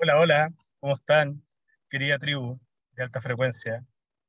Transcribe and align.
Hola, 0.00 0.16
hola, 0.20 0.52
¿cómo 0.78 0.94
están? 0.94 1.42
Querida 1.90 2.20
tribu 2.20 2.56
de 2.92 3.02
alta 3.02 3.20
frecuencia. 3.20 3.84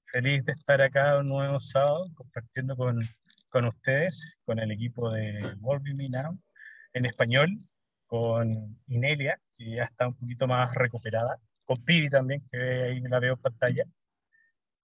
Feliz 0.05 0.43
de 0.43 0.53
estar 0.53 0.81
acá 0.81 1.19
un 1.19 1.27
nuevo 1.29 1.59
sábado 1.59 2.07
compartiendo 2.15 2.75
con, 2.75 2.99
con 3.49 3.65
ustedes, 3.65 4.39
con 4.45 4.57
el 4.57 4.71
equipo 4.71 5.11
de 5.11 5.53
Volve 5.57 5.93
Me 5.93 6.09
Now 6.09 6.39
en 6.93 7.05
español, 7.05 7.49
con 8.07 8.79
Inelia, 8.87 9.39
que 9.53 9.75
ya 9.75 9.83
está 9.83 10.07
un 10.07 10.15
poquito 10.15 10.47
más 10.47 10.73
recuperada, 10.73 11.37
con 11.65 11.85
Pibi 11.85 12.09
también, 12.09 12.43
que 12.51 12.57
ahí 12.57 12.99
la 13.01 13.19
veo 13.19 13.37
pantalla. 13.37 13.83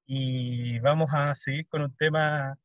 Y 0.06 0.78
vamos 0.82 1.10
a 1.14 1.34
seguir 1.34 1.68
con 1.68 1.82
un 1.82 1.96
tema 1.96 2.60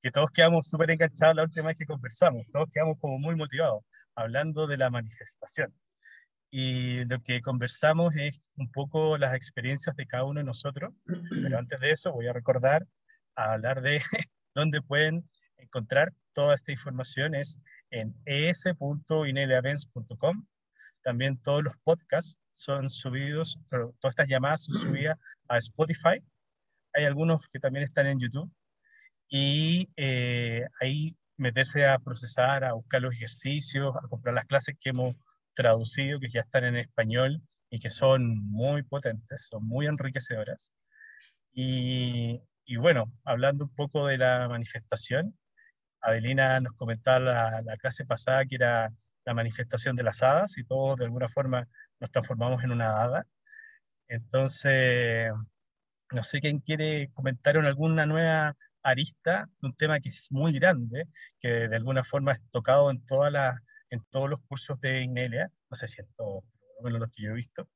que 0.00 0.10
todos 0.10 0.30
quedamos 0.30 0.66
súper 0.66 0.92
enganchados 0.92 1.36
la 1.36 1.42
última 1.42 1.66
vez 1.68 1.76
que 1.76 1.84
conversamos, 1.84 2.46
todos 2.50 2.70
quedamos 2.72 2.98
como 2.98 3.18
muy 3.18 3.36
motivados, 3.36 3.84
hablando 4.14 4.66
de 4.66 4.78
la 4.78 4.88
manifestación 4.88 5.74
y 6.50 7.04
lo 7.04 7.22
que 7.22 7.40
conversamos 7.40 8.14
es 8.16 8.40
un 8.56 8.70
poco 8.70 9.18
las 9.18 9.34
experiencias 9.34 9.96
de 9.96 10.06
cada 10.06 10.24
uno 10.24 10.40
de 10.40 10.44
nosotros, 10.44 10.94
pero 11.04 11.06
antes 11.58 11.80
de 11.80 11.90
eso 11.90 12.12
voy 12.12 12.28
a 12.28 12.32
recordar 12.32 12.86
a 13.34 13.54
hablar 13.54 13.82
de 13.82 14.00
dónde 14.54 14.80
pueden 14.82 15.28
encontrar 15.58 16.12
toda 16.32 16.54
esta 16.54 16.70
información 16.72 17.34
es 17.34 17.58
en 17.90 18.14
es.ineliavents.com. 18.26 20.46
También 21.02 21.38
todos 21.38 21.64
los 21.64 21.74
podcasts 21.82 22.38
son 22.50 22.90
subidos, 22.90 23.58
todas 23.70 24.12
estas 24.12 24.28
llamadas 24.28 24.64
son 24.64 24.74
subidas 24.74 25.18
a 25.48 25.56
Spotify. 25.58 26.22
Hay 26.92 27.04
algunos 27.04 27.48
que 27.48 27.58
también 27.58 27.82
están 27.84 28.06
en 28.06 28.20
YouTube. 28.20 28.48
Y 29.28 29.88
eh, 29.96 30.66
ahí 30.80 31.16
meterse 31.36 31.84
a 31.86 31.98
procesar, 31.98 32.62
a 32.64 32.74
buscar 32.74 33.02
los 33.02 33.12
ejercicios, 33.14 33.94
a 33.96 34.06
comprar 34.08 34.34
las 34.34 34.46
clases 34.46 34.76
que 34.80 34.90
hemos 34.90 35.16
traducido, 35.56 36.20
que 36.20 36.28
ya 36.28 36.40
están 36.40 36.64
en 36.64 36.76
español 36.76 37.42
y 37.70 37.80
que 37.80 37.90
son 37.90 38.38
muy 38.50 38.82
potentes, 38.84 39.48
son 39.48 39.66
muy 39.66 39.86
enriquecedoras. 39.86 40.72
Y, 41.52 42.40
y 42.64 42.76
bueno, 42.76 43.12
hablando 43.24 43.64
un 43.64 43.74
poco 43.74 44.06
de 44.06 44.18
la 44.18 44.48
manifestación, 44.48 45.36
Adelina 46.00 46.60
nos 46.60 46.74
comentaba 46.74 47.18
la, 47.20 47.62
la, 47.62 47.76
clase 47.78 48.04
pasada 48.06 48.44
que 48.46 48.56
era 48.56 48.92
la 49.24 49.34
manifestación 49.34 49.96
de 49.96 50.04
las 50.04 50.22
hadas 50.22 50.58
y 50.58 50.64
todos 50.64 50.96
de 50.98 51.06
alguna 51.06 51.28
forma 51.28 51.66
nos 52.00 52.10
transformamos 52.10 52.62
en 52.64 52.72
una 52.72 53.02
hada. 53.02 53.26
Entonces, 54.08 55.32
no 56.12 56.22
sé 56.22 56.40
quién 56.40 56.60
quiere 56.60 57.10
comentar 57.14 57.56
en 57.56 57.64
alguna 57.66 58.06
nueva 58.06 58.56
arista, 58.82 59.48
un 59.62 59.74
tema 59.74 60.00
que 60.00 60.10
es 60.10 60.30
muy 60.30 60.52
grande, 60.52 61.08
que 61.40 61.68
de 61.68 61.76
alguna 61.76 62.04
forma 62.04 62.32
es 62.32 62.40
tocado 62.50 62.90
en 62.90 63.04
todas 63.04 63.32
las 63.32 63.56
en 63.90 64.04
todos 64.10 64.28
los 64.28 64.40
cursos 64.42 64.78
de 64.80 65.02
Inelia, 65.02 65.50
no 65.70 65.76
sé 65.76 65.88
si 65.88 66.00
en 66.00 66.12
todos, 66.14 66.44
pero 66.82 66.98
los 66.98 67.10
que 67.10 67.22
yo 67.22 67.30
he 67.30 67.34
visto, 67.34 67.68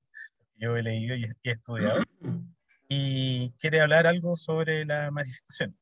yo 0.57 0.77
he 0.77 0.83
leído 0.83 1.15
y 1.17 1.25
he 1.25 1.51
estudiado, 1.51 2.03
y 2.89 3.53
quiere 3.53 3.81
hablar 3.81 4.07
algo 4.07 4.37
sobre 4.37 4.85
la 4.85 5.11
manifestación. 5.11 5.79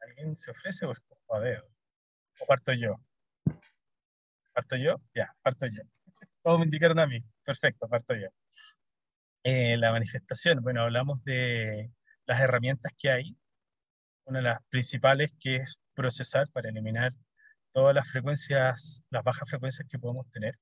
¿Alguien 0.00 0.36
se 0.36 0.50
ofrece 0.50 0.86
o 0.86 0.92
es 0.92 0.98
a 1.30 1.62
¿O 2.40 2.46
parto 2.46 2.72
yo? 2.72 2.96
¿Parto 4.54 4.76
yo? 4.76 5.00
Ya, 5.14 5.34
parto 5.42 5.66
yo. 5.66 5.82
Todos 6.42 6.58
me 6.58 6.64
indicaron 6.64 6.98
a 6.98 7.06
mí. 7.06 7.24
Perfecto, 7.44 7.88
parto 7.88 8.14
yo. 8.14 8.28
Eh, 9.42 9.76
la 9.76 9.92
manifestación, 9.92 10.62
bueno, 10.62 10.82
hablamos 10.82 11.22
de 11.24 11.90
las 12.26 12.40
herramientas 12.40 12.92
que 12.96 13.10
hay. 13.10 13.36
Una 14.24 14.40
de 14.40 14.44
las 14.44 14.62
principales 14.68 15.34
que 15.40 15.56
es 15.56 15.80
procesar 15.94 16.48
para 16.50 16.68
eliminar 16.68 17.14
todas 17.78 17.94
las 17.94 18.10
frecuencias, 18.10 19.04
las 19.08 19.22
bajas 19.22 19.48
frecuencias 19.48 19.86
que 19.88 20.00
podemos 20.00 20.28
tener, 20.32 20.58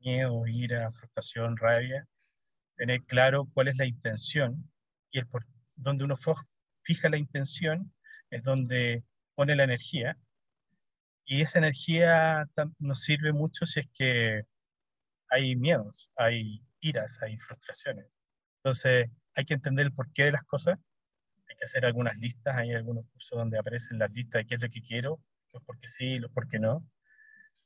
miedo, 0.00 0.48
ira, 0.48 0.90
frustración, 0.90 1.56
rabia, 1.56 2.08
tener 2.74 3.04
claro 3.04 3.48
cuál 3.54 3.68
es 3.68 3.76
la 3.76 3.86
intención 3.86 4.68
y 5.12 5.20
el 5.20 5.28
por 5.28 5.46
donde 5.76 6.02
uno 6.02 6.16
fija 6.82 7.08
la 7.08 7.18
intención 7.18 7.94
es 8.30 8.42
donde 8.42 9.04
pone 9.36 9.54
la 9.54 9.62
energía 9.62 10.18
y 11.24 11.40
esa 11.40 11.60
energía 11.60 12.48
nos 12.80 13.00
sirve 13.00 13.32
mucho 13.32 13.64
si 13.64 13.78
es 13.78 13.88
que 13.94 14.42
hay 15.28 15.54
miedos, 15.54 16.10
hay 16.16 16.66
iras, 16.80 17.22
hay 17.22 17.38
frustraciones. 17.38 18.06
Entonces 18.56 19.08
hay 19.36 19.44
que 19.44 19.54
entender 19.54 19.86
el 19.86 19.92
porqué 19.92 20.24
de 20.24 20.32
las 20.32 20.42
cosas, 20.42 20.80
hay 21.48 21.56
que 21.56 21.64
hacer 21.64 21.86
algunas 21.86 22.18
listas, 22.18 22.56
hay 22.56 22.72
algunos 22.72 23.06
cursos 23.12 23.38
donde 23.38 23.56
aparecen 23.56 24.00
las 24.00 24.10
listas 24.10 24.40
de 24.40 24.46
qué 24.46 24.54
es 24.56 24.60
lo 24.60 24.68
que 24.68 24.82
quiero, 24.82 25.20
los 25.56 25.64
por 25.64 25.78
qué 25.80 25.88
sí, 25.88 26.18
los 26.18 26.30
por 26.30 26.48
qué 26.48 26.58
no. 26.58 26.86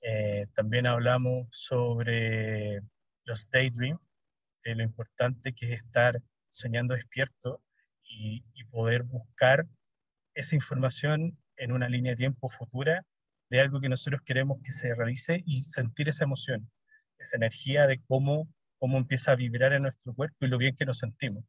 Eh, 0.00 0.46
también 0.54 0.86
hablamos 0.86 1.48
sobre 1.50 2.80
los 3.24 3.50
daydream, 3.50 3.98
de 4.64 4.74
lo 4.74 4.82
importante 4.82 5.52
que 5.52 5.72
es 5.72 5.82
estar 5.82 6.20
soñando 6.50 6.94
despierto 6.94 7.62
y, 8.04 8.44
y, 8.54 8.64
poder 8.64 9.04
buscar 9.04 9.66
esa 10.34 10.54
información 10.54 11.38
en 11.56 11.72
una 11.72 11.88
línea 11.88 12.12
de 12.12 12.16
tiempo 12.16 12.48
futura 12.48 13.04
de 13.50 13.60
algo 13.60 13.80
que 13.80 13.88
nosotros 13.88 14.22
queremos 14.22 14.58
que 14.62 14.72
se 14.72 14.94
realice 14.94 15.42
y 15.44 15.62
sentir 15.62 16.08
esa 16.08 16.24
emoción, 16.24 16.70
esa 17.18 17.36
energía 17.36 17.86
de 17.86 18.00
cómo, 18.06 18.48
cómo 18.78 18.98
empieza 18.98 19.32
a 19.32 19.36
vibrar 19.36 19.72
en 19.72 19.82
nuestro 19.82 20.14
cuerpo 20.14 20.46
y 20.46 20.48
lo 20.48 20.58
bien 20.58 20.76
que 20.76 20.86
nos 20.86 20.98
sentimos. 20.98 21.44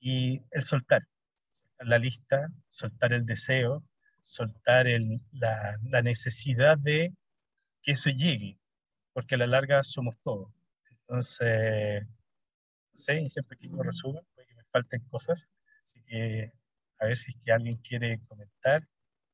Y 0.00 0.42
el 0.50 0.62
soltar, 0.62 1.06
soltar 1.52 1.86
la 1.86 1.98
lista, 1.98 2.48
soltar 2.68 3.12
el 3.12 3.24
deseo, 3.24 3.84
soltar 4.26 4.88
el, 4.88 5.20
la, 5.30 5.78
la, 5.84 6.02
necesidad 6.02 6.76
de 6.76 7.14
que 7.80 7.92
eso 7.92 8.10
llegue, 8.10 8.58
porque 9.12 9.36
a 9.36 9.38
la 9.38 9.46
larga 9.46 9.84
somos 9.84 10.18
todos. 10.24 10.52
Entonces, 10.90 12.02
no 12.04 12.96
sé, 12.96 13.30
siempre 13.30 13.56
que 13.56 13.68
yo 13.68 13.80
resumo, 13.80 14.26
puede 14.34 14.48
que 14.48 14.54
me 14.56 14.64
falten 14.64 15.00
cosas, 15.08 15.48
así 15.80 16.02
que 16.02 16.52
a 16.98 17.06
ver 17.06 17.16
si 17.16 17.30
es 17.30 17.38
que 17.44 17.52
alguien 17.52 17.76
quiere 17.76 18.20
comentar, 18.26 18.82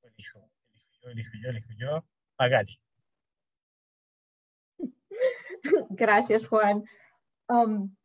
elijo, 0.02 0.50
elijo 0.72 0.90
yo, 1.00 1.08
elijo 1.08 1.30
yo, 1.42 1.48
elijo 1.48 1.72
yo, 1.78 2.04
a 2.36 2.48
Gali. 2.48 2.78
Gracias, 5.88 6.48
Juan. 6.48 6.84
Um, 7.48 7.96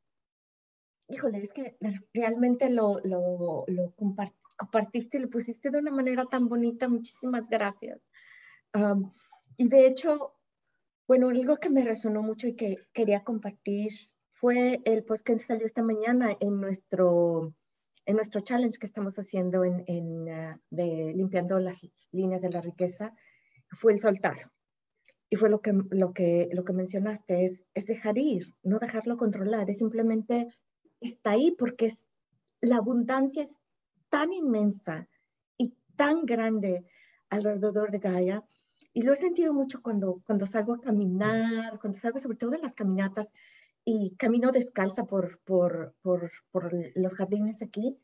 híjole, 1.10 1.40
es 1.40 1.50
que 1.52 1.78
realmente 2.14 2.70
lo, 2.70 3.02
lo, 3.04 3.66
lo 3.68 3.92
compartí 3.92 4.38
compartiste 4.58 5.18
y 5.18 5.22
lo 5.22 5.30
pusiste 5.30 5.70
de 5.70 5.80
una 5.80 5.92
manera 5.92 6.26
tan 6.26 6.48
bonita. 6.48 6.90
Muchísimas 6.90 7.48
gracias. 7.48 8.02
Um, 8.74 9.14
y 9.56 9.70
de 9.70 9.88
hecho, 9.88 10.34
bueno, 11.08 11.30
algo 11.30 11.58
que 11.58 11.70
me 11.70 11.84
resonó 11.84 12.22
mucho 12.22 12.48
y 12.48 12.56
que 12.56 12.78
quería 12.94 13.24
compartir 13.24 13.92
fue 14.30 14.82
el 14.86 15.04
post 15.04 15.26
que 15.26 15.38
salió 15.38 15.66
esta 15.66 15.82
mañana 15.82 16.30
en 16.40 16.60
nuestro, 16.60 17.56
en 18.06 18.16
nuestro 18.16 18.42
challenge 18.42 18.78
que 18.78 18.88
estamos 18.88 19.16
haciendo 19.18 19.64
en, 19.64 19.84
en 19.88 20.24
uh, 20.24 20.60
de 20.70 21.14
limpiando 21.16 21.60
las 21.60 21.82
líneas 22.12 22.42
de 22.42 22.50
la 22.50 22.62
riqueza, 22.62 23.14
fue 23.70 23.94
el 23.94 24.00
soltar. 24.00 24.52
Y 25.30 25.36
fue 25.36 25.50
lo 25.50 25.62
que, 25.62 25.74
lo 25.90 26.14
que, 26.14 26.48
lo 26.54 26.64
que 26.64 26.74
mencionaste, 26.74 27.46
es, 27.46 27.62
es 27.74 27.88
dejar 27.88 28.18
ir, 28.18 28.56
no 28.64 28.80
dejarlo 28.80 29.18
controlar, 29.18 29.70
es 29.70 29.80
simplemente 29.80 30.48
está 31.02 31.32
ahí 31.32 31.54
porque 31.58 31.88
es, 31.88 32.08
la 32.62 32.78
abundancia 32.78 33.44
es 33.44 33.58
tan 34.10 34.34
inmensa 34.34 35.08
y 35.58 35.76
tan 35.96 36.26
grande 36.26 36.86
alrededor 37.30 37.92
de 37.92 38.00
Gaia. 38.00 38.46
Y 38.94 39.04
lo 39.04 39.14
he 39.14 39.16
sentido 39.16 39.54
mucho 39.54 39.82
cuando, 39.82 40.22
cuando 40.26 40.46
salgo 40.46 40.74
a 40.74 40.82
caminar, 40.82 41.80
cuando 41.80 42.00
salgo 42.00 42.20
sobre 42.20 42.38
todo 42.38 42.54
en 42.56 42.62
las 42.62 42.74
caminatas 42.74 43.32
y 43.86 44.16
camino 44.18 44.52
descalza 44.52 45.06
por, 45.06 45.40
por, 45.46 45.96
por, 46.02 46.32
por 46.52 46.72
los 46.96 47.14
jardines 47.14 47.62
aquí, 47.62 47.98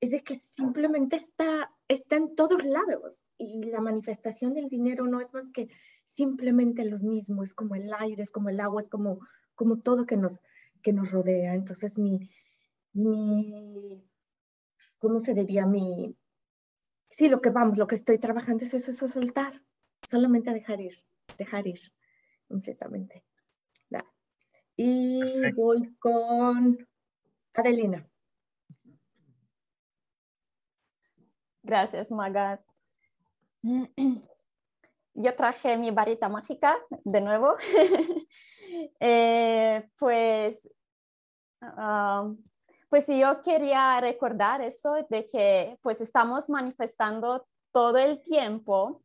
es 0.00 0.10
de 0.10 0.22
que 0.22 0.34
simplemente 0.34 1.16
está, 1.16 1.70
está 1.86 2.16
en 2.16 2.34
todos 2.34 2.64
lados 2.64 3.22
y 3.38 3.64
la 3.64 3.80
manifestación 3.80 4.54
del 4.54 4.68
dinero 4.68 5.06
no 5.06 5.20
es 5.20 5.32
más 5.32 5.52
que 5.52 5.68
simplemente 6.04 6.84
lo 6.84 6.98
mismo, 6.98 7.42
es 7.42 7.54
como 7.54 7.76
el 7.76 7.92
aire, 7.98 8.22
es 8.22 8.30
como 8.30 8.48
el 8.48 8.58
agua, 8.58 8.82
es 8.82 8.88
como, 8.88 9.20
como 9.54 9.78
todo 9.78 10.06
que 10.06 10.16
nos, 10.16 10.40
que 10.82 10.92
nos 10.92 11.10
rodea. 11.10 11.54
Entonces 11.54 11.98
mi, 11.98 12.30
mi 12.92 14.02
¿cómo 15.02 15.18
se 15.18 15.34
diría 15.34 15.66
mi... 15.66 16.16
Sí, 17.10 17.28
lo 17.28 17.42
que 17.42 17.50
vamos, 17.50 17.76
lo 17.76 17.88
que 17.88 17.96
estoy 17.96 18.18
trabajando 18.18 18.64
es 18.64 18.72
eso, 18.72 18.92
eso 18.92 19.08
soltar, 19.08 19.60
solamente 20.00 20.54
dejar 20.54 20.80
ir, 20.80 21.04
dejar 21.36 21.66
ir, 21.66 21.80
completamente. 22.46 23.24
Y 24.74 25.20
Perfecto. 25.20 25.60
voy 25.60 25.96
con 25.98 26.88
Adelina. 27.54 28.04
Gracias, 31.62 32.10
Magas. 32.10 32.64
Yo 35.14 35.36
traje 35.36 35.76
mi 35.76 35.90
varita 35.90 36.28
mágica 36.28 36.78
de 37.04 37.20
nuevo. 37.20 37.54
eh, 39.00 39.88
pues 39.98 40.68
uh, 41.60 42.34
pues 42.92 43.06
yo 43.06 43.40
quería 43.40 43.98
recordar 44.02 44.60
eso 44.60 44.92
de 45.08 45.24
que 45.24 45.78
pues 45.80 46.02
estamos 46.02 46.50
manifestando 46.50 47.46
todo 47.72 47.96
el 47.96 48.22
tiempo 48.22 49.00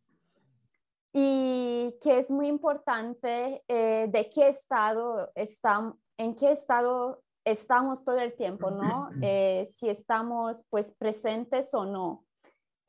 y 1.14 1.96
que 2.02 2.20
es 2.20 2.30
muy 2.30 2.50
importante 2.50 3.64
eh, 3.66 4.08
de 4.10 4.28
qué 4.28 4.50
estado 4.50 5.32
estamos, 5.36 5.96
en 6.18 6.36
qué 6.36 6.52
estado 6.52 7.24
estamos 7.46 8.04
todo 8.04 8.18
el 8.18 8.36
tiempo, 8.36 8.72
¿no? 8.72 9.10
Eh, 9.22 9.66
si 9.74 9.88
estamos 9.88 10.66
pues 10.70 10.92
presentes 10.92 11.74
o 11.74 11.86
no 11.86 12.26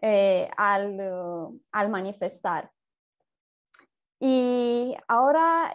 eh, 0.00 0.50
al, 0.56 1.60
al, 1.70 1.88
manifestar. 1.90 2.72
Y 4.18 4.96
ahora 5.06 5.72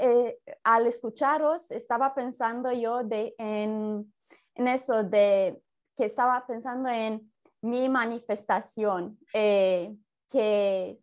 al 0.66 0.86
escucharos 0.86 1.72
estaba 1.72 2.14
pensando 2.14 2.74
yo 2.74 3.06
de, 3.06 3.34
en, 3.38 4.13
en, 4.56 4.68
eso, 4.68 5.04
de 5.04 5.62
que 5.96 6.06
estaba 6.06 6.46
pensando 6.46 6.90
en 6.90 7.32
mi 7.62 7.88
manifestación, 7.90 9.18
que 9.32 11.00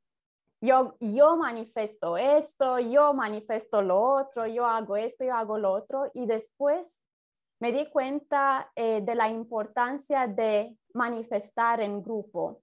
yo, 0.60 0.96
yo 1.00 1.36
manifiesto 1.36 2.18
esto, 2.18 2.78
yo 2.78 3.14
manifiesto 3.14 3.80
lo 3.80 4.00
otro, 4.00 4.46
yo 4.46 4.66
hago 4.66 4.96
esto, 4.96 5.24
yo 5.24 5.34
hago 5.34 5.56
lo 5.58 5.72
otro, 5.72 6.10
y 6.12 6.26
después 6.26 7.00
me 7.60 7.72
di 7.72 7.86
cuenta 7.90 8.70
eh, 8.74 9.00
de 9.02 9.14
la 9.14 9.28
importancia 9.28 10.26
de 10.26 10.76
manifestar 10.92 11.80
en 11.80 12.02
grupo 12.02 12.62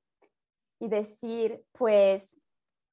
y 0.79 0.87
decir, 0.87 1.63
pues 1.71 2.39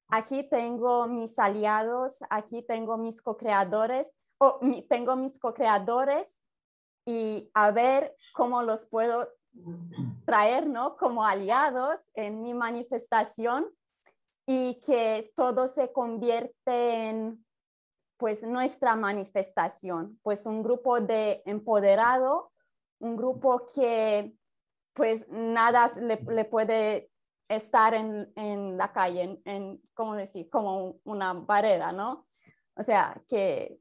aquí 0.08 0.43
tengo 0.49 1.06
mis 1.06 1.38
aliados, 1.38 2.19
aquí 2.31 2.62
tengo 2.62 2.96
mis 2.96 3.20
co-creadores, 3.20 4.14
o 4.38 4.58
tengo 4.88 5.17
mis 5.17 5.38
co-creadores 5.38 6.41
y 7.06 7.51
a 7.55 7.71
ver 7.71 8.15
cómo 8.33 8.62
los 8.62 8.87
puedo 8.87 9.29
traer, 10.25 10.67
¿no? 10.67 10.97
Como 10.97 11.25
aliados 11.25 12.01
en 12.15 12.43
mi 12.43 12.55
manifestación 12.55 13.67
y 14.47 14.81
que 14.81 15.33
todo 15.37 15.69
se 15.69 15.93
convierte 15.93 17.09
en 17.09 17.45
pues 18.17 18.45
nuestra 18.45 18.97
manifestación, 18.97 20.19
pues 20.23 20.47
un 20.47 20.62
grupo 20.62 21.01
de 21.01 21.43
empoderado, 21.47 22.53
un 23.01 23.17
grupo 23.17 23.67
que 23.75 24.35
pues 24.93 25.27
nada 25.29 25.91
le, 26.01 26.45
puede 26.45 27.11
estar 27.49 27.95
en, 27.95 28.33
en 28.37 28.77
la 28.79 28.93
calle, 28.93 29.23
en, 29.23 29.43
en, 29.45 29.83
¿cómo 29.93 30.15
decir? 30.15 30.49
Como 30.49 31.01
una 31.05 31.33
barrera, 31.33 31.93
¿no? 31.93 32.27
O 32.77 32.83
sea, 32.83 33.21
que 33.29 33.79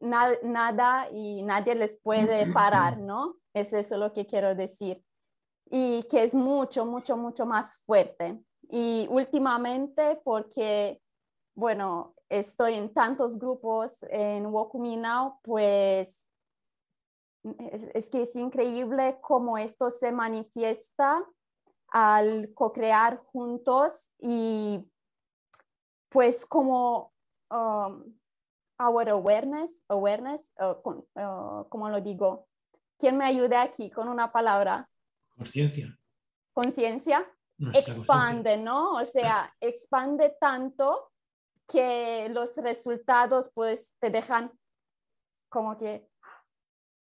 nada 0.00 1.08
y 1.10 1.42
nadie 1.42 1.74
les 1.74 2.00
puede 2.00 2.52
parar, 2.52 2.98
¿no? 2.98 3.36
Es 3.52 3.72
eso 3.72 3.96
lo 3.96 4.12
que 4.12 4.26
quiero 4.26 4.54
decir. 4.54 5.02
Y 5.70 6.04
que 6.04 6.22
es 6.22 6.34
mucho, 6.34 6.86
mucho, 6.86 7.16
mucho 7.16 7.46
más 7.46 7.76
fuerte. 7.84 8.40
Y 8.70 9.06
últimamente, 9.10 10.20
porque, 10.24 11.00
bueno, 11.54 12.14
estoy 12.28 12.74
en 12.74 12.92
tantos 12.92 13.38
grupos 13.38 14.04
en 14.10 14.46
Wokumi 14.46 14.96
Now, 14.96 15.38
pues 15.42 16.28
es, 17.92 18.08
que 18.08 18.22
es 18.22 18.34
increíble 18.36 19.18
cómo 19.20 19.58
esto 19.58 19.90
se 19.90 20.12
manifiesta 20.12 21.24
al 21.88 22.52
co-crear 22.54 23.18
juntos 23.18 24.10
y 24.18 24.84
pues 26.08 26.46
como 26.46 27.12
um, 27.50 28.04
our 28.84 29.08
awareness, 29.08 29.82
awareness, 29.88 30.50
uh, 30.60 30.74
uh, 31.16 31.64
¿cómo 31.68 31.88
lo 31.88 32.00
digo? 32.00 32.46
¿Quién 32.98 33.16
me 33.16 33.24
ayude 33.24 33.56
aquí 33.56 33.90
con 33.90 34.08
una 34.08 34.30
palabra? 34.30 34.88
Conciencia. 35.36 35.86
Conciencia 36.52 37.26
expande, 37.72 38.56
¿no? 38.56 38.94
O 38.94 39.04
sea, 39.04 39.52
expande 39.60 40.36
tanto 40.40 41.10
que 41.68 42.28
los 42.30 42.56
resultados 42.56 43.50
pues 43.54 43.94
te 44.00 44.10
dejan 44.10 44.52
como 45.48 45.76
que, 45.78 46.08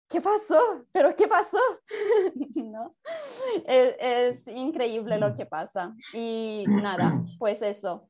¿qué 0.08 0.20
pasó? 0.20 0.86
¿Pero 0.92 1.14
qué 1.14 1.28
pasó? 1.28 1.60
¿No? 2.54 2.96
Es, 3.66 4.46
increíble 4.48 5.18
lo 5.18 5.36
que 5.36 5.46
pasa. 5.46 5.94
Y 6.14 6.64
nada, 6.66 7.22
pues 7.38 7.62
eso. 7.62 8.08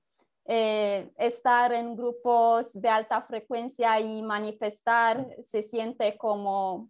Eh, 0.51 1.13
estar 1.19 1.73
en 1.75 1.95
grupos 1.95 2.73
de 2.73 2.89
alta 2.89 3.21
frecuencia 3.21 4.01
y 4.01 4.23
manifestar 4.23 5.27
se 5.43 5.61
siente 5.61 6.17
como, 6.17 6.89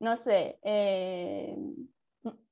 no 0.00 0.16
sé, 0.16 0.58
eh, 0.62 1.54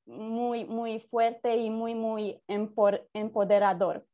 muy, 0.04 0.66
muy 0.66 1.00
fuerte 1.00 1.56
y 1.56 1.70
muy, 1.70 1.94
muy 1.94 2.38
empoderador. 2.46 4.06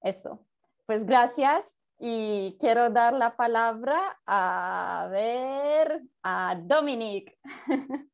Eso. 0.00 0.46
Pues 0.86 1.04
gracias 1.04 1.76
y 1.98 2.56
quiero 2.58 2.88
dar 2.88 3.12
la 3.12 3.36
palabra 3.36 4.18
a 4.24 5.08
ver 5.10 6.00
a 6.22 6.56
Dominic. 6.58 7.38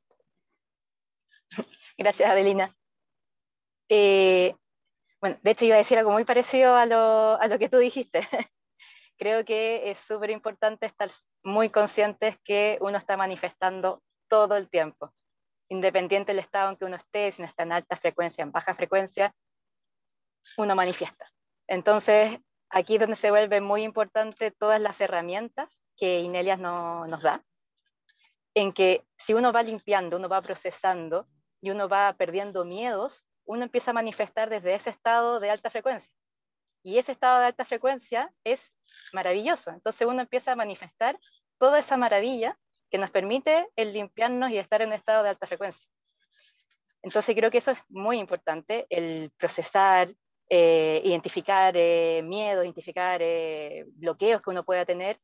Gracias, 1.97 2.29
Adelina. 2.29 2.77
Eh, 3.89 4.55
bueno, 5.21 5.39
de 5.43 5.51
hecho 5.51 5.65
iba 5.65 5.75
a 5.75 5.79
decir 5.79 5.99
algo 5.99 6.13
muy 6.13 6.25
parecido 6.25 6.75
a 6.75 6.87
lo, 6.87 7.41
a 7.41 7.47
lo 7.47 7.59
que 7.59 7.69
tú 7.69 7.79
dijiste. 7.79 8.21
Creo 9.19 9.45
que 9.45 9.91
es 9.91 9.99
súper 9.99 10.31
importante 10.31 10.87
estar 10.87 11.11
muy 11.43 11.71
conscientes 11.71 12.39
que 12.45 12.79
uno 12.81 12.99
está 12.99 13.17
manifestando 13.17 14.03
todo 14.29 14.57
el 14.57 14.69
tiempo 14.69 15.13
independiente 15.69 16.33
del 16.33 16.41
estado 16.41 16.71
en 16.71 16.77
que 16.77 16.85
uno 16.85 16.97
esté, 16.97 17.31
si 17.33 17.43
no 17.43 17.49
está 17.49 17.63
en 17.63 17.73
alta 17.73 17.97
frecuencia, 17.97 18.43
en 18.43 18.53
baja 18.53 18.75
frecuencia, 18.75 19.35
uno 20.57 20.75
manifiesta. 20.75 21.31
Entonces, 21.67 22.39
aquí 22.71 22.95
es 22.95 23.01
donde 23.01 23.17
se 23.17 23.31
vuelve 23.31 23.61
muy 23.61 23.83
importante 23.83 24.51
todas 24.51 24.81
las 24.81 25.01
herramientas 25.01 25.87
que 25.97 26.21
Inelias 26.21 26.59
no, 26.59 27.07
nos 27.07 27.23
da, 27.23 27.45
en 28.55 28.73
que 28.73 29.05
si 29.17 29.35
uno 29.35 29.53
va 29.53 29.63
limpiando, 29.63 30.17
uno 30.17 30.29
va 30.29 30.41
procesando 30.43 31.29
y 31.61 31.71
uno 31.71 31.89
va 31.89 32.15
perdiendo 32.15 32.65
miedos, 32.65 33.27
uno 33.49 33.65
empieza 33.65 33.91
a 33.91 33.95
manifestar 33.95 34.51
desde 34.51 34.75
ese 34.75 34.91
estado 34.91 35.41
de 35.41 35.51
alta 35.51 35.71
frecuencia. 35.71 36.13
Y 36.83 36.99
ese 36.99 37.13
estado 37.13 37.41
de 37.41 37.47
alta 37.47 37.65
frecuencia 37.65 38.33
es 38.45 38.71
maravilloso. 39.13 39.71
Entonces 39.71 40.07
uno 40.07 40.21
empieza 40.21 40.53
a 40.53 40.57
manifestar 40.57 41.19
toda 41.59 41.79
esa 41.79 41.97
maravilla 41.97 42.59
que 42.91 42.99
nos 42.99 43.11
permite 43.11 43.67
el 43.75 43.95
limpiarnos 43.95 44.51
y 44.51 44.59
estar 44.59 44.83
en 44.83 44.89
un 44.89 44.95
estado 44.95 45.23
de 45.23 45.31
alta 45.31 45.47
frecuencia. 45.47 45.89
Entonces 47.03 47.35
creo 47.35 47.51
que 47.51 47.59
eso 47.59 47.71
es 47.71 47.79
muy 47.89 48.19
importante, 48.19 48.87
el 48.91 49.31
procesar, 49.39 50.15
eh, 50.51 51.01
identificar 51.05 51.75
eh, 51.75 52.23
miedos, 52.25 52.65
identificar 52.65 53.21
eh, 53.23 53.85
bloqueos 53.89 54.43
que 54.43 54.51
uno 54.51 54.63
pueda 54.63 54.85
tener, 54.85 55.19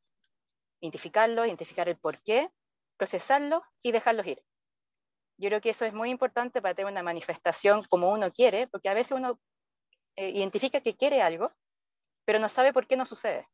identificarlos, 0.80 1.46
identificar 1.46 1.88
el 1.90 1.98
por 1.98 2.22
qué, 2.22 2.48
procesarlos 2.96 3.62
y 3.82 3.92
dejarlos 3.92 4.26
ir. 4.26 4.42
Yo 5.36 5.48
creo 5.48 5.60
que 5.60 5.70
eso 5.70 5.84
es 5.84 5.92
muy 5.92 6.10
importante 6.10 6.62
para 6.62 6.74
tener 6.74 6.92
una 6.92 7.02
manifestación 7.02 7.84
como 7.84 8.12
uno 8.12 8.30
quiere, 8.32 8.66
porque 8.68 8.88
a 8.88 8.94
veces 8.94 9.12
uno 9.12 9.40
identifica 10.16 10.80
que 10.80 10.96
quiere 10.96 11.22
algo, 11.22 11.52
pero 12.24 12.38
no 12.38 12.48
sabe 12.48 12.72
por 12.72 12.86
qué 12.86 12.96
no 12.96 13.04
sucede. 13.04 13.48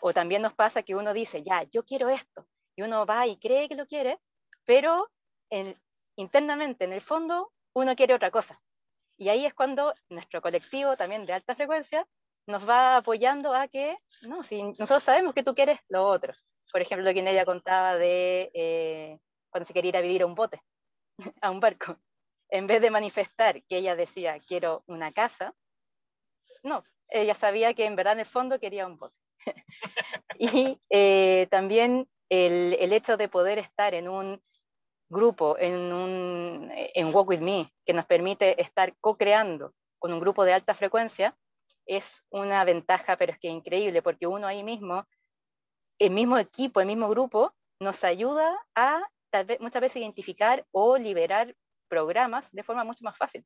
O 0.00 0.12
también 0.12 0.42
nos 0.42 0.54
pasa 0.54 0.82
que 0.82 0.94
uno 0.94 1.12
dice, 1.12 1.42
ya, 1.42 1.62
yo 1.70 1.84
quiero 1.84 2.08
esto, 2.08 2.46
y 2.76 2.82
uno 2.82 3.06
va 3.06 3.26
y 3.26 3.38
cree 3.38 3.68
que 3.68 3.76
lo 3.76 3.86
quiere, 3.86 4.18
pero 4.64 5.08
internamente, 6.16 6.84
en 6.84 6.92
el 6.92 7.00
fondo, 7.00 7.52
uno 7.72 7.94
quiere 7.94 8.14
otra 8.14 8.30
cosa. 8.30 8.60
Y 9.16 9.28
ahí 9.28 9.46
es 9.46 9.54
cuando 9.54 9.94
nuestro 10.08 10.40
colectivo 10.42 10.96
también 10.96 11.24
de 11.26 11.34
alta 11.34 11.54
frecuencia 11.54 12.06
nos 12.46 12.68
va 12.68 12.96
apoyando 12.96 13.54
a 13.54 13.68
que, 13.68 13.96
no, 14.22 14.42
si 14.42 14.62
nosotros 14.62 15.02
sabemos 15.02 15.34
que 15.34 15.42
tú 15.42 15.54
quieres 15.54 15.78
lo 15.88 16.06
otro. 16.06 16.32
Por 16.72 16.80
ejemplo, 16.80 17.04
lo 17.04 17.12
que 17.12 17.20
ella 17.20 17.44
contaba 17.44 17.96
de 17.96 18.50
eh, 18.54 19.18
cuando 19.50 19.66
se 19.66 19.72
quería 19.72 19.90
ir 19.90 19.96
a 19.96 20.00
vivir 20.00 20.22
a 20.22 20.26
un 20.26 20.34
bote, 20.34 20.60
a 21.40 21.50
un 21.50 21.60
barco. 21.60 21.98
En 22.48 22.66
vez 22.66 22.80
de 22.80 22.90
manifestar 22.90 23.62
que 23.64 23.76
ella 23.78 23.94
decía, 23.94 24.38
quiero 24.40 24.82
una 24.86 25.12
casa, 25.12 25.54
no, 26.62 26.84
ella 27.08 27.34
sabía 27.34 27.74
que 27.74 27.84
en 27.84 27.96
verdad 27.96 28.14
en 28.14 28.20
el 28.20 28.26
fondo 28.26 28.58
quería 28.58 28.86
un 28.86 28.98
bote. 28.98 29.16
y 30.38 30.78
eh, 30.90 31.46
también 31.50 32.08
el, 32.28 32.92
hecho 32.92 33.16
de 33.16 33.28
poder 33.28 33.58
estar 33.58 33.94
en 33.94 34.08
un 34.08 34.42
grupo, 35.08 35.56
en, 35.58 35.92
un, 35.92 36.70
en 36.72 37.14
Walk 37.14 37.28
With 37.28 37.40
Me, 37.40 37.72
que 37.84 37.92
nos 37.92 38.06
permite 38.06 38.60
estar 38.60 38.94
co-creando 39.00 39.74
con 39.98 40.12
un 40.12 40.20
grupo 40.20 40.44
de 40.44 40.52
alta 40.52 40.74
frecuencia, 40.74 41.36
es 41.86 42.24
una 42.30 42.64
ventaja, 42.64 43.16
pero 43.16 43.32
es 43.32 43.38
que 43.38 43.48
increíble, 43.48 44.02
porque 44.02 44.26
uno 44.26 44.46
ahí 44.46 44.62
mismo, 44.62 45.04
el 45.98 46.10
mismo 46.10 46.38
equipo, 46.38 46.80
el 46.80 46.86
mismo 46.86 47.08
grupo, 47.08 47.52
nos 47.80 48.04
ayuda 48.04 48.56
a 48.74 49.02
tal 49.30 49.46
vez, 49.46 49.60
muchas 49.60 49.82
veces 49.82 49.96
identificar 49.96 50.66
o 50.72 50.96
liberar 50.98 51.54
programas 51.88 52.50
de 52.52 52.62
forma 52.62 52.84
mucho 52.84 53.04
más 53.04 53.16
fácil. 53.16 53.44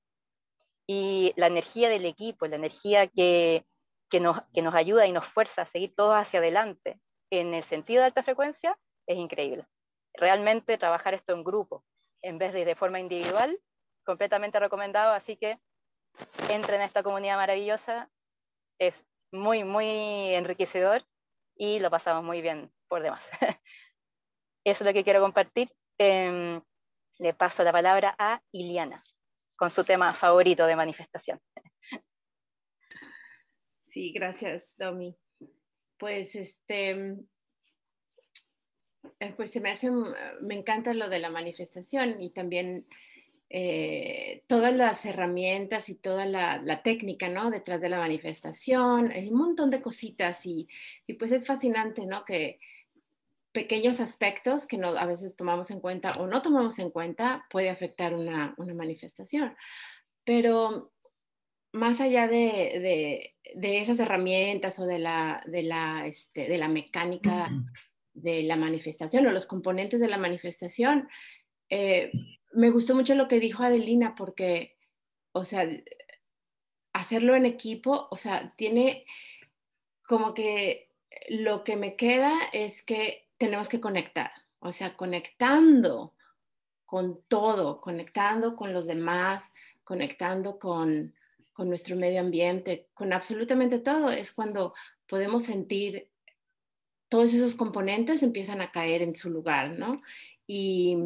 Y 0.86 1.32
la 1.36 1.46
energía 1.46 1.88
del 1.88 2.04
equipo, 2.04 2.46
la 2.46 2.56
energía 2.56 3.06
que, 3.06 3.64
que, 4.10 4.20
nos, 4.20 4.42
que 4.52 4.62
nos 4.62 4.74
ayuda 4.74 5.06
y 5.06 5.12
nos 5.12 5.26
fuerza 5.26 5.62
a 5.62 5.66
seguir 5.66 5.94
todos 5.94 6.16
hacia 6.16 6.40
adelante, 6.40 7.00
en 7.30 7.54
el 7.54 7.62
sentido 7.62 8.00
de 8.00 8.06
alta 8.06 8.22
frecuencia 8.22 8.78
es 9.06 9.18
increíble. 9.18 9.66
Realmente 10.14 10.78
trabajar 10.78 11.14
esto 11.14 11.32
en 11.34 11.44
grupo 11.44 11.84
en 12.22 12.38
vez 12.38 12.52
de 12.52 12.64
de 12.64 12.74
forma 12.74 13.00
individual, 13.00 13.58
completamente 14.04 14.58
recomendado, 14.58 15.12
así 15.12 15.36
que 15.36 15.58
entren 16.48 16.80
en 16.80 16.86
esta 16.86 17.02
comunidad 17.02 17.36
maravillosa 17.36 18.10
es 18.78 19.04
muy, 19.30 19.64
muy 19.64 20.34
enriquecedor 20.34 21.04
y 21.56 21.80
lo 21.80 21.90
pasamos 21.90 22.24
muy 22.24 22.40
bien 22.40 22.72
por 22.88 23.02
demás. 23.02 23.28
Eso 24.64 24.82
es 24.82 24.86
lo 24.86 24.92
que 24.94 25.04
quiero 25.04 25.20
compartir. 25.20 25.70
Em, 25.98 26.60
le 27.18 27.34
paso 27.34 27.62
la 27.62 27.72
palabra 27.72 28.14
a 28.18 28.42
Iliana 28.50 29.02
con 29.56 29.70
su 29.70 29.84
tema 29.84 30.12
favorito 30.12 30.66
de 30.66 30.76
manifestación. 30.76 31.40
Sí, 33.86 34.12
gracias, 34.12 34.74
Domi. 34.76 35.16
Pues 35.98 36.34
este, 36.34 37.16
eh, 39.20 39.34
pues 39.36 39.52
se 39.52 39.60
me 39.60 39.70
hace, 39.70 39.90
me 40.40 40.54
encanta 40.54 40.92
lo 40.94 41.08
de 41.08 41.20
la 41.20 41.30
manifestación 41.30 42.20
y 42.20 42.30
también 42.30 42.84
eh, 43.50 44.42
todas 44.48 44.74
las 44.74 45.06
herramientas 45.06 45.88
y 45.88 46.00
toda 46.00 46.26
la, 46.26 46.82
técnica, 46.82 47.28
¿no? 47.28 47.50
Detrás 47.50 47.80
de 47.80 47.88
la 47.88 47.98
manifestación, 47.98 49.12
hay 49.12 49.28
un 49.28 49.38
montón 49.38 49.70
de 49.70 49.80
cositas 49.80 50.44
y, 50.44 50.66
y 51.06 51.14
pues 51.14 51.30
es 51.30 51.46
fascinante, 51.46 52.04
¿no? 52.06 52.24
Que 52.24 52.58
pequeños 53.54 54.00
aspectos 54.00 54.66
que 54.66 54.76
no, 54.76 54.88
a 54.88 55.06
veces 55.06 55.36
tomamos 55.36 55.70
en 55.70 55.80
cuenta 55.80 56.12
o 56.14 56.26
no 56.26 56.42
tomamos 56.42 56.78
en 56.80 56.90
cuenta 56.90 57.46
puede 57.48 57.70
afectar 57.70 58.12
una, 58.12 58.52
una 58.58 58.74
manifestación. 58.74 59.56
Pero 60.24 60.92
más 61.72 62.00
allá 62.00 62.26
de, 62.26 63.32
de, 63.54 63.78
esas 63.78 63.98
herramientas 64.00 64.78
o 64.80 64.86
de 64.86 64.98
la, 64.98 65.42
de 65.46 65.62
la, 65.62 66.06
este, 66.06 66.48
de 66.48 66.58
la 66.58 66.68
mecánica 66.68 67.50
de 68.12 68.42
la 68.42 68.56
manifestación 68.56 69.26
o 69.26 69.32
los 69.32 69.46
componentes 69.46 70.00
de 70.00 70.08
la 70.08 70.18
manifestación, 70.18 71.08
eh, 71.70 72.10
me 72.52 72.70
gustó 72.70 72.94
mucho 72.94 73.14
lo 73.14 73.28
que 73.28 73.40
dijo 73.40 73.62
Adelina 73.62 74.14
porque, 74.16 74.76
o 75.32 75.44
sea, 75.44 75.68
hacerlo 76.92 77.34
en 77.34 77.46
equipo, 77.46 78.08
o 78.10 78.16
sea, 78.16 78.54
tiene 78.56 79.04
como 80.06 80.34
que 80.34 80.90
lo 81.28 81.64
que 81.64 81.76
me 81.76 81.96
queda 81.96 82.32
es 82.52 82.84
que 82.84 83.23
tenemos 83.38 83.68
que 83.68 83.80
conectar, 83.80 84.30
o 84.60 84.72
sea, 84.72 84.96
conectando 84.96 86.14
con 86.84 87.22
todo, 87.28 87.80
conectando 87.80 88.54
con 88.56 88.72
los 88.72 88.86
demás, 88.86 89.52
conectando 89.82 90.58
con, 90.58 91.14
con 91.52 91.68
nuestro 91.68 91.96
medio 91.96 92.20
ambiente, 92.20 92.88
con 92.94 93.12
absolutamente 93.12 93.78
todo, 93.78 94.10
es 94.10 94.32
cuando 94.32 94.74
podemos 95.06 95.44
sentir 95.44 96.08
todos 97.08 97.32
esos 97.32 97.54
componentes 97.54 98.24
empiezan 98.24 98.60
a 98.60 98.72
caer 98.72 99.00
en 99.00 99.14
su 99.14 99.30
lugar, 99.30 99.78
¿no? 99.78 100.02
Y, 100.48 100.96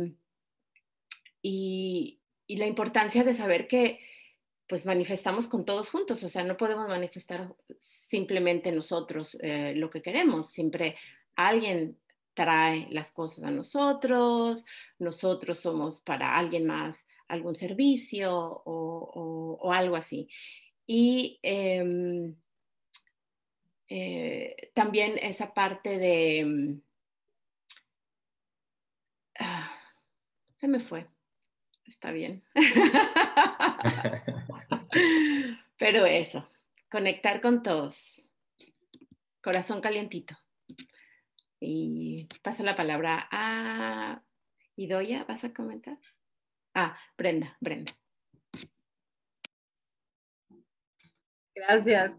y, 1.42 2.20
la 2.48 2.66
importancia 2.66 3.24
de 3.24 3.34
saber 3.34 3.68
que 3.68 4.00
pues 4.66 4.86
manifestamos 4.86 5.46
con 5.46 5.66
todos 5.66 5.90
juntos, 5.90 6.24
o 6.24 6.30
sea, 6.30 6.44
no 6.44 6.56
podemos 6.56 6.88
manifestar 6.88 7.54
simplemente 7.78 8.72
nosotros 8.72 9.36
eh, 9.42 9.74
lo 9.76 9.90
que 9.90 10.00
queremos, 10.00 10.48
siempre 10.48 10.96
alguien 11.36 11.98
trae 12.38 12.86
las 12.90 13.10
cosas 13.10 13.42
a 13.42 13.50
nosotros, 13.50 14.64
nosotros 15.00 15.58
somos 15.58 16.00
para 16.00 16.36
alguien 16.36 16.66
más 16.66 17.04
algún 17.26 17.56
servicio 17.56 18.62
o, 18.64 19.72
algo 19.72 19.96
así. 19.96 20.28
Y 20.86 21.40
em, 21.42 22.36
eh, 23.88 24.70
también 24.72 25.18
esa 25.20 25.52
parte 25.52 25.98
de... 25.98 26.78
Ah, 29.40 29.72
se 30.56 30.68
me 30.68 30.78
fue 30.78 31.08
está 31.88 32.12
bien. 32.12 32.44
Pero 35.78 36.06
eso, 36.06 36.48
conectar 36.90 37.40
con 37.40 37.62
todos. 37.62 38.22
Corazón 39.42 39.80
calientito. 39.80 40.36
Y 41.60 42.28
paso 42.42 42.62
la 42.62 42.76
palabra 42.76 43.28
a 43.30 44.22
Idoya, 44.76 45.24
¿vas 45.24 45.44
a 45.44 45.52
comentar? 45.52 45.98
Ah, 46.74 46.96
Brenda, 47.16 47.56
Brenda. 47.60 47.92
Gracias 51.54 52.16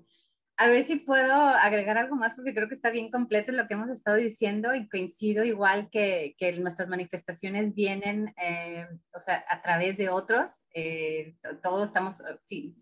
a 0.60 0.68
ver 0.68 0.84
si 0.84 0.98
puedo 0.98 1.34
agregar 1.34 1.98
algo 1.98 2.18
más 2.18 2.36
porque 2.36 2.54
creo 2.54 2.68
que 2.68 2.76
está 2.76 2.90
bien 2.90 3.10
completo 3.10 3.54
lo 3.54 3.66
que 3.66 3.76
hemos 3.76 3.90
estado 3.90 4.18
diciendo 4.18 4.76
y 4.76 4.90
coincido 4.90 5.46
igual 5.46 5.90
que, 5.90 6.36
que 6.38 6.52
nuestras 6.60 6.90
manifestaciones 6.90 7.74
vienen, 7.74 8.34
eh, 8.36 8.86
o 9.14 9.22
sea, 9.22 9.46
a 9.48 9.62
través 9.62 9.96
de 9.98 10.10
otros. 10.10 10.50
Eh, 10.74 11.38
todos 11.64 11.86
estamos, 11.86 12.20
eh, 12.20 12.38
sí, 12.44 12.76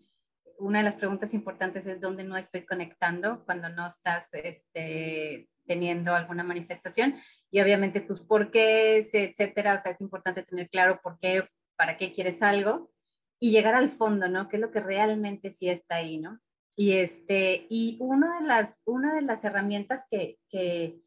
una 0.58 0.78
de 0.78 0.86
las 0.86 0.96
preguntas 0.96 1.32
importantes 1.34 1.86
es 1.86 2.00
dónde 2.00 2.24
no 2.24 2.36
estoy 2.36 2.66
conectando 2.66 3.44
cuando 3.44 3.68
no 3.68 3.86
estás 3.86 4.26
este, 4.34 5.48
teniendo 5.68 6.14
alguna 6.14 6.42
manifestación 6.42 7.14
y 7.50 7.60
obviamente 7.60 8.00
tus 8.00 8.20
porqués, 8.20 9.14
etcétera. 9.14 9.76
O 9.76 9.78
sea, 9.78 9.92
es 9.92 10.00
importante 10.00 10.42
tener 10.42 10.68
claro 10.68 10.98
por 11.00 11.20
qué, 11.20 11.44
para 11.76 11.96
qué 11.96 12.12
quieres 12.12 12.42
algo 12.42 12.90
y 13.38 13.52
llegar 13.52 13.76
al 13.76 13.88
fondo, 13.88 14.28
¿no? 14.28 14.48
¿Qué 14.48 14.56
es 14.56 14.62
lo 14.62 14.72
que 14.72 14.80
realmente 14.80 15.50
sí 15.50 15.68
está 15.68 15.96
ahí, 15.96 16.18
¿no? 16.18 16.40
Y, 16.76 16.92
este, 16.92 17.66
y 17.68 17.96
una, 18.00 18.40
de 18.40 18.46
las, 18.46 18.80
una 18.84 19.14
de 19.14 19.22
las 19.22 19.44
herramientas 19.44 20.06
que, 20.10 20.38
que 20.48 21.00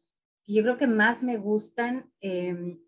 yo 0.46 0.62
creo 0.62 0.76
que 0.76 0.86
más 0.86 1.22
me 1.22 1.36
gustan, 1.38 2.10
eh, 2.20 2.78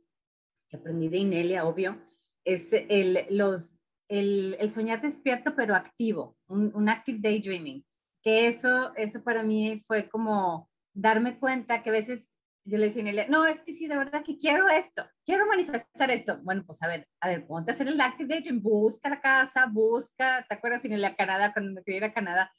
que 0.69 0.77
aprendí 0.77 1.09
de 1.09 1.19
Inelia, 1.19 1.65
obvio, 1.67 1.99
es 2.45 2.73
el, 2.73 3.27
los, 3.31 3.75
el, 4.09 4.57
el 4.61 4.71
soñar 4.71 5.01
despierto 5.01 5.55
pero 5.57 5.75
activo, 5.75 6.37
un, 6.47 6.73
un, 6.75 6.89
active 6.89 7.19
daydreaming. 7.21 7.85
Que 8.23 8.47
eso, 8.47 8.95
eso 8.97 9.23
para 9.23 9.43
mí 9.43 9.81
fue 9.81 10.09
como 10.09 10.71
darme 10.95 11.39
cuenta 11.39 11.83
que 11.83 11.91
a 11.91 11.93
veces 11.93 12.31
yo 12.65 12.79
le 12.79 12.87
decía 12.87 13.01
a 13.01 13.03
Inelia, 13.03 13.27
no, 13.29 13.45
es 13.45 13.61
que 13.61 13.75
sí, 13.75 13.89
de 13.89 13.97
verdad 13.97 14.25
que 14.25 14.39
quiero 14.39 14.69
esto, 14.71 15.05
quiero 15.27 15.47
manifestar 15.47 16.11
esto. 16.11 16.39
Bueno, 16.43 16.65
pues 16.67 16.83
a 16.83 16.89
ver, 16.89 17.07
a 17.21 17.29
ver, 17.29 17.47
ponte 17.47 17.71
a 17.71 17.75
hacer 17.75 17.89
el 17.89 17.99
daydreaming, 17.99 18.63
busca 18.63 19.11
la 19.11 19.21
casa, 19.21 19.67
busca, 19.67 20.47
¿te 20.49 20.55
acuerdas 20.55 20.85
Inelia 20.85 21.15
Canadá, 21.15 21.53
cuando 21.53 21.75
me 21.75 21.83
quería 21.83 21.99
ir 21.99 22.05
a 22.05 22.15
Canadá? 22.15 22.51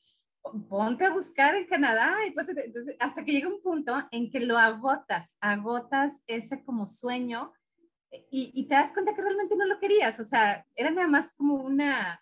ponte 0.70 1.06
a 1.06 1.10
buscar 1.10 1.56
en 1.56 1.66
Canadá 1.66 2.14
y 2.26 2.34
entonces, 2.38 2.96
hasta 3.00 3.24
que 3.24 3.32
llega 3.32 3.48
un 3.48 3.62
punto 3.62 3.96
en 4.12 4.30
que 4.30 4.40
lo 4.40 4.58
agotas, 4.58 5.36
agotas 5.42 6.22
ese 6.28 6.64
como 6.64 6.88
sueño 6.88 7.54
y, 8.32 8.52
y, 8.54 8.68
te 8.68 8.76
das 8.76 8.92
cuenta 8.92 9.14
que 9.14 9.22
realmente 9.22 9.58
no 9.58 9.66
lo 9.66 9.80
querías, 9.80 10.20
o 10.20 10.24
sea, 10.24 10.66
era 10.76 10.90
nada 10.92 11.08
más 11.08 11.34
como 11.34 11.56
una, 11.56 12.22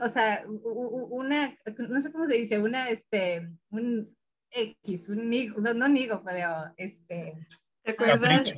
o 0.00 0.08
sea, 0.08 0.44
una, 0.46 1.56
no 1.88 2.00
sé 2.00 2.12
cómo 2.12 2.26
se 2.26 2.34
dice, 2.34 2.58
una, 2.58 2.88
este, 2.88 3.48
un 3.70 4.16
X, 4.52 5.08
un 5.08 5.28
nigo, 5.28 5.60
no, 5.60 5.74
no 5.74 5.88
nigo, 5.88 6.22
pero 6.24 6.72
este... 6.76 7.46
¿Te 7.82 7.92
acuerdas? 7.92 8.54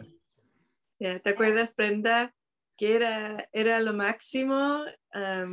¿Te 0.99 1.29
acuerdas, 1.29 1.75
Brenda, 1.75 2.35
que 2.77 2.97
era, 2.97 3.49
era 3.53 3.81
lo 3.81 3.93
máximo. 3.93 4.85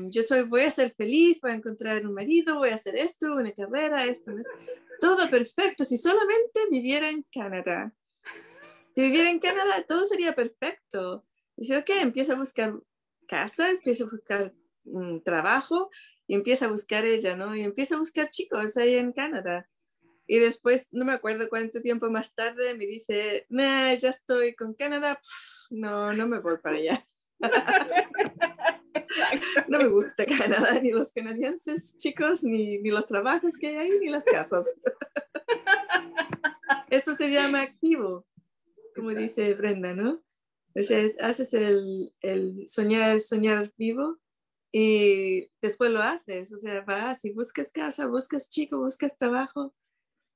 yo 0.10 0.24
soy, 0.24 0.44
voy 0.44 0.62
a 0.62 0.72
ser 0.72 0.94
feliz, 0.96 1.40
voy 1.42 1.52
a 1.52 1.56
encontrar 1.56 2.06
un 2.06 2.14
marido, 2.14 2.58
voy 2.58 2.70
a 2.70 2.76
hacer 2.76 2.96
esto, 2.96 3.34
una 3.34 3.52
carrera, 3.52 4.06
esto, 4.06 4.32
todo 5.00 5.30
perfecto. 5.30 5.84
Si 5.84 5.98
solamente 5.98 6.62
viviera 6.70 7.10
en 7.10 7.26
Canadá. 7.32 7.94
Si 8.96 9.02
viviera 9.02 9.30
en 9.30 9.40
Canadá, 9.40 9.84
todo 9.88 10.06
sería 10.06 10.34
perfecto. 10.34 11.26
Dice, 11.56 11.78
ok, 11.78 11.90
empieza 12.02 12.34
a 12.34 12.38
buscar 12.38 12.74
casas, 13.28 13.78
empieza 13.78 14.04
a 14.04 14.10
buscar 14.10 14.54
un 14.84 15.24
trabajo 15.24 15.90
y 16.28 16.36
empieza 16.36 16.66
a 16.66 16.70
buscar 16.70 17.06
ella, 17.06 17.36
¿no? 17.36 17.56
Y 17.56 17.62
empieza 17.62 17.96
a 17.96 18.00
buscar 18.00 18.30
chicos 18.30 18.78
ahí 18.78 18.96
en 18.96 19.14
Canadá. 19.14 19.70
Y 20.32 20.40
después, 20.40 20.88
no 20.92 21.04
me 21.04 21.12
acuerdo 21.12 21.50
cuánto 21.50 21.82
tiempo 21.82 22.10
más 22.10 22.34
tarde, 22.34 22.74
me 22.74 22.86
dice, 22.86 23.46
nah, 23.50 23.94
ya 23.96 24.12
estoy 24.12 24.56
con 24.56 24.74
Canadá, 24.74 25.20
no, 25.72 26.14
no 26.14 26.26
me 26.26 26.40
voy 26.40 26.58
para 26.58 26.78
allá. 26.78 27.06
No 29.68 29.80
me 29.80 29.88
gusta 29.90 30.24
Canadá, 30.24 30.80
ni 30.80 30.92
los 30.92 31.12
canadienses 31.12 31.98
chicos, 31.98 32.46
ni, 32.46 32.78
ni 32.78 32.92
los 32.92 33.08
trabajos 33.08 33.58
que 33.58 33.68
hay 33.68 33.76
ahí, 33.76 34.00
ni 34.00 34.10
las 34.10 34.24
casas. 34.24 34.74
Eso 36.90 37.14
se 37.16 37.30
llama 37.30 37.64
activo, 37.64 38.26
como 38.96 39.10
dice 39.10 39.54
Brenda, 39.54 39.94
¿no? 39.94 40.24
Entonces, 40.74 41.22
haces 41.22 41.54
el, 41.54 42.14
el, 42.22 42.70
soñar, 42.70 43.20
soñar 43.20 43.70
vivo 43.78 44.18
y 44.72 45.52
después 45.62 45.92
lo 45.92 46.02
haces. 46.02 46.54
O 46.54 46.58
sea, 46.58 46.82
vas 46.82 47.26
y 47.26 47.34
buscas 47.34 47.74
casa, 47.74 48.08
buscas 48.08 48.50
chico, 48.50 48.78
buscas 48.78 49.18
trabajo. 49.18 49.74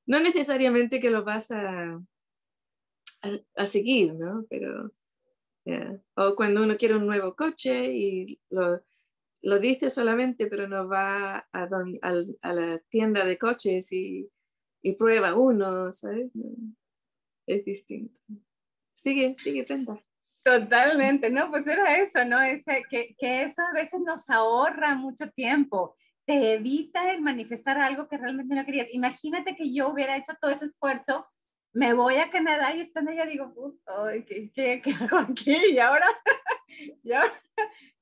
No 0.06 0.20
necesariamente 0.20 1.00
que 1.00 1.10
lo 1.10 1.24
vas 1.24 1.52
a, 1.52 2.00
a, 3.56 3.66
seguir, 3.66 4.16
¿no? 4.16 4.46
Pero 4.50 4.92
o 6.16 6.36
cuando 6.36 6.64
uno 6.64 6.78
quiere 6.78 6.96
un 6.96 7.08
nuevo 7.08 7.36
coche 7.36 7.92
y 7.92 8.40
lo, 8.50 9.60
dice 9.60 9.90
solamente, 9.90 10.48
pero 10.48 10.68
no 10.68 10.88
va 10.88 11.48
a, 11.52 12.54
la 12.54 12.80
tienda 12.90 13.26
de 13.26 13.38
coches 13.38 13.92
y, 13.92 14.30
y 14.82 14.94
prueba 14.94 15.34
uno, 15.34 15.92
¿sabes? 15.92 16.32
es 17.48 17.66
distinto. 17.66 18.20
Sigue, 18.94 19.36
sigue, 19.36 19.64
Brenda. 19.64 20.02
Totalmente, 20.44 21.30
¿no? 21.30 21.50
Pues 21.50 21.66
era 21.68 21.98
eso, 21.98 22.24
¿no? 22.26 22.42
Ese, 22.42 22.84
que, 22.90 23.16
que 23.18 23.44
eso 23.44 23.62
a 23.62 23.74
veces 23.74 24.00
nos 24.02 24.30
ahorra 24.30 24.96
mucho 24.96 25.30
tiempo 25.32 25.96
te 26.26 26.54
evita 26.54 27.12
el 27.12 27.22
manifestar 27.22 27.78
algo 27.78 28.08
que 28.08 28.18
realmente 28.18 28.56
no 28.56 28.66
querías. 28.66 28.94
Imagínate 28.94 29.56
que 29.56 29.74
yo 29.74 29.90
hubiera 29.90 30.18
hecho 30.18 30.34
todo 30.42 30.52
ese 30.52 30.66
esfuerzo, 30.66 31.28
me 31.74 31.94
voy 31.94 32.16
a 32.16 32.30
Canadá 32.30 32.74
y 32.74 32.80
estando 32.80 33.12
allá 33.12 33.26
digo, 33.26 33.54
¿qué, 34.26 34.50
qué, 34.54 34.82
qué 34.82 34.94
hago 34.94 35.18
aquí? 35.18 35.56
Y 35.72 35.78
ahora, 35.78 36.08
y 37.04 37.12
ahora, 37.12 37.34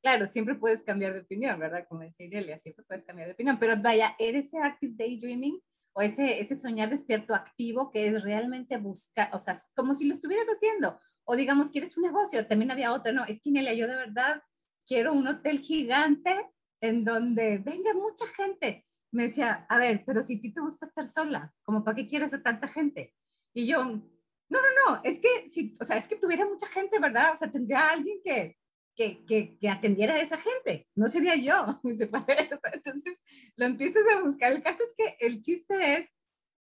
claro, 0.02 0.28
siempre 0.28 0.56
puedes 0.56 0.84
cambiar 0.84 1.14
de 1.14 1.22
opinión, 1.22 1.60
¿verdad? 1.60 1.86
Como 1.90 2.02
decía 2.02 2.28
Irelia, 2.28 2.60
siempre 2.60 2.86
puedes 2.86 3.04
cambiar 3.04 3.28
de 3.28 3.34
opinión, 3.34 3.58
pero 3.60 3.76
vaya, 3.78 4.16
ese 4.20 4.60
active 4.60 4.94
daydreaming 4.96 5.60
o 5.94 6.02
ese, 6.02 6.40
ese 6.40 6.56
soñar 6.56 6.90
despierto 6.90 7.34
activo 7.34 7.90
que 7.92 8.08
es 8.08 8.24
realmente 8.24 8.78
buscar, 8.78 9.30
o 9.34 9.40
sea, 9.40 9.60
como 9.76 9.94
si 9.94 10.06
lo 10.06 10.14
estuvieras 10.14 10.48
haciendo, 10.48 11.00
o 11.26 11.36
digamos, 11.36 11.72
quieres 11.72 11.98
un 11.98 12.04
negocio, 12.04 12.46
también 12.48 12.72
había 12.72 12.94
otra, 12.94 13.12
no, 13.12 13.26
es 13.26 13.42
que 13.42 13.50
Inelia, 13.50 13.74
yo 13.74 13.88
de 13.88 13.96
verdad 13.96 14.44
quiero 14.86 15.14
un 15.14 15.28
hotel 15.28 15.60
gigante 15.60 16.36
en 16.84 17.06
donde 17.06 17.60
venga 17.60 17.94
mucha 17.94 18.28
gente. 18.36 18.86
Me 19.12 19.24
decía, 19.24 19.66
a 19.70 19.78
ver, 19.78 20.04
pero 20.06 20.22
si 20.22 20.36
a 20.36 20.42
ti 20.42 20.54
te 20.54 20.60
gusta 20.60 20.86
estar 20.86 21.08
sola, 21.08 21.54
¿como 21.64 21.84
para 21.84 21.96
qué 21.96 22.10
quieres 22.10 22.34
a 22.34 22.44
tanta 22.44 22.68
gente? 22.68 23.14
Y 23.54 23.68
yo, 23.68 23.86
no, 23.86 24.02
no, 24.50 24.60
no, 24.86 25.02
es 25.04 25.20
que, 25.20 25.48
si, 25.48 25.78
o 25.80 25.86
sea, 25.86 25.96
es 25.96 26.08
que 26.08 26.18
tuviera 26.18 26.46
mucha 26.46 26.68
gente, 26.68 27.00
¿verdad? 27.00 27.34
O 27.34 27.38
sea, 27.38 27.50
tendría 27.50 27.90
alguien 27.90 28.20
que, 28.22 28.58
que, 28.98 29.24
que, 29.26 29.58
que, 29.58 29.70
atendiera 29.70 30.16
a 30.16 30.22
esa 30.22 30.38
gente, 30.38 30.86
no 30.94 31.08
sería 31.08 31.36
yo. 31.36 31.80
Entonces 31.84 33.18
lo 33.56 33.66
empiezas 33.66 34.04
a 34.14 34.22
buscar. 34.22 34.52
El 34.52 34.62
caso 34.62 34.84
es 34.84 34.94
que 34.98 35.26
el 35.26 35.42
chiste 35.42 35.96
es 35.96 36.10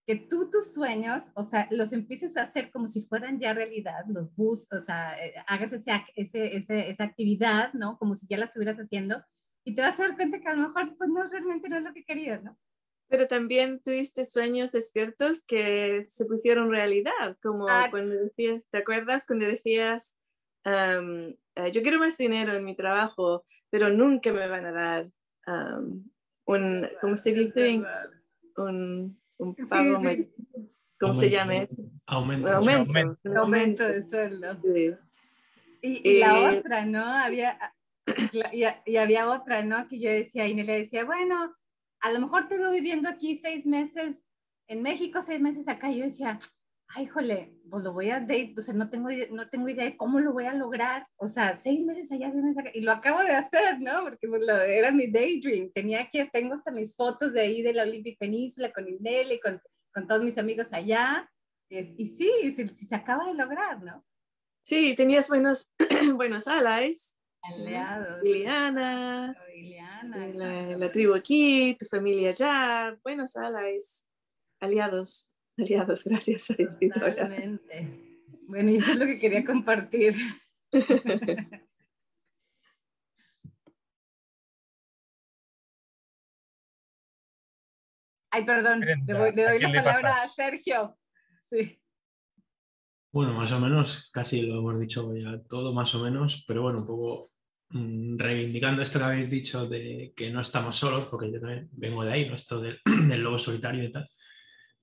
que 0.05 0.17
tú 0.17 0.49
tus 0.51 0.73
sueños, 0.73 1.31
o 1.35 1.45
sea, 1.45 1.69
los 1.71 1.93
empieces 1.93 2.35
a 2.35 2.43
hacer 2.43 2.71
como 2.71 2.87
si 2.87 3.03
fueran 3.03 3.39
ya 3.39 3.53
realidad, 3.53 4.03
los 4.07 4.35
bus, 4.35 4.67
o 4.71 4.81
sea, 4.81 5.17
eh, 5.23 5.33
hagas 5.47 5.71
ese, 5.71 5.91
ese, 6.15 6.57
ese, 6.57 6.89
esa 6.89 7.03
actividad, 7.05 7.71
¿no? 7.73 7.97
Como 7.97 8.15
si 8.15 8.27
ya 8.27 8.37
la 8.37 8.45
estuvieras 8.45 8.79
haciendo 8.79 9.23
y 9.63 9.75
te 9.75 9.81
vas 9.81 9.99
a 9.99 10.07
dar 10.07 10.15
cuenta 10.15 10.39
que 10.39 10.47
a 10.47 10.55
lo 10.55 10.67
mejor 10.67 10.95
pues 10.97 11.09
no 11.09 11.27
realmente 11.27 11.69
no 11.69 11.77
es 11.77 11.83
lo 11.83 11.93
que 11.93 12.03
querías, 12.03 12.43
¿no? 12.43 12.57
Pero 13.07 13.27
también 13.27 13.81
tuviste 13.81 14.23
sueños 14.23 14.71
despiertos 14.71 15.43
que 15.43 16.03
se 16.03 16.25
pusieron 16.25 16.69
realidad, 16.69 17.37
como 17.41 17.67
ah. 17.67 17.87
cuando 17.89 18.15
decías, 18.15 18.61
¿te 18.69 18.77
acuerdas 18.77 19.25
cuando 19.25 19.45
decías, 19.45 20.15
um, 20.63 21.33
yo 21.71 21.81
quiero 21.81 21.99
más 21.99 22.17
dinero 22.17 22.53
en 22.53 22.65
mi 22.65 22.75
trabajo, 22.75 23.45
pero 23.71 23.89
nunca 23.89 24.31
me 24.31 24.47
van 24.47 24.65
a 24.65 24.71
dar 24.71 25.09
um, 25.47 26.03
un, 26.45 26.87
¿cómo 27.01 27.17
se 27.17 27.33
dice? 27.33 27.81
Un, 28.57 29.19
un 29.37 29.55
pago, 29.55 29.99
sí, 30.01 30.29
sí. 30.53 30.69
¿cómo 30.99 31.13
se 31.13 31.29
llama 31.29 31.57
eso? 31.57 31.83
Aumento. 32.05 32.47
Aumento, 32.47 33.19
aumento, 33.35 33.87
de 33.87 34.03
sueldo. 34.03 34.57
Y, 35.81 36.09
y, 36.09 36.19
la 36.19 36.53
eh, 36.53 36.59
otra, 36.59 36.85
¿no? 36.85 37.05
Había, 37.05 37.57
y, 38.53 38.65
y, 38.85 38.97
había 38.97 39.29
otra, 39.29 39.63
¿no? 39.63 39.87
Que 39.87 39.99
yo 39.99 40.09
decía, 40.09 40.47
y 40.47 40.55
me 40.55 40.63
le 40.63 40.79
decía, 40.79 41.05
bueno, 41.05 41.55
a 42.01 42.11
lo 42.11 42.19
mejor 42.19 42.47
te 42.47 42.57
veo 42.57 42.71
viviendo 42.71 43.09
aquí 43.09 43.35
seis 43.35 43.65
meses 43.65 44.23
en 44.67 44.81
México, 44.81 45.21
seis 45.21 45.41
meses 45.41 45.67
acá. 45.67 45.91
Y 45.91 45.99
yo 45.99 46.05
decía, 46.05 46.39
ay, 46.89 47.07
jole, 47.07 47.53
pues 47.69 47.83
lo 47.83 47.93
voy 47.93 48.09
a 48.09 48.19
date, 48.19 48.55
o 48.57 48.61
sea, 48.61 48.73
no 48.73 48.89
tengo, 48.89 49.09
no 49.31 49.49
tengo 49.49 49.69
idea 49.69 49.85
de 49.85 49.97
cómo 49.97 50.19
lo 50.19 50.33
voy 50.33 50.45
a 50.45 50.53
lograr. 50.53 51.07
O 51.17 51.27
sea, 51.27 51.55
seis 51.57 51.85
meses 51.85 52.11
allá, 52.11 52.31
seis 52.31 52.43
meses 52.43 52.57
acá. 52.57 52.71
Y 52.73 52.81
lo 52.81 52.91
acabo 52.91 53.19
de 53.19 53.31
hacer, 53.31 53.79
¿no? 53.79 54.03
Porque 54.03 54.27
pues, 54.27 54.41
lo, 54.41 54.55
era 54.61 54.91
mi 54.91 55.11
daydream. 55.11 55.71
Tenía 55.73 56.01
aquí, 56.01 56.19
tengo 56.31 56.53
hasta 56.53 56.71
mis 56.71 56.95
fotos 56.95 57.33
de 57.33 57.41
ahí 57.41 57.61
de 57.61 57.73
la 57.73 57.83
Olympic 57.83 58.17
Península 58.17 58.71
con 58.71 58.87
Inel 58.87 59.39
con, 59.43 59.61
con 59.93 60.07
todos 60.07 60.23
mis 60.23 60.37
amigos 60.37 60.73
allá. 60.73 61.29
Y, 61.69 61.77
y 61.77 62.05
sí, 62.07 62.31
sí, 62.51 62.67
se 62.67 62.95
acaba 62.95 63.25
de 63.25 63.35
lograr, 63.35 63.83
¿no? 63.83 64.03
Sí, 64.63 64.95
tenías 64.95 65.27
buenos, 65.27 65.71
buenos 66.15 66.47
allies 66.47 67.18
Aliados. 67.41 68.23
Liliana, 68.23 69.35
la, 70.03 70.77
la, 70.77 70.91
tribu 70.91 71.13
aquí, 71.13 71.75
tu 71.79 71.85
familia 71.85 72.29
allá, 72.29 72.97
buenos 73.03 73.35
allies, 73.35 74.05
aliados, 74.59 75.29
aliados, 75.57 76.03
gracias. 76.03 76.47
Totalmente. 76.47 77.87
Bueno, 78.47 78.71
y 78.71 78.77
eso 78.77 78.91
es 78.91 78.97
lo 78.97 79.05
que 79.05 79.19
quería 79.19 79.45
compartir. 79.45 80.15
Ay, 88.31 88.45
perdón, 88.45 88.81
le, 88.81 88.95
doy 89.05 89.59
la 89.59 89.71
palabra 89.71 90.13
a 90.13 90.27
Sergio. 90.27 90.97
Sí. 91.49 91.78
Bueno, 93.11 93.33
más 93.33 93.51
o 93.51 93.59
menos, 93.59 94.09
casi 94.13 94.43
lo 94.43 94.59
hemos 94.59 94.79
dicho 94.79 95.15
ya 95.15 95.41
todo, 95.49 95.73
más 95.73 95.95
o 95.95 96.03
menos, 96.03 96.43
pero 96.47 96.61
bueno, 96.61 96.79
un 96.79 96.85
poco 96.85 97.27
mm, 97.69 98.17
reivindicando 98.19 98.83
esto 98.83 98.99
que 98.99 99.05
habéis 99.05 99.29
dicho 99.31 99.67
de 99.67 100.13
que 100.15 100.29
no 100.29 100.41
estamos 100.41 100.75
solos, 100.75 101.05
porque 101.09 101.31
yo 101.31 101.39
también 101.41 101.69
vengo 101.71 102.03
de 102.03 102.13
ahí, 102.13 102.29
¿no? 102.29 102.35
esto 102.35 102.61
del, 102.61 102.79
lobo 103.23 103.39
solitario 103.39 103.83
y 103.83 103.91
tal, 103.91 104.07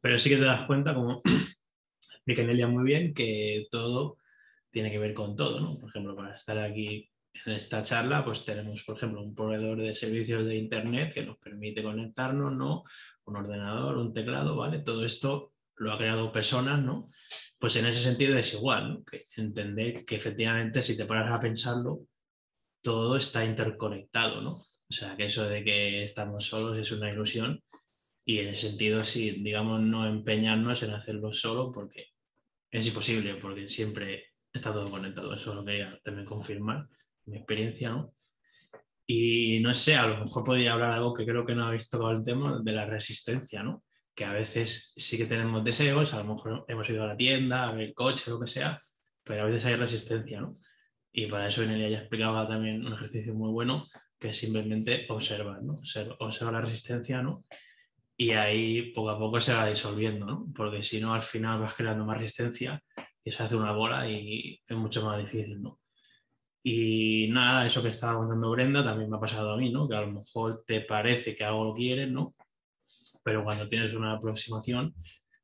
pero 0.01 0.19
sí 0.19 0.29
que 0.31 0.37
te 0.39 0.45
das 0.45 0.67
cuenta, 0.67 0.95
como 0.95 1.23
explica 2.15 2.43
Nelia 2.43 2.67
muy 2.67 2.85
bien, 2.85 3.15
que 3.15 3.67
todo 3.71 4.19
tiene 4.71 4.91
que 4.91 4.99
ver 4.99 5.15
con 5.15 5.37
todo, 5.37 5.61
¿no? 5.61 5.79
Por 5.79 5.89
ejemplo, 5.91 6.17
para 6.17 6.35
estar 6.35 6.59
aquí 6.59 7.09
en 7.45 7.53
esta 7.53 7.83
charla, 7.83 8.25
pues 8.25 8.45
tenemos, 8.45 8.83
por 8.85 8.97
ejemplo, 8.97 9.23
un 9.23 9.35
proveedor 9.35 9.81
de 9.81 9.95
servicios 9.95 10.45
de 10.47 10.57
Internet 10.57 11.15
que 11.15 11.25
nos 11.25 11.39
permite 11.39 11.83
conectarnos, 11.83 12.55
¿no? 12.57 12.83
Un 13.25 13.37
ordenador, 13.37 13.99
un 13.99 14.12
teclado, 14.12 14.57
¿vale? 14.57 14.81
Todo 14.81 15.05
esto 15.05 15.53
lo 15.77 15.93
ha 15.93 15.99
creado 15.99 16.33
personas, 16.33 16.83
¿no? 16.83 17.11
Pues 17.59 17.77
en 17.77 17.87
ese 17.87 18.03
sentido 18.03 18.38
es 18.38 18.53
igual, 18.53 18.88
¿no? 18.88 19.05
que 19.05 19.27
entender 19.37 20.05
que 20.05 20.16
efectivamente 20.16 20.83
si 20.83 20.97
te 20.97 21.07
paras 21.07 21.33
a 21.33 21.40
pensarlo, 21.40 22.01
todo 22.83 23.16
está 23.16 23.45
interconectado, 23.45 24.42
¿no? 24.42 24.53
O 24.88 24.92
sea, 24.92 25.16
que 25.16 25.27
eso 25.27 25.49
de 25.49 25.64
que 25.64 26.03
estamos 26.03 26.45
solos 26.45 26.79
es 26.79 26.92
una 26.92 27.11
ilusión 27.11 27.62
y 28.25 28.38
en 28.38 28.49
ese 28.49 28.69
sentido 28.69 29.05
sí, 29.05 29.42
digamos, 29.42 29.81
no 29.81 30.07
empeñarnos 30.07 30.83
en 30.83 30.90
hacerlo 30.90 31.33
solo 31.33 31.73
porque 31.73 32.07
es 32.71 32.87
imposible, 32.87 33.37
porque 33.37 33.69
siempre 33.69 34.27
está 34.53 34.73
todo 34.73 34.90
conectado, 34.90 35.35
eso 35.35 35.55
lo 35.55 35.64
quería 35.64 35.99
también 36.05 36.27
confirmar, 36.27 36.88
mi 37.25 37.38
experiencia, 37.38 37.90
¿no? 37.90 38.14
Y 39.07 39.61
no 39.61 39.73
sé, 39.75 39.95
a 39.95 40.07
lo 40.09 40.25
mejor 40.25 40.45
podría 40.45 40.73
hablar 40.73 40.90
algo 40.90 41.14
que 41.14 41.25
creo 41.25 41.47
que 41.47 41.55
no 41.55 41.66
habéis 41.66 41.88
tocado 41.88 42.11
el 42.11 42.25
tema 42.25 42.61
de 42.62 42.73
la 42.73 42.87
resistencia, 42.87 43.62
¿no? 43.62 43.85
Que 44.17 44.25
a 44.25 44.33
veces 44.33 44.95
sí 44.97 45.19
que 45.19 45.27
tenemos 45.27 45.63
deseos, 45.63 46.15
a 46.15 46.19
lo 46.19 46.35
mejor 46.35 46.65
hemos 46.69 46.89
ido 46.89 47.05
a 47.05 47.07
la 47.07 47.17
tienda, 47.17 47.69
a 47.69 47.73
ver 47.73 47.89
el 47.89 47.95
coche, 47.95 48.31
lo 48.31 48.41
que 48.41 48.47
sea, 48.47 48.81
pero 49.23 49.43
a 49.43 49.47
veces 49.47 49.67
hay 49.67 49.77
resistencia, 49.77 50.41
¿no? 50.41 50.59
Y 51.13 51.27
para 51.27 51.47
eso 51.49 51.63
Inelia 51.63 51.91
ya 51.91 51.99
explicaba 51.99 52.49
también 52.49 52.85
un 52.85 52.95
ejercicio 52.95 53.35
muy 53.35 53.51
bueno, 53.51 53.87
que 54.19 54.31
es 54.31 54.39
simplemente 54.39 55.05
observar, 55.11 55.63
¿no? 55.63 55.81
Observa 56.19 56.53
la 56.53 56.63
resistencia, 56.63 57.21
¿no? 57.21 57.45
Y 58.17 58.31
ahí 58.31 58.93
poco 58.93 59.11
a 59.11 59.19
poco 59.19 59.39
se 59.41 59.53
va 59.53 59.69
disolviendo, 59.69 60.25
¿no? 60.25 60.47
Porque 60.57 60.83
si 60.83 60.99
no, 60.99 61.13
al 61.13 61.23
final 61.23 61.61
vas 61.61 61.75
creando 61.75 62.07
más 62.07 62.17
resistencia 62.17 62.83
y 63.23 63.31
se 63.31 63.43
hace 63.43 63.55
una 63.55 63.73
bola 63.73 64.09
y 64.09 64.63
es 64.67 64.77
mucho 64.77 65.05
más 65.05 65.19
difícil, 65.19 65.61
¿no? 65.61 65.79
Y 66.63 67.29
nada, 67.31 67.67
eso 67.67 67.83
que 67.83 67.91
estaba 67.91 68.17
contando 68.17 68.51
Brenda 68.51 68.83
también 68.83 69.11
me 69.11 69.19
ha 69.19 69.21
pasado 69.21 69.53
a 69.53 69.59
mí, 69.59 69.71
¿no? 69.71 69.87
Que 69.87 69.97
a 69.97 70.01
lo 70.01 70.13
mejor 70.13 70.65
te 70.67 70.81
parece 70.81 71.37
que 71.37 71.45
algo 71.45 71.65
lo 71.65 71.75
quieres, 71.75 72.11
¿no? 72.11 72.35
Pero 73.27 73.43
cuando 73.43 73.67
tienes 73.67 73.93
una 73.95 74.12
aproximación 74.12 74.95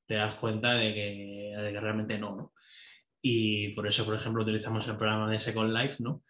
te 0.06 0.14
das 0.14 0.36
cuenta 0.36 0.74
de 0.74 0.94
que, 0.94 1.54
de 1.60 1.72
que 1.72 1.80
realmente 1.80 2.16
no, 2.16 2.36
no, 2.36 2.52
Y 3.20 3.74
por 3.74 3.88
eso, 3.88 4.04
por 4.04 4.14
ejemplo, 4.14 4.44
utilizamos 4.44 4.86
el 4.86 4.96
programa 4.96 5.28
de 5.28 5.40
Second 5.40 5.76
Life, 5.76 5.96
¿no? 5.98 6.22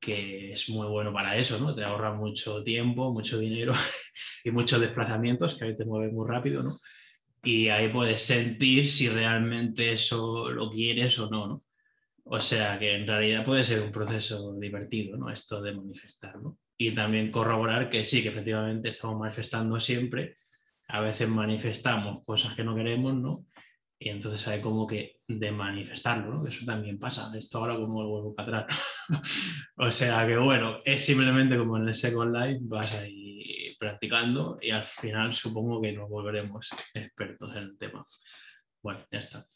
que 0.00 0.52
es 0.52 0.68
muy 0.70 0.86
bueno 0.86 1.12
para 1.12 1.36
eso, 1.36 1.58
¿no? 1.58 1.74
Te 1.74 1.84
ahorra 1.84 2.12
mucho 2.14 2.62
tiempo, 2.62 3.12
mucho 3.12 3.38
dinero 3.38 3.74
y 4.44 4.50
muchos 4.50 4.80
desplazamientos, 4.80 5.54
que 5.54 5.64
a 5.64 5.68
veces 5.68 5.86
mueves 5.86 6.12
muy 6.12 6.26
rápido, 6.26 6.62
¿no? 6.62 6.78
Y 7.42 7.68
ahí 7.68 7.88
puedes 7.88 8.22
sentir 8.22 8.88
si 8.88 9.08
realmente 9.08 9.92
eso 9.92 10.50
lo 10.50 10.70
quieres 10.70 11.18
o 11.18 11.28
no, 11.28 11.46
¿no? 11.46 11.62
O 12.24 12.40
sea 12.40 12.78
que 12.78 12.94
en 12.94 13.06
realidad 13.06 13.44
puede 13.44 13.64
ser 13.64 13.82
un 13.82 13.92
proceso 13.92 14.54
divertido, 14.58 15.18
¿no? 15.18 15.30
Esto 15.30 15.60
de 15.60 15.74
manifestar, 15.74 16.40
¿no? 16.40 16.58
Y 16.78 16.92
también 16.94 17.30
corroborar 17.30 17.90
que 17.90 18.04
sí, 18.06 18.22
que 18.22 18.28
efectivamente 18.28 18.88
estamos 18.88 19.18
manifestando 19.18 19.78
siempre, 19.78 20.36
a 20.88 21.00
veces 21.00 21.28
manifestamos 21.28 22.24
cosas 22.24 22.54
que 22.54 22.64
no 22.64 22.74
queremos, 22.74 23.14
¿no? 23.14 23.46
Y 23.98 24.10
entonces 24.10 24.46
hay 24.48 24.60
como 24.60 24.86
que 24.86 25.20
de 25.26 25.52
manifestarlo, 25.52 26.34
¿no? 26.34 26.46
Eso 26.46 26.66
también 26.66 26.98
pasa. 26.98 27.30
Esto 27.36 27.58
ahora 27.58 27.76
como 27.76 28.02
el 28.02 28.08
vuelvo 28.08 28.34
para 28.34 28.58
atrás. 28.60 28.80
o 29.76 29.90
sea 29.90 30.26
que 30.26 30.36
bueno, 30.36 30.78
es 30.84 31.04
simplemente 31.04 31.56
como 31.56 31.78
en 31.78 31.88
el 31.88 31.94
Second 31.94 32.36
Life, 32.36 32.60
vas 32.62 32.92
ahí 32.92 33.74
practicando 33.78 34.58
y 34.60 34.70
al 34.70 34.84
final 34.84 35.32
supongo 35.32 35.80
que 35.80 35.92
nos 35.92 36.08
volveremos 36.08 36.70
expertos 36.92 37.56
en 37.56 37.62
el 37.62 37.78
tema. 37.78 38.04
Bueno, 38.82 39.00
ya 39.10 39.20
está. 39.20 39.46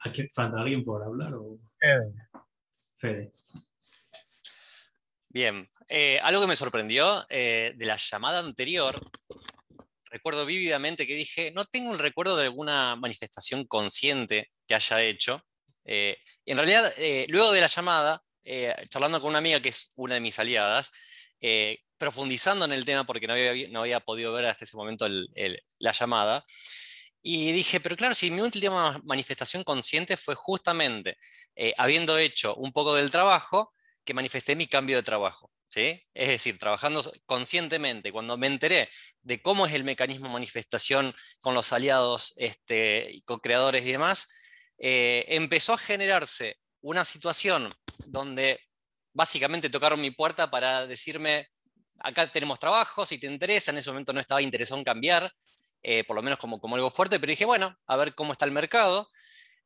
¿Aquí 0.00 0.28
falta 0.28 0.60
alguien 0.60 0.84
por 0.84 1.02
hablar? 1.02 1.34
O... 1.34 1.58
Fede. 1.78 2.14
Fede. 2.96 3.32
Bien, 5.30 5.68
eh, 5.88 6.20
algo 6.22 6.42
que 6.42 6.48
me 6.48 6.56
sorprendió 6.56 7.24
eh, 7.30 7.72
de 7.74 7.86
la 7.86 7.96
llamada 7.96 8.40
anterior, 8.40 9.00
recuerdo 10.04 10.44
vívidamente 10.44 11.06
que 11.06 11.14
dije, 11.14 11.50
no 11.50 11.64
tengo 11.64 11.92
el 11.92 11.98
recuerdo 11.98 12.36
de 12.36 12.44
alguna 12.44 12.94
manifestación 12.96 13.64
consciente 13.64 14.50
que 14.66 14.74
haya 14.74 15.02
hecho. 15.02 15.42
Eh, 15.84 16.18
en 16.44 16.56
realidad, 16.58 16.92
luego 17.28 17.52
de 17.52 17.62
la 17.62 17.68
llamada, 17.68 18.22
charlando 18.88 19.20
con 19.20 19.30
una 19.30 19.38
amiga 19.38 19.60
que 19.60 19.70
es 19.70 19.92
una 19.96 20.14
de 20.14 20.20
mis 20.20 20.38
aliadas, 20.38 20.90
profundizando 21.96 22.64
en 22.64 22.72
el 22.72 22.84
tema 22.84 23.04
porque 23.04 23.26
no 23.26 23.80
había, 23.80 24.00
podido 24.00 24.32
ver 24.32 24.46
hasta 24.46 24.64
ese 24.64 24.76
momento 24.76 25.08
la 25.08 25.92
llamada. 25.92 26.44
Y 27.22 27.52
dije, 27.52 27.80
pero 27.80 27.96
claro, 27.96 28.14
si 28.14 28.30
mi 28.30 28.40
última 28.40 29.00
manifestación 29.04 29.64
consciente 29.64 30.16
fue 30.16 30.34
justamente 30.34 31.16
habiendo 31.78 32.18
hecho 32.18 32.54
un 32.56 32.72
poco 32.72 32.94
del 32.94 33.10
trabajo, 33.10 33.74
que 34.04 34.14
manifesté 34.14 34.56
mi 34.56 34.66
cambio 34.66 34.96
de 34.96 35.02
trabajo. 35.02 35.50
Es 35.74 36.28
decir, 36.28 36.58
trabajando 36.58 37.02
conscientemente, 37.26 38.12
cuando 38.12 38.36
me 38.36 38.46
enteré 38.46 38.88
de 39.22 39.42
cómo 39.42 39.66
es 39.66 39.74
el 39.74 39.84
mecanismo 39.84 40.26
de 40.26 40.32
manifestación 40.32 41.14
con 41.40 41.54
los 41.54 41.72
aliados, 41.72 42.34
este, 42.36 43.22
con 43.24 43.38
creadores 43.38 43.84
y 43.84 43.92
demás, 43.92 44.34
eh, 44.78 45.24
empezó 45.28 45.74
a 45.74 45.78
generarse 45.78 46.56
una 46.80 47.04
situación 47.04 47.72
donde 47.98 48.60
básicamente 49.12 49.70
tocaron 49.70 50.00
mi 50.00 50.10
puerta 50.10 50.50
para 50.50 50.86
decirme, 50.86 51.48
acá 51.98 52.26
tenemos 52.30 52.58
trabajo, 52.58 53.04
si 53.04 53.18
te 53.18 53.26
interesa, 53.26 53.70
en 53.70 53.78
ese 53.78 53.90
momento 53.90 54.12
no 54.12 54.20
estaba 54.20 54.42
interesado 54.42 54.78
en 54.78 54.84
cambiar, 54.84 55.30
eh, 55.82 56.04
por 56.04 56.16
lo 56.16 56.22
menos 56.22 56.38
como, 56.38 56.60
como 56.60 56.76
algo 56.76 56.90
fuerte, 56.90 57.18
pero 57.20 57.30
dije, 57.30 57.44
bueno, 57.44 57.76
a 57.86 57.96
ver 57.96 58.14
cómo 58.14 58.32
está 58.32 58.44
el 58.44 58.52
mercado. 58.52 59.08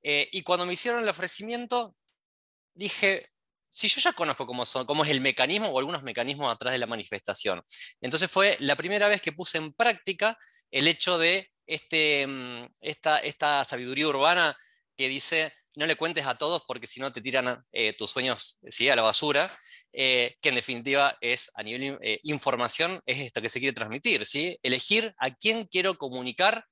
Eh, 0.03 0.29
y 0.33 0.43
cuando 0.43 0.67
me 0.67 0.73
hicieron 0.73 1.03
el 1.03 1.09
ofrecimiento, 1.09 1.95
dije, 2.75 3.32
si 3.73 3.89
yo 3.89 4.01
ya 4.01 4.13
conozco 4.13 4.47
cómo, 4.47 4.67
son, 4.67 4.87
cómo 4.87 5.05
es 5.05 5.11
el 5.11 5.21
mecanismo 5.21 5.69
o 5.69 5.79
algunos 5.79 6.03
mecanismos 6.03 6.53
atrás 6.53 6.73
de 6.73 6.79
la 6.79 6.87
manifestación. 6.87 7.63
Entonces 8.01 8.31
fue 8.31 8.57
la 8.61 8.77
primera 8.77 9.09
vez 9.09 9.23
que 9.23 9.33
puse 9.33 9.59
en 9.59 9.73
práctica 9.73 10.39
el 10.71 10.87
hecho 10.87 11.19
de 11.19 11.51
este, 11.67 12.27
mm, 12.27 12.67
esta, 12.83 13.19
esta 13.19 13.65
sabiduría 13.65 14.09
urbana 14.09 14.57
que 14.97 15.09
dice, 15.09 15.53
no 15.77 15.87
le 15.87 15.97
cuentes 15.97 16.27
a 16.27 16.37
todos 16.37 16.63
porque 16.67 16.87
si 16.87 17.01
no 17.01 17.11
te 17.11 17.23
tiran 17.23 17.65
eh, 17.73 17.95
tus 17.95 18.11
sueños 18.11 18.59
¿sí? 18.69 18.91
a 18.91 18.97
la 18.97 19.03
basura, 19.03 19.51
eh, 19.93 20.37
que 20.43 20.51
en 20.51 20.57
definitiva 20.57 21.17
es 21.21 21.51
a 21.55 21.63
nivel 21.63 21.99
eh, 22.03 22.21
información, 22.25 23.01
es 23.07 23.21
esto 23.21 23.41
que 23.41 23.49
se 23.49 23.59
quiere 23.59 23.75
transmitir, 23.75 24.27
¿sí? 24.27 24.59
elegir 24.63 25.15
a 25.19 25.35
quién 25.35 25.65
quiero 25.65 25.97
comunicar 25.97 26.67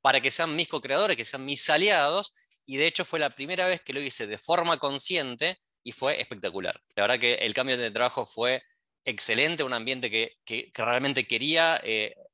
para 0.00 0.20
que 0.20 0.30
sean 0.30 0.54
mis 0.54 0.68
co-creadores, 0.68 1.16
que 1.16 1.24
sean 1.24 1.44
mis 1.44 1.68
aliados, 1.68 2.32
y 2.64 2.76
de 2.76 2.86
hecho 2.86 3.04
fue 3.04 3.18
la 3.18 3.30
primera 3.30 3.66
vez 3.66 3.80
que 3.80 3.92
lo 3.92 4.00
hice 4.00 4.26
de 4.26 4.38
forma 4.38 4.78
consciente 4.78 5.58
y 5.88 5.92
fue 5.92 6.20
espectacular. 6.20 6.78
La 6.96 7.04
verdad 7.04 7.18
que 7.18 7.34
el 7.36 7.54
cambio 7.54 7.78
de 7.78 7.90
trabajo 7.90 8.26
fue 8.26 8.62
excelente, 9.06 9.62
un 9.62 9.72
ambiente 9.72 10.10
que, 10.10 10.36
que, 10.44 10.70
realmente 10.74 11.26
quería, 11.26 11.80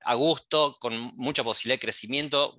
a 0.05 0.15
gusto, 0.15 0.77
con 0.81 0.99
mucha 1.15 1.45
posibilidad 1.45 1.77
de 1.77 1.87
crecimiento, 1.87 2.57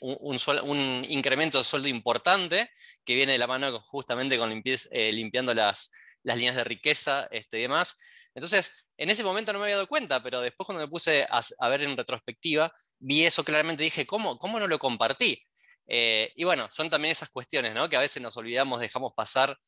un, 0.00 1.04
incremento 1.10 1.58
de 1.58 1.64
sueldo 1.64 1.88
importante 1.88 2.70
que 3.04 3.14
viene 3.14 3.32
de 3.32 3.38
la 3.38 3.46
mano 3.46 3.80
justamente 3.82 4.38
con 4.38 4.62
eh, 4.64 5.12
limpiando 5.12 5.52
las, 5.52 5.90
líneas 6.24 6.56
de 6.56 6.64
riqueza 6.64 7.28
este, 7.30 7.58
y 7.58 7.62
demás. 7.62 8.30
Entonces, 8.34 8.88
en 8.96 9.10
ese 9.10 9.22
momento 9.22 9.52
no 9.52 9.58
me 9.58 9.66
había 9.66 9.76
dado 9.76 9.88
cuenta, 9.88 10.22
pero 10.22 10.40
después 10.40 10.64
cuando 10.64 10.82
me 10.82 10.90
puse 10.90 11.26
a, 11.28 11.68
ver 11.68 11.82
en 11.82 11.94
retrospectiva, 11.94 12.72
vi 12.98 13.26
eso 13.26 13.44
claramente, 13.44 13.82
dije, 13.82 14.06
¿cómo, 14.06 14.38
cómo 14.38 14.58
no 14.58 14.66
lo 14.66 14.78
compartí? 14.78 15.44
Eh, 15.86 16.32
y 16.36 16.44
bueno, 16.44 16.68
son 16.70 16.88
también 16.88 17.12
esas 17.12 17.28
cuestiones 17.28 17.74
¿no? 17.74 17.88
que 17.88 17.96
a 17.96 18.00
veces 18.00 18.22
nos 18.22 18.36
olvidamos, 18.36 18.80
dejamos 18.80 19.12
pasar. 19.14 19.58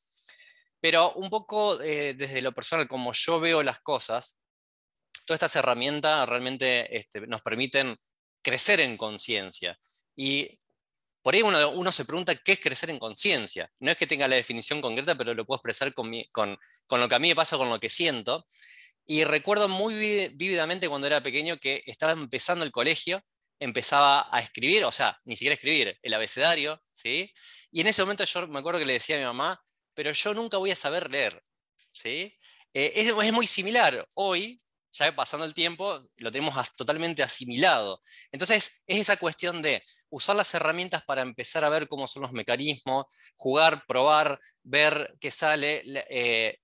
Pero 0.84 1.12
un 1.12 1.30
poco 1.30 1.80
eh, 1.80 2.12
desde 2.12 2.42
lo 2.42 2.52
personal, 2.52 2.86
como 2.86 3.14
yo 3.14 3.40
veo 3.40 3.62
las 3.62 3.80
cosas, 3.80 4.38
todas 5.24 5.36
estas 5.36 5.56
herramientas 5.56 6.28
realmente 6.28 6.94
este, 6.94 7.26
nos 7.26 7.40
permiten 7.40 7.96
crecer 8.42 8.80
en 8.80 8.98
conciencia. 8.98 9.78
Y 10.14 10.60
por 11.22 11.32
ahí 11.32 11.40
uno, 11.40 11.90
se 11.90 12.04
pregunta 12.04 12.36
qué 12.36 12.52
es 12.52 12.60
crecer 12.60 12.90
en 12.90 12.98
conciencia. 12.98 13.72
No 13.78 13.92
es 13.92 13.96
que 13.96 14.06
tenga 14.06 14.28
la 14.28 14.36
definición 14.36 14.82
concreta, 14.82 15.14
pero 15.14 15.32
lo 15.32 15.46
puedo 15.46 15.56
expresar 15.56 15.94
con, 15.94 16.10
lo 16.12 17.08
que 17.08 17.14
a 17.14 17.18
mí 17.18 17.28
me 17.28 17.34
pasa, 17.34 17.56
con 17.56 17.70
lo 17.70 17.80
que 17.80 17.88
siento. 17.88 18.44
Y 19.06 19.24
recuerdo 19.24 19.68
muy 19.68 19.94
vívidamente 20.34 20.90
cuando 20.90 21.06
era 21.06 21.22
pequeño 21.22 21.56
que 21.56 21.82
estaba 21.86 22.12
empezando 22.12 22.62
el 22.62 22.72
colegio, 22.72 23.22
empezaba 23.58 24.28
a 24.30 24.38
escribir, 24.40 24.84
o 24.84 24.92
sea, 24.92 25.18
ni 25.24 25.34
siquiera 25.34 25.54
escribir, 25.54 25.98
el 26.02 26.12
abecedario, 26.12 26.78
¿sí? 26.92 27.32
Y 27.72 27.80
en 27.80 27.86
ese 27.86 28.02
momento 28.02 28.24
yo 28.24 28.46
me 28.48 28.58
acuerdo 28.58 28.80
que 28.80 28.84
le 28.84 28.92
decía 28.92 29.16
a 29.16 29.20
mi 29.20 29.24
mamá, 29.24 29.58
pero 29.94 30.10
yo 30.12 30.34
nunca 30.34 30.58
voy 30.58 30.70
a 30.70 30.76
saber 30.76 31.10
leer, 31.10 31.42
¿sí? 31.92 32.36
Eh, 32.72 32.92
es, 32.96 33.32
muy 33.32 33.46
similar. 33.46 34.06
Hoy, 34.14 34.60
ya 34.92 35.14
pasando 35.14 35.46
el 35.46 35.54
tiempo, 35.54 36.00
lo 36.16 36.32
tenemos 36.32 36.54
totalmente 36.76 37.22
asimilado. 37.22 38.00
Entonces, 38.32 38.82
es 38.86 38.98
esa 38.98 39.16
cuestión 39.16 39.62
de 39.62 39.82
usar 40.10 40.36
las 40.36 40.52
herramientas 40.54 41.04
para 41.04 41.22
empezar 41.22 41.64
a 41.64 41.68
ver 41.68 41.88
cómo 41.88 42.06
son 42.08 42.22
los 42.22 42.32
mecanismos, 42.32 43.06
jugar, 43.36 43.84
probar, 43.86 44.40
ver 44.62 45.14
qué 45.20 45.30
sale, 45.30 45.82
eh, 46.08 46.58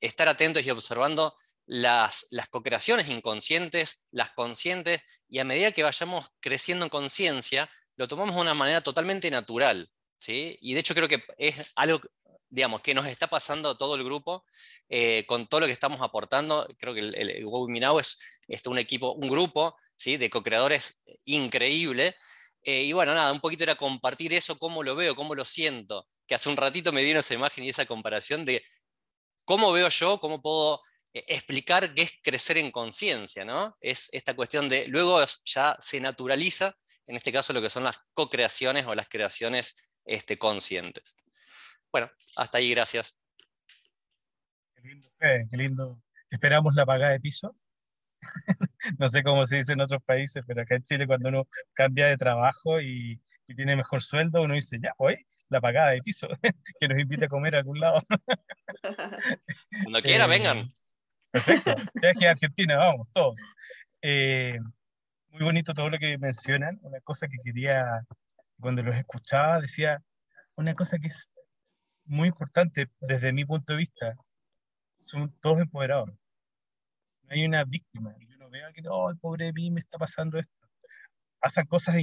estar 0.00 0.28
atentos 0.28 0.64
y 0.64 0.70
observando 0.70 1.34
las, 1.66 2.26
las 2.30 2.48
co-creaciones 2.48 3.08
inconscientes, 3.08 4.06
las 4.10 4.30
conscientes, 4.30 5.02
y 5.28 5.38
a 5.38 5.44
medida 5.44 5.72
que 5.72 5.82
vayamos 5.82 6.28
creciendo 6.40 6.84
en 6.84 6.90
conciencia, 6.90 7.70
lo 7.96 8.08
tomamos 8.08 8.34
de 8.34 8.42
una 8.42 8.54
manera 8.54 8.80
totalmente 8.80 9.30
natural. 9.30 9.90
¿sí? 10.18 10.58
Y 10.60 10.74
de 10.74 10.80
hecho 10.80 10.94
creo 10.94 11.08
que 11.08 11.22
es 11.38 11.72
algo 11.76 12.00
digamos, 12.54 12.82
que 12.82 12.94
nos 12.94 13.06
está 13.06 13.26
pasando 13.26 13.76
todo 13.76 13.96
el 13.96 14.04
grupo 14.04 14.44
eh, 14.88 15.24
con 15.26 15.46
todo 15.46 15.60
lo 15.60 15.66
que 15.66 15.72
estamos 15.72 16.00
aportando. 16.00 16.68
Creo 16.78 16.94
que 16.94 17.00
el, 17.00 17.14
el, 17.14 17.30
es 18.00 18.18
este, 18.48 18.68
un 18.68 18.78
equipo, 18.78 19.12
un 19.12 19.28
grupo 19.28 19.76
¿sí? 19.96 20.16
de 20.16 20.30
co-creadores 20.30 21.00
increíble 21.24 22.14
eh, 22.64 22.84
y 22.84 22.92
bueno, 22.92 23.14
nada, 23.14 23.30
un 23.30 23.40
poquito 23.40 23.62
era 23.62 23.74
compartir 23.74 24.32
eso, 24.32 24.58
cómo 24.58 24.82
lo 24.82 24.96
veo, 24.96 25.14
cómo 25.14 25.34
lo 25.34 25.44
siento, 25.44 26.08
que 26.26 26.34
hace 26.34 26.48
un 26.48 26.56
ratito 26.56 26.92
me 26.92 27.02
dieron 27.02 27.20
esa 27.20 27.34
imagen 27.34 27.64
y 27.64 27.68
esa 27.68 27.84
comparación 27.84 28.44
de 28.44 28.64
cómo 29.44 29.70
veo 29.70 29.88
yo, 29.90 30.18
cómo 30.18 30.40
puedo 30.40 30.80
eh, 31.12 31.24
explicar 31.28 31.94
qué 31.94 32.02
es 32.02 32.12
crecer 32.22 32.56
en 32.56 32.70
conciencia, 32.70 33.44
¿no? 33.44 33.76
Es 33.80 34.08
esta 34.12 34.34
cuestión 34.34 34.70
de, 34.70 34.86
luego 34.86 35.22
ya 35.44 35.76
se 35.78 36.00
naturaliza, 36.00 36.74
en 37.06 37.16
este 37.16 37.32
caso 37.32 37.52
lo 37.52 37.60
que 37.60 37.68
son 37.68 37.84
las 37.84 37.98
co-creaciones 38.14 38.86
o 38.86 38.94
las 38.94 39.08
creaciones 39.08 39.74
este, 40.06 40.38
conscientes. 40.38 41.16
Bueno, 41.94 42.10
hasta 42.34 42.58
ahí, 42.58 42.70
gracias. 42.70 43.16
Qué 44.74 44.82
lindo, 44.82 45.06
qué 45.20 45.56
lindo. 45.56 46.02
Esperamos 46.28 46.74
la 46.74 46.84
pagada 46.84 47.12
de 47.12 47.20
piso. 47.20 47.56
no 48.98 49.06
sé 49.06 49.22
cómo 49.22 49.46
se 49.46 49.58
dice 49.58 49.74
en 49.74 49.80
otros 49.80 50.02
países, 50.02 50.42
pero 50.44 50.62
acá 50.62 50.74
en 50.74 50.82
Chile 50.82 51.06
cuando 51.06 51.28
uno 51.28 51.46
cambia 51.72 52.06
de 52.06 52.16
trabajo 52.16 52.80
y, 52.80 53.22
tiene 53.46 53.76
mejor 53.76 54.02
sueldo, 54.02 54.42
uno 54.42 54.54
dice, 54.54 54.80
ya, 54.82 54.92
hoy 54.98 55.24
la 55.48 55.60
pagada 55.60 55.90
de 55.90 56.00
piso, 56.00 56.26
que 56.80 56.88
nos 56.88 56.98
invite 56.98 57.26
a 57.26 57.28
comer 57.28 57.54
a 57.54 57.58
algún 57.58 57.78
lado. 57.78 58.02
Cuando 59.84 60.02
quiera, 60.02 60.24
eh, 60.24 60.28
vengan. 60.28 60.68
Perfecto, 61.30 61.76
viaje 61.94 62.26
a 62.26 62.30
Argentina, 62.32 62.76
vamos, 62.76 63.06
todos. 63.12 63.40
Eh, 64.02 64.58
muy 65.28 65.44
bonito 65.44 65.72
todo 65.72 65.90
lo 65.90 65.98
que 66.00 66.18
mencionan. 66.18 66.76
Una 66.82 67.00
cosa 67.02 67.28
que 67.28 67.36
quería, 67.40 68.04
cuando 68.58 68.82
los 68.82 68.96
escuchaba, 68.96 69.60
decía, 69.60 70.02
una 70.56 70.74
cosa 70.74 70.98
que 70.98 71.06
es 71.06 71.30
muy 72.04 72.28
importante 72.28 72.90
desde 73.00 73.32
mi 73.32 73.44
punto 73.44 73.72
de 73.72 73.78
vista, 73.78 74.16
son 74.98 75.32
todos 75.40 75.60
empoderados 75.60 76.10
no 77.24 77.34
hay 77.34 77.44
una 77.44 77.64
víctima. 77.64 78.14
Y 78.18 78.34
uno 78.34 78.50
vea 78.50 78.72
que, 78.72 78.82
oh, 78.88 79.12
pobre 79.20 79.46
de 79.46 79.52
mí, 79.52 79.70
me 79.70 79.80
está 79.80 79.98
pasando 79.98 80.38
esto. 80.38 80.68
Pasan 81.40 81.66
cosas 81.66 81.96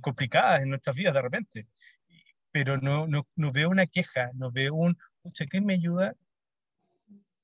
complicadas 0.00 0.62
en 0.62 0.70
nuestras 0.70 0.96
vidas 0.96 1.14
de 1.14 1.22
repente, 1.22 1.66
pero 2.50 2.78
no, 2.78 3.06
no, 3.06 3.26
no 3.34 3.52
veo 3.52 3.68
una 3.68 3.86
queja, 3.86 4.30
no 4.34 4.50
veo 4.50 4.74
un, 4.74 4.98
pucha, 5.22 5.46
¿qué 5.46 5.60
me 5.60 5.74
ayuda? 5.74 6.14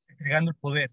Entregando 0.09 0.51
el 0.51 0.57
poder. 0.57 0.91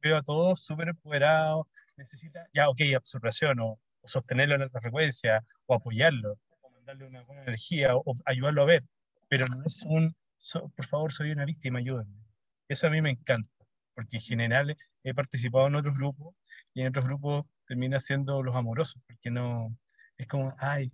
Veo 0.00 0.16
a 0.16 0.22
todos 0.22 0.64
súper 0.64 0.88
empoderados, 0.88 1.66
necesita, 1.96 2.46
ya, 2.52 2.68
ok, 2.68 2.80
absorción, 2.96 3.60
o, 3.60 3.80
sostenerlo 4.04 4.56
en 4.56 4.62
alta 4.62 4.80
frecuencia, 4.80 5.44
o 5.66 5.74
apoyarlo, 5.74 6.38
o 6.60 6.70
mandarle 6.70 7.06
una 7.06 7.22
buena 7.22 7.42
energía, 7.42 7.96
o, 7.96 8.04
ayudarlo 8.26 8.62
a 8.62 8.66
ver, 8.66 8.82
pero 9.28 9.46
no 9.46 9.64
es 9.64 9.82
un, 9.84 10.14
por 10.52 10.86
favor, 10.86 11.12
soy 11.12 11.30
una 11.30 11.44
víctima, 11.44 11.78
ayúdenme. 11.78 12.24
Eso 12.68 12.86
a 12.86 12.90
mí 12.90 13.00
me 13.02 13.10
encanta 13.10 13.54
porque 13.94 14.16
en 14.16 14.22
general 14.22 14.76
he 15.02 15.14
participado 15.14 15.66
en 15.68 15.76
otros 15.76 15.96
grupos 15.96 16.34
y 16.74 16.82
en 16.82 16.88
otros 16.88 17.04
grupos 17.04 17.44
termina 17.66 18.00
siendo 18.00 18.42
los 18.42 18.54
amorosos, 18.54 19.00
porque 19.06 19.30
no, 19.30 19.76
es 20.18 20.26
como, 20.26 20.54
ay, 20.58 20.92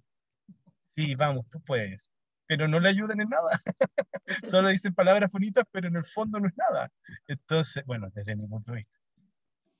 sí, 0.84 1.14
vamos, 1.14 1.48
tú 1.48 1.60
puedes, 1.60 2.10
pero 2.46 2.68
no 2.68 2.78
le 2.78 2.88
ayudan 2.88 3.20
en 3.20 3.28
nada. 3.28 3.60
Solo 4.44 4.68
dicen 4.68 4.94
palabras 4.94 5.32
bonitas, 5.32 5.64
pero 5.70 5.88
en 5.88 5.96
el 5.96 6.04
fondo 6.04 6.38
no 6.40 6.48
es 6.48 6.56
nada. 6.56 6.92
Entonces, 7.26 7.84
bueno, 7.86 8.10
desde 8.14 8.36
mi 8.36 8.46
punto 8.46 8.72
de 8.72 8.78
vista. 8.78 8.98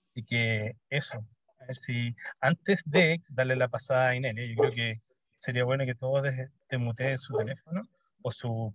Así 0.09 0.24
que 0.24 0.76
eso, 0.88 1.24
a 1.61 1.66
ver 1.66 1.76
si 1.76 2.16
antes 2.40 2.83
de 2.85 3.22
darle 3.28 3.54
la 3.54 3.68
pasada 3.68 4.09
a 4.09 4.16
Inelia, 4.16 4.46
yo 4.46 4.56
creo 4.56 4.72
que 4.72 5.02
sería 5.37 5.64
bueno 5.64 5.85
que 5.85 5.94
todos 5.94 6.26
te 6.68 6.78
muteen 6.78 7.16
su 7.16 7.37
teléfono 7.37 7.88
o 8.22 8.33
su 8.33 8.74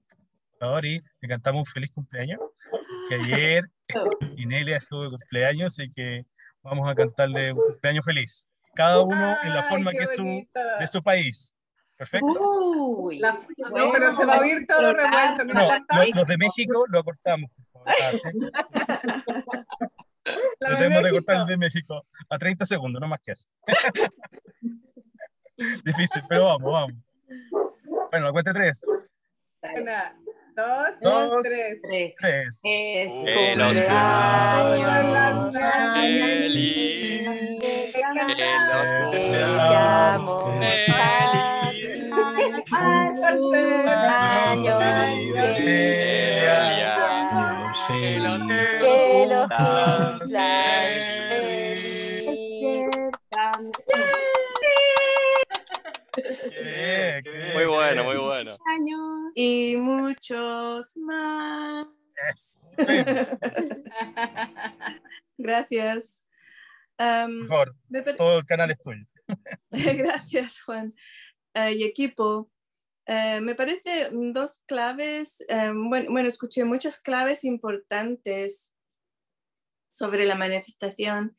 y 0.83 1.01
le 1.21 1.27
cantamos 1.27 1.59
un 1.59 1.65
feliz 1.65 1.91
cumpleaños, 1.91 2.39
que 3.07 3.15
ayer 3.15 3.65
Inelia 4.37 4.77
estuvo 4.77 5.03
de 5.03 5.09
cumpleaños 5.11 5.77
y 5.79 5.91
que 5.91 6.25
vamos 6.61 6.89
a 6.89 6.95
cantarle 6.95 7.53
un 7.53 7.59
cumpleaños 7.59 8.05
feliz. 8.05 8.49
Cada 8.73 9.01
uno 9.01 9.35
en 9.43 9.53
la 9.53 9.63
forma 9.63 9.91
que 9.91 10.03
es 10.03 10.15
su, 10.15 10.23
de 10.23 10.87
su 10.87 11.01
país. 11.01 11.55
Perfecto. 11.97 12.27
Uy, 12.27 13.19
no, 13.19 13.39
pero 13.93 14.15
se 14.17 14.25
va 14.25 14.35
a 14.35 14.39
oír 14.39 14.65
todo 14.67 14.93
revuelto. 14.93 15.45
No, 15.45 15.53
los, 16.13 16.27
de 16.27 16.37
México 16.37 16.85
lo 16.89 16.99
acortamos, 16.99 17.49
por 17.71 17.89
favor. 17.93 18.21
La 20.25 20.71
de 20.71 20.77
Tratemos 20.77 21.03
de 21.03 21.11
cortar 21.11 21.41
el 21.41 21.45
de 21.45 21.57
México 21.57 22.03
a 22.29 22.39
30 22.39 22.65
segundos, 22.65 22.99
no 22.99 23.07
más 23.07 23.19
que 23.23 23.33
eso. 23.33 23.47
Difícil, 25.85 26.23
pero 26.27 26.45
vamos, 26.45 26.71
vamos. 26.71 26.93
Bueno, 28.09 28.25
la 28.25 28.31
cuenta 28.31 28.51
de 28.51 28.59
tres. 28.59 28.83
Una, 29.61 30.17
dos, 30.55 30.89
Dos. 31.01 31.43
tres. 31.43 31.79
Tres. 31.81 32.15
Tres. 32.19 32.59
Es 32.63 33.11
Que 33.13 33.55
los 33.55 33.81
cumpleaños 33.81 34.83
feliz. 34.83 35.55
Que 37.67 38.59
los 38.63 38.91
cumpleaños 38.91 40.45
años 50.35 51.34
Por 62.75 62.85
Gracias. 65.37 66.25
Am, 66.97 67.47
favor, 67.47 67.75
me 67.89 68.01
pare- 68.01 68.17
todo 68.17 68.39
el 68.39 68.45
canal 68.45 68.71
es 68.71 68.79
tuyo. 68.79 69.05
Gracias, 69.71 70.61
Juan. 70.61 70.93
Eh, 71.53 71.73
y 71.73 71.83
equipo. 71.83 72.49
Eh, 73.07 73.39
me 73.41 73.53
parece 73.53 74.09
dos 74.11 74.63
claves, 74.65 75.43
eh, 75.47 75.71
bueno, 75.73 76.11
bueno, 76.11 76.27
escuché 76.27 76.63
muchas 76.63 77.01
claves 77.01 77.43
importantes 77.43 78.73
sobre 79.87 80.25
la 80.25 80.35
manifestación. 80.35 81.37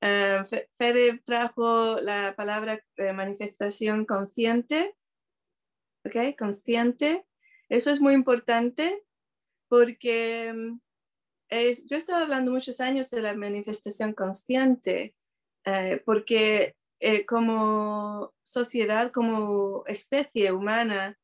Eh, 0.00 0.44
Fe- 0.48 0.70
Fede 0.78 1.20
trajo 1.24 1.98
la 2.00 2.34
palabra 2.36 2.80
eh, 2.96 3.12
manifestación 3.12 4.04
consciente, 4.06 4.94
¿ok? 6.04 6.36
Consciente. 6.38 7.26
Eso 7.68 7.90
es 7.90 8.00
muy 8.00 8.14
importante 8.14 9.02
porque 9.68 10.52
mm, 10.52 10.80
yo 11.50 11.96
he 11.96 11.98
estado 11.98 12.22
hablando 12.22 12.50
muchos 12.50 12.80
años 12.80 13.10
de 13.10 13.22
la 13.22 13.34
manifestación 13.34 14.12
consciente, 14.12 15.14
eh, 15.64 16.02
porque 16.04 16.76
eh, 17.00 17.24
como 17.26 18.34
sociedad, 18.42 19.12
como 19.12 19.84
especie 19.86 20.52
humana, 20.52 21.18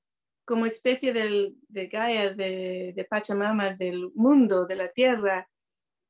como 0.44 0.66
especie 0.66 1.12
de 1.12 1.86
Gaia, 1.88 2.34
de, 2.34 2.92
de 2.94 3.04
Pachamama, 3.04 3.72
del 3.72 4.12
mundo, 4.14 4.66
de 4.66 4.76
la 4.76 4.88
tierra, 4.88 5.48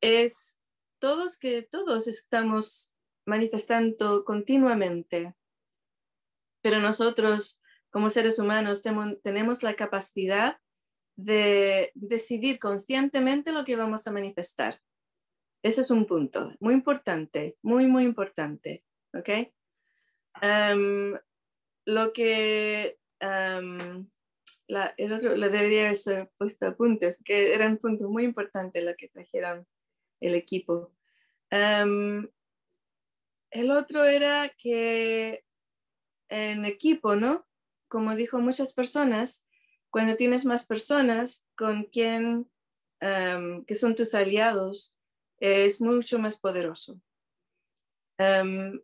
es 0.00 0.58
todos 0.98 1.38
que 1.38 1.62
todos 1.62 2.08
estamos 2.08 2.92
manifestando 3.26 4.24
continuamente. 4.24 5.34
Pero 6.62 6.80
nosotros, 6.80 7.62
como 7.90 8.10
seres 8.10 8.38
humanos, 8.38 8.82
tenemos 9.22 9.62
la 9.62 9.74
capacidad 9.74 10.58
de 11.16 11.92
decidir 11.94 12.58
conscientemente 12.58 13.52
lo 13.52 13.64
que 13.64 13.76
vamos 13.76 14.06
a 14.06 14.12
manifestar. 14.12 14.80
Ese 15.62 15.80
es 15.80 15.90
un 15.90 16.06
punto 16.06 16.52
muy 16.60 16.74
importante, 16.74 17.56
muy, 17.62 17.86
muy 17.86 18.04
importante. 18.04 18.84
¿Ok? 19.14 19.30
Am, 20.34 21.18
lo 21.86 22.12
que 22.12 22.98
am, 23.20 24.10
la, 24.66 24.94
el 24.96 25.12
otro 25.12 25.36
lo 25.36 25.48
debería 25.48 25.82
haber 25.86 26.30
puesto 26.36 26.66
apuntes, 26.66 27.16
porque 27.16 27.54
eran 27.54 27.78
puntos 27.78 28.08
muy 28.08 28.24
importantes 28.24 28.84
lo 28.84 28.94
que 28.96 29.08
trajeron 29.08 29.66
el 30.20 30.34
equipo. 30.34 30.92
Am, 31.50 32.28
el 33.50 33.70
otro 33.70 34.04
era 34.04 34.48
que 34.48 35.44
en 36.28 36.64
equipo, 36.64 37.14
¿no? 37.14 37.46
Como 37.88 38.16
dijo 38.16 38.38
muchas 38.40 38.72
personas, 38.72 39.43
cuando 39.94 40.16
tienes 40.16 40.44
más 40.44 40.66
personas 40.66 41.46
con 41.56 41.84
quien 41.84 42.50
am, 42.98 43.64
que 43.64 43.76
son 43.76 43.94
tus 43.94 44.12
aliados, 44.16 44.92
es 45.38 45.80
mucho 45.80 46.18
más 46.18 46.36
poderoso. 46.40 47.00
Am, 48.18 48.82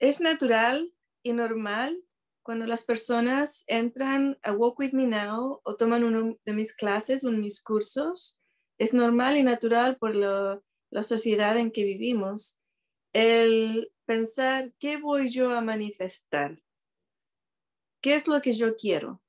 es 0.00 0.20
natural 0.20 0.92
y 1.22 1.32
normal 1.32 1.96
cuando 2.42 2.66
las 2.66 2.82
personas 2.82 3.62
entran 3.68 4.36
a 4.42 4.50
Walk 4.50 4.80
With 4.80 4.94
Me 4.94 5.06
Now 5.06 5.60
o 5.62 5.76
toman 5.76 6.02
uno 6.02 6.36
de 6.44 6.52
mis 6.54 6.74
clases, 6.74 7.22
uno 7.22 7.36
de 7.36 7.42
mis 7.44 7.62
cursos. 7.62 8.40
Es 8.78 8.94
normal 8.94 9.36
y 9.36 9.44
natural 9.44 9.96
por 9.96 10.16
lo- 10.16 10.64
la 10.90 11.04
sociedad 11.04 11.56
en 11.56 11.70
que 11.70 11.84
vivimos 11.84 12.58
el 13.12 13.92
pensar 14.06 14.72
qué 14.80 14.96
voy 14.96 15.30
yo 15.30 15.56
a 15.56 15.60
manifestar. 15.60 16.60
¿Qué 18.00 18.16
es 18.16 18.26
lo 18.26 18.42
que 18.42 18.54
yo 18.54 18.74
quiero? 18.74 19.22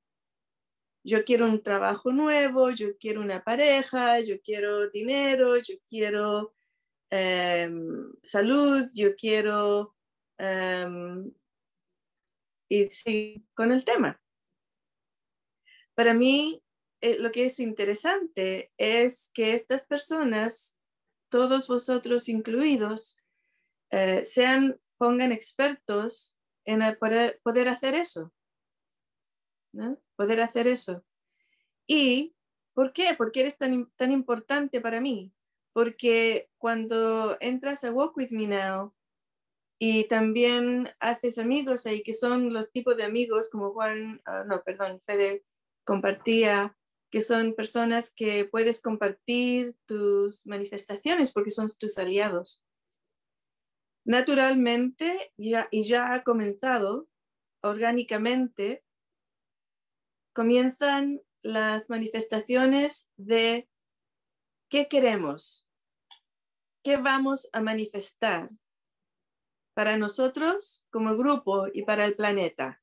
Yo 1.04 1.26
quiero 1.26 1.46
un 1.48 1.62
trabajo 1.62 2.12
nuevo, 2.14 2.72
yo 2.72 2.98
quiero 2.98 3.22
una 3.22 3.44
pareja, 3.44 4.20
yo 4.22 4.42
quiero 4.42 4.90
dinero, 4.90 5.58
yo 5.58 5.76
quiero 5.90 6.54
em, 7.10 8.14
salud, 8.22 8.86
yo 8.96 9.16
quiero 9.16 9.96
em, 10.38 11.32
y 12.70 12.88
sí, 12.88 13.46
con 13.54 13.72
el 13.72 13.84
tema. 13.84 14.20
Para 15.94 16.14
mí, 16.14 16.64
eh, 17.02 17.20
lo 17.20 17.32
que 17.32 17.46
es 17.46 17.60
interesante 17.60 18.72
es 18.78 19.30
que 19.34 19.54
estas 19.54 19.86
personas, 19.86 20.78
todos 21.30 21.68
vosotros 21.68 22.30
incluidos, 22.30 23.18
eh, 23.92 24.24
sean, 24.24 24.80
pongan 24.98 25.32
expertos 25.32 26.38
en 26.66 26.80
poder, 26.98 27.40
poder 27.44 27.68
hacer 27.68 27.94
eso. 27.94 28.34
¿no? 29.74 30.03
Poder 30.16 30.42
hacer 30.42 30.68
eso. 30.68 31.04
¿Y 31.88 32.36
por 32.74 32.94
qué? 32.94 33.14
Porque 33.18 33.42
eres 33.42 33.58
tan, 33.58 33.92
tan 33.96 34.12
importante 34.12 34.82
para 34.82 35.02
mí. 35.02 35.34
Porque 35.74 36.50
cuando 36.58 37.38
entras 37.40 37.84
a 37.84 37.92
Walk 37.92 38.16
With 38.18 38.30
Me 38.32 38.48
Now, 38.48 38.94
y 39.86 40.06
también 40.06 40.90
haces 41.02 41.38
amigos 41.38 41.86
ahí 41.86 42.04
que 42.04 42.14
son 42.14 42.54
los 42.54 42.72
tipos 42.72 42.96
de 42.96 43.04
amigos 43.04 43.50
como 43.50 43.74
Juan, 43.74 44.22
ah, 44.24 44.46
no, 44.48 44.64
perdón, 44.64 45.02
Fede 45.06 45.44
compartía, 45.84 46.78
que 47.12 47.20
son 47.20 47.54
personas 47.54 48.14
que 48.16 48.46
puedes 48.46 48.82
compartir 48.82 49.76
tus 49.86 50.48
manifestaciones 50.48 51.34
porque 51.34 51.52
son 51.52 51.68
tus 51.78 51.98
aliados. 51.98 52.64
Naturalmente, 54.06 55.34
ya, 55.36 55.68
y 55.70 55.84
ya 55.84 56.14
ha 56.14 56.24
comenzado 56.24 57.10
orgánicamente, 57.62 58.86
comienzan 60.34 61.22
las 61.42 61.90
manifestaciones 61.90 63.12
de 63.18 63.70
qué 64.70 64.88
queremos, 64.88 65.68
qué 66.84 66.98
vamos 66.98 67.50
a 67.54 67.62
manifestar 67.62 68.50
para 69.74 69.98
nosotros 69.98 70.86
como 70.90 71.16
grupo 71.16 71.68
y 71.74 71.84
para 71.84 72.06
el 72.06 72.16
planeta. 72.16 72.82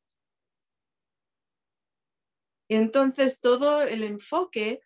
Y 2.69 2.77
entonces 2.77 3.41
todo 3.41 3.83
el 3.83 4.05
enfoque 4.05 4.81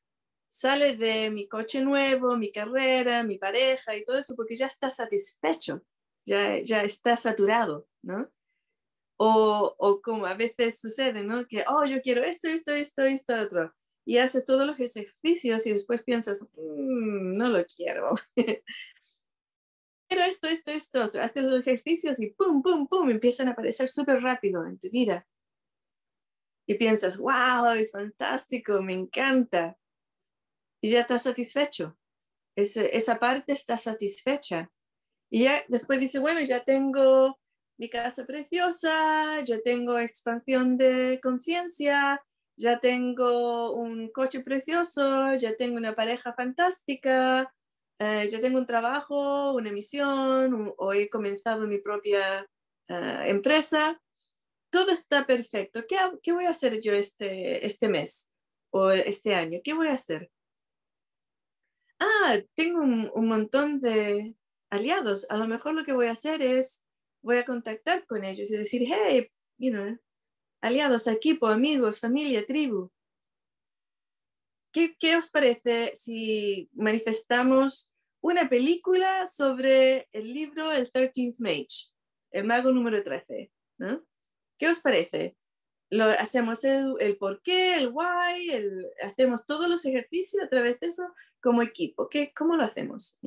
sale 0.48 0.96
de 0.96 1.30
mi 1.30 1.48
coche 1.48 1.82
nuevo, 1.82 2.36
mi 2.36 2.50
carrera, 2.52 3.22
mi 3.24 3.38
pareja 3.38 3.96
y 3.96 4.04
todo 4.04 4.18
eso, 4.18 4.36
porque 4.36 4.54
ya 4.54 4.66
está 4.66 4.88
satisfecho, 4.88 5.82
ya, 6.24 6.60
ya 6.62 6.82
está 6.82 7.16
saturado, 7.16 7.88
¿no? 8.02 8.30
O, 9.18 9.74
o 9.78 10.00
como 10.02 10.26
a 10.26 10.34
veces 10.34 10.80
sucede, 10.80 11.22
¿no? 11.24 11.46
Que, 11.46 11.64
oh, 11.68 11.84
yo 11.86 12.00
quiero 12.02 12.24
esto, 12.24 12.48
esto, 12.48 12.72
esto, 12.72 13.02
esto, 13.04 13.34
otro. 13.36 13.74
Y 14.06 14.18
haces 14.18 14.44
todos 14.44 14.66
los 14.66 14.78
ejercicios 14.80 15.66
y 15.66 15.72
después 15.72 16.02
piensas, 16.04 16.42
"Mm, 16.56 17.36
no 17.38 17.48
lo 17.48 17.64
quiero. 17.66 18.14
quiero 20.08 20.24
esto, 20.24 20.46
esto, 20.48 20.70
esto, 20.70 21.04
otro. 21.04 21.22
Haces 21.22 21.44
los 21.44 21.60
ejercicios 21.60 22.18
y 22.20 22.30
pum, 22.30 22.62
pum, 22.62 22.86
pum, 22.88 23.10
empiezan 23.10 23.48
a 23.48 23.52
aparecer 23.52 23.88
súper 23.88 24.22
rápido 24.22 24.64
en 24.66 24.78
tu 24.78 24.88
vida. 24.90 25.26
Y 26.66 26.74
piensas, 26.74 27.16
wow, 27.16 27.68
es 27.74 27.90
fantástico, 27.92 28.82
me 28.82 28.92
encanta. 28.92 29.78
Y 30.82 30.90
ya 30.90 31.00
estás 31.00 31.22
satisfecho. 31.22 31.96
Ese- 32.56 32.96
esa 32.96 33.18
parte 33.18 33.52
está 33.52 33.78
satisfecha. 33.78 34.70
Y 35.30 35.44
ya 35.44 35.64
después 35.68 36.00
dice, 36.00 36.20
bueno, 36.20 36.40
ya 36.42 36.64
tengo 36.64 37.38
mi 37.76 37.88
casa 37.88 38.24
preciosa, 38.24 39.40
ya 39.44 39.60
tengo 39.60 39.98
expansión 39.98 40.76
de 40.76 41.20
conciencia, 41.22 42.22
ya 42.56 42.78
tengo 42.78 43.72
un 43.74 44.10
coche 44.12 44.40
precioso, 44.40 45.34
ya 45.34 45.56
tengo 45.56 45.76
una 45.76 45.94
pareja 45.94 46.32
fantástica, 46.34 47.52
eh, 47.98 48.28
ya 48.28 48.40
tengo 48.40 48.58
un 48.58 48.66
trabajo, 48.66 49.54
una 49.54 49.72
misión, 49.72 50.72
o 50.76 50.92
he 50.92 51.08
comenzado 51.08 51.66
mi 51.66 51.78
propia 51.78 52.48
eh, 52.88 53.24
empresa. 53.26 54.00
Todo 54.70 54.90
está 54.92 55.26
perfecto. 55.26 55.84
¿Qué, 56.22 56.32
voy 56.32 56.46
a 56.46 56.50
hacer 56.50 56.80
yo 56.80 56.94
este, 56.94 57.64
este 57.66 57.88
mes 57.88 58.32
o 58.70 58.90
este 58.90 59.34
año? 59.34 59.60
¿Qué 59.64 59.74
voy 59.74 59.88
a 59.88 59.94
hacer? 59.94 60.30
Ah, 61.98 62.38
tengo 62.54 62.80
un 62.80 63.28
montón 63.28 63.80
de 63.80 64.34
aliados. 64.70 65.26
A 65.30 65.36
lo 65.36 65.46
mejor 65.46 65.74
lo 65.74 65.84
que 65.84 65.92
voy 65.92 66.06
a 66.06 66.12
hacer 66.12 66.42
es, 66.42 66.83
voy 67.24 67.38
a 67.38 67.44
contactar 67.44 68.06
con 68.06 68.22
ellos 68.22 68.50
y 68.50 68.56
decir, 68.56 68.86
hey, 68.86 69.30
you 69.58 69.72
know, 69.72 69.98
aliados, 70.60 71.06
equipo, 71.06 71.48
amigos, 71.48 71.98
familia, 71.98 72.46
tribu. 72.46 72.90
¿Qué, 74.72 74.94
¿Qué 74.98 75.16
os 75.16 75.30
parece 75.30 75.92
si 75.94 76.68
manifestamos 76.74 77.90
una 78.20 78.48
película 78.48 79.26
sobre 79.26 80.08
el 80.12 80.34
libro 80.34 80.70
El 80.70 80.90
13th 80.90 81.36
Mage, 81.38 81.92
el 82.30 82.44
mago 82.44 82.70
número 82.70 83.02
13? 83.02 83.50
¿no? 83.78 84.04
¿Qué 84.58 84.68
os 84.68 84.80
parece? 84.80 85.36
Lo, 85.90 86.04
hacemos 86.04 86.64
el, 86.64 86.94
el 87.00 87.16
por 87.16 87.40
qué, 87.42 87.76
el 87.76 87.88
why, 87.92 88.50
el, 88.50 88.86
hacemos 89.02 89.46
todos 89.46 89.68
los 89.68 89.84
ejercicios 89.86 90.42
a 90.42 90.48
través 90.48 90.78
de 90.80 90.88
eso 90.88 91.04
como 91.40 91.62
equipo. 91.62 92.08
¿Qué, 92.08 92.32
¿Cómo 92.34 92.56
lo 92.56 92.64
hacemos? 92.64 93.18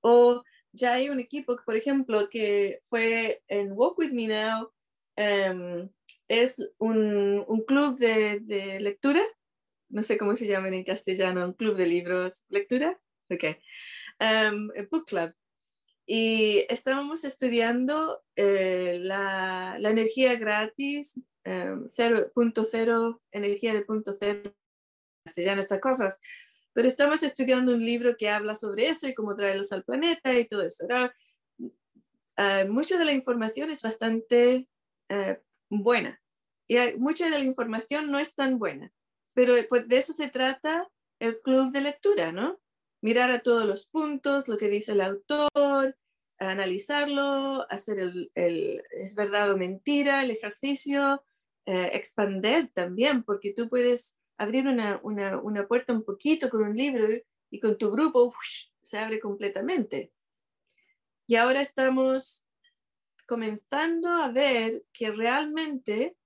O 0.00 0.42
ya 0.72 0.94
hay 0.94 1.08
un 1.08 1.20
equipo, 1.20 1.56
por 1.64 1.76
ejemplo, 1.76 2.28
que 2.28 2.80
fue 2.88 3.42
en 3.48 3.72
Walk 3.72 3.98
With 3.98 4.12
Me 4.12 4.28
Now, 4.28 4.72
um, 5.16 5.90
es 6.28 6.72
un, 6.78 7.44
un 7.46 7.64
club 7.64 7.98
de, 7.98 8.40
de, 8.40 8.80
lectura, 8.80 9.22
no 9.88 10.02
sé 10.02 10.16
cómo 10.16 10.34
se 10.36 10.46
llaman 10.46 10.74
en 10.74 10.84
castellano, 10.84 11.44
un 11.44 11.52
club 11.54 11.76
de 11.76 11.86
libros, 11.86 12.44
lectura, 12.48 12.98
ok, 13.28 13.44
um, 14.20 14.68
book 14.90 15.06
club. 15.06 15.34
Y 16.06 16.66
estábamos 16.68 17.24
estudiando 17.24 18.22
eh, 18.34 18.98
la, 19.00 19.76
la, 19.78 19.90
energía 19.90 20.34
gratis, 20.36 21.16
um, 21.44 21.88
0.0, 21.88 23.20
energía 23.30 23.74
de 23.74 23.82
punto 23.82 24.12
cero, 24.12 24.54
castellano, 25.24 25.60
estas 25.60 25.80
cosas, 25.80 26.20
pero 26.72 26.88
estamos 26.88 27.22
estudiando 27.22 27.72
un 27.72 27.84
libro 27.84 28.16
que 28.16 28.28
habla 28.28 28.54
sobre 28.54 28.88
eso 28.88 29.08
y 29.08 29.14
cómo 29.14 29.34
traerlos 29.36 29.72
al 29.72 29.84
planeta 29.84 30.38
y 30.38 30.46
todo 30.46 30.62
eso. 30.62 30.84
Ahora, 30.84 31.14
mucha 32.68 32.98
de 32.98 33.04
la 33.04 33.12
información 33.12 33.70
es 33.70 33.82
bastante 33.82 34.68
uh, 35.10 35.34
buena 35.68 36.20
y 36.70 36.76
mucha 36.98 37.24
de 37.24 37.32
la 37.32 37.44
información 37.44 38.12
no 38.12 38.20
es 38.20 38.36
tan 38.36 38.60
buena, 38.60 38.92
pero 39.34 39.54
pues, 39.68 39.88
de 39.88 39.98
eso 39.98 40.12
se 40.12 40.28
trata 40.28 40.88
el 41.18 41.40
club 41.40 41.72
de 41.72 41.80
lectura, 41.80 42.30
¿no? 42.30 42.60
Mirar 43.02 43.32
a 43.32 43.40
todos 43.40 43.66
los 43.66 43.88
puntos, 43.88 44.46
lo 44.46 44.56
que 44.56 44.68
dice 44.68 44.92
el 44.92 45.00
autor, 45.00 45.96
analizarlo, 46.38 47.66
hacer 47.70 47.98
el, 47.98 48.30
el 48.36 48.84
es 48.92 49.16
verdad 49.16 49.50
o 49.50 49.56
mentira, 49.56 50.22
el 50.22 50.30
ejercicio, 50.30 51.24
eh, 51.66 51.90
expander 51.94 52.68
también, 52.68 53.24
porque 53.24 53.52
tú 53.52 53.68
puedes 53.68 54.19
abrir 54.40 54.66
una, 54.66 54.98
una, 55.02 55.38
una, 55.38 55.68
puerta 55.68 55.92
un 55.92 56.02
poquito 56.02 56.48
con 56.48 56.62
un 56.62 56.74
libro 56.74 57.06
y 57.50 57.60
con 57.60 57.76
tu 57.76 57.90
grupo 57.90 58.32
se 58.82 58.98
abre 58.98 59.20
completamente. 59.20 60.14
Y 61.26 61.36
ahora 61.36 61.60
estamos 61.60 62.46
comenzando 63.26 64.08
a 64.08 64.28
ver 64.28 64.86
que 64.94 65.10
realmente 65.10 66.16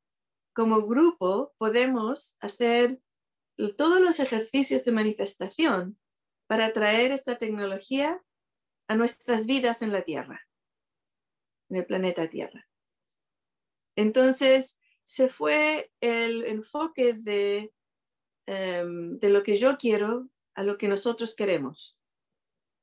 como 0.53 0.87
grupo 0.87 1.55
podemos 1.59 2.37
hacer 2.38 3.00
todos 3.77 4.00
los 4.00 4.20
ejercicios 4.20 4.85
de 4.85 4.92
manifestación 4.92 5.98
para 6.46 6.72
traer 6.72 7.11
esta 7.11 7.37
tecnología 7.37 8.22
a 8.87 8.94
nuestras 8.94 9.46
vidas 9.46 9.83
en 9.83 9.90
la 9.90 10.03
Tierra, 10.03 10.46
en 11.68 11.79
el 11.79 11.85
planeta 11.85 12.29
Tierra. 12.29 12.68
Entonces, 13.96 14.79
se 15.03 15.29
fue 15.29 15.90
el 16.00 16.44
enfoque 16.44 17.14
de 17.14 17.74
um, 18.46 19.18
de 19.18 19.30
lo 19.30 19.42
que 19.42 19.54
yo 19.57 19.76
quiero 19.76 20.28
a 20.54 20.62
lo 20.62 20.78
que 20.78 20.88
nosotros 20.88 21.35
queremos. 21.35 22.00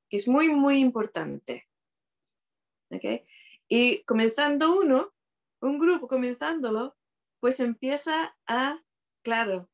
Es 0.10 0.28
muy, 0.28 0.50
muy 0.50 0.80
importante. 0.80 1.68
¿Okay? 2.90 3.26
Y 3.68 4.04
comenzando 4.04 4.78
uno, 4.78 5.14
un 5.62 5.80
grupo 5.80 6.08
comenzándolo, 6.08 6.98
pues 7.40 7.60
empieza 7.60 8.36
a, 8.46 8.84
claro, 9.24 9.70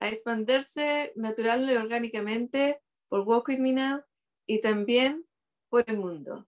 a 0.00 0.08
expandirse 0.08 1.12
natural 1.16 1.68
y 1.68 1.74
orgánicamente 1.74 2.80
por 3.08 3.20
Walk 3.20 3.48
With 3.48 3.58
Me 3.58 3.72
Now 3.72 4.04
y 4.46 4.60
también 4.60 5.26
por 5.68 5.84
el 5.88 5.98
mundo. 5.98 6.46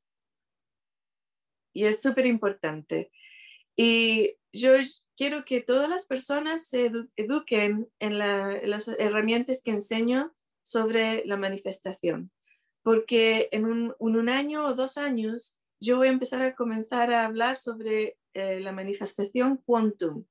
Y 1.72 1.84
es 1.84 2.00
súper 2.00 2.26
importante. 2.26 3.10
Y 3.76 4.36
yo 4.52 4.72
quiero 5.16 5.44
que 5.44 5.60
todas 5.60 5.88
las 5.88 6.06
personas 6.06 6.66
se 6.66 6.86
edu 6.86 7.08
eduquen 7.16 7.90
en, 7.98 8.18
la, 8.18 8.56
en, 8.56 8.70
las 8.70 8.88
herramientas 8.88 9.62
que 9.62 9.72
enseño 9.72 10.34
sobre 10.62 11.24
la 11.26 11.36
manifestación, 11.36 12.32
porque 12.82 13.48
en 13.52 13.66
un, 13.66 13.94
un, 13.98 14.28
año 14.28 14.64
o 14.66 14.74
dos 14.74 14.96
años 14.96 15.58
yo 15.78 15.98
voy 15.98 16.08
a 16.08 16.12
empezar 16.12 16.42
a 16.42 16.54
comenzar 16.54 17.12
a 17.12 17.26
hablar 17.26 17.56
sobre 17.56 18.18
eh, 18.34 18.60
la 18.60 18.72
manifestación 18.72 19.58
quantum. 19.58 20.24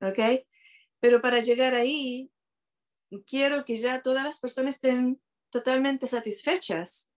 ¿Ok? 0.00 0.46
Pero 1.00 1.20
para 1.20 1.40
llegar 1.40 1.74
ahí, 1.74 2.30
quiero 3.26 3.64
que 3.64 3.78
ya 3.78 4.02
todas 4.02 4.24
las 4.24 4.38
personas 4.38 4.76
estén 4.76 5.20
totalmente 5.50 6.06
satisfechas 6.06 7.10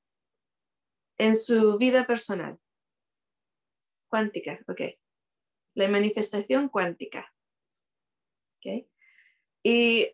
en 1.18 1.36
su 1.36 1.78
vida 1.78 2.08
personal. 2.08 2.58
Cuántica, 4.12 4.60
ok 4.68 4.82
la 5.74 5.88
manifestación 5.88 6.70
cuántica. 6.70 7.34
¿Okay? 8.58 8.88
Y, 9.64 10.12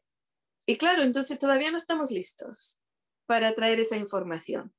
y 0.65 0.77
claro, 0.77 1.03
entonces 1.03 1.39
todavía 1.39 1.71
no 1.71 1.77
estamos 1.77 2.11
listos 2.11 2.81
para 3.25 3.53
traer 3.55 3.79
esa 3.79 3.97
información. 3.97 4.73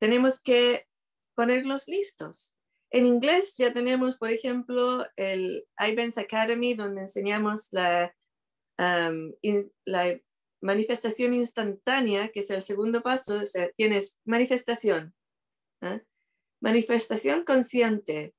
Tenemos 0.00 0.40
que 0.40 0.86
ponerlos 1.34 1.88
listos. 1.88 2.56
En 2.90 3.06
inglés 3.06 3.56
ya 3.56 3.72
tenemos, 3.72 4.16
por 4.16 4.30
ejemplo, 4.30 5.06
el 5.16 5.66
IBENS 5.78 6.18
Academy, 6.18 6.74
donde 6.74 7.02
enseñamos 7.02 7.68
la, 7.72 8.14
um, 8.78 9.32
la 9.84 10.18
manifestación 10.62 11.34
instantánea, 11.34 12.30
que 12.30 12.40
es 12.40 12.50
el 12.50 12.62
segundo 12.62 13.02
paso. 13.02 13.40
O 13.40 13.46
sea, 13.46 13.70
tienes 13.72 14.18
manifestación, 14.24 15.14
¿eh? 15.82 16.02
Manifestación 16.60 17.44
consciente, 17.44 18.34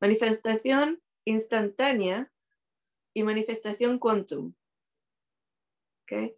manifestación 0.00 1.02
instantánea 1.24 2.32
y 3.14 3.22
manifestación 3.22 3.98
quantum. 3.98 4.54
¿Okay? 6.04 6.36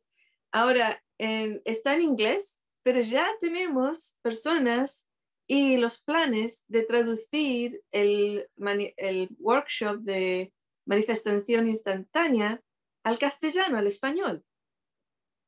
Ahora, 0.50 1.02
está 1.18 1.94
en 1.94 2.02
inglés, 2.02 2.62
pero 2.82 3.00
ya 3.00 3.26
tenemos 3.40 4.16
personas 4.22 5.08
y 5.46 5.76
los 5.76 6.02
planes 6.02 6.64
de 6.68 6.82
traducir 6.82 7.82
el, 7.90 8.48
el 8.96 9.28
workshop 9.38 10.00
de 10.00 10.52
manifestación 10.86 11.66
instantánea 11.66 12.62
al 13.04 13.18
castellano, 13.18 13.78
al 13.78 13.86
español. 13.86 14.44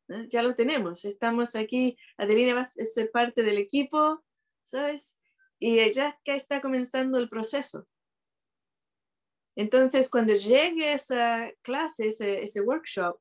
¿Eh? 0.08 0.26
Ya 0.28 0.42
lo 0.42 0.54
tenemos, 0.54 1.04
estamos 1.04 1.56
aquí, 1.56 1.96
Adelina 2.18 2.54
va 2.54 2.60
a 2.60 2.64
ser 2.64 3.10
parte 3.10 3.42
del 3.42 3.58
equipo, 3.58 4.22
¿sabes? 4.64 5.16
Y 5.64 5.80
ella 5.80 6.20
que 6.24 6.34
está 6.34 6.60
comenzando 6.60 7.16
el 7.18 7.30
proceso. 7.30 7.88
Entonces, 9.56 10.10
cuando 10.10 10.34
llegue 10.34 10.92
esa 10.92 11.50
clase, 11.62 12.08
ese, 12.08 12.42
ese 12.42 12.60
workshop 12.60 13.18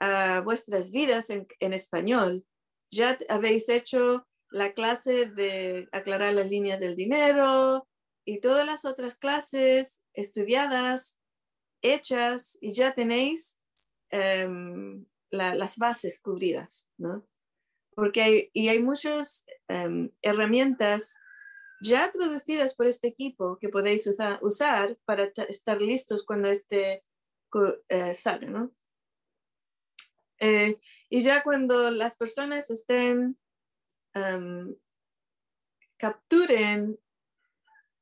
a 0.00 0.40
vuestras 0.40 0.90
vidas 0.90 1.30
en, 1.30 1.72
español, 1.72 2.44
ya 2.90 3.16
habéis 3.28 3.68
hecho 3.68 4.26
la 4.50 4.72
clase 4.72 5.26
de 5.26 5.88
aclarar 5.92 6.34
la 6.34 6.42
línea 6.42 6.76
del 6.76 6.96
dinero 6.96 7.86
y 8.26 8.40
todas 8.40 8.66
las 8.66 8.84
otras 8.84 9.16
clases 9.16 10.02
estudiadas, 10.12 11.20
hechas, 11.82 12.58
y 12.60 12.72
ya 12.72 12.96
tenéis 12.96 13.60
la, 14.10 15.54
las 15.54 15.78
bases 15.78 16.20
cubridas, 16.20 16.90
¿no? 16.98 17.28
Porque 17.94 18.22
hay, 18.22 18.50
y 18.52 18.70
hay 18.70 18.82
muchas 18.82 19.46
um, 19.68 20.10
herramientas 20.20 21.20
ya 21.84 22.10
traducidas 22.10 22.74
por 22.74 22.86
este 22.86 23.08
equipo 23.08 23.58
que 23.58 23.68
podéis 23.68 24.06
usar, 24.06 24.38
usar 24.42 24.98
para 25.04 25.30
estar 25.48 25.80
listos 25.80 26.24
cuando 26.24 26.48
este 26.48 27.04
eh, 27.88 28.14
salga, 28.14 28.48
¿no? 28.48 28.72
Eh, 30.40 30.80
y 31.10 31.20
ya 31.20 31.42
cuando 31.42 31.90
las 31.90 32.16
personas 32.16 32.70
estén, 32.70 33.38
um, 34.14 34.74
capturen 35.96 36.98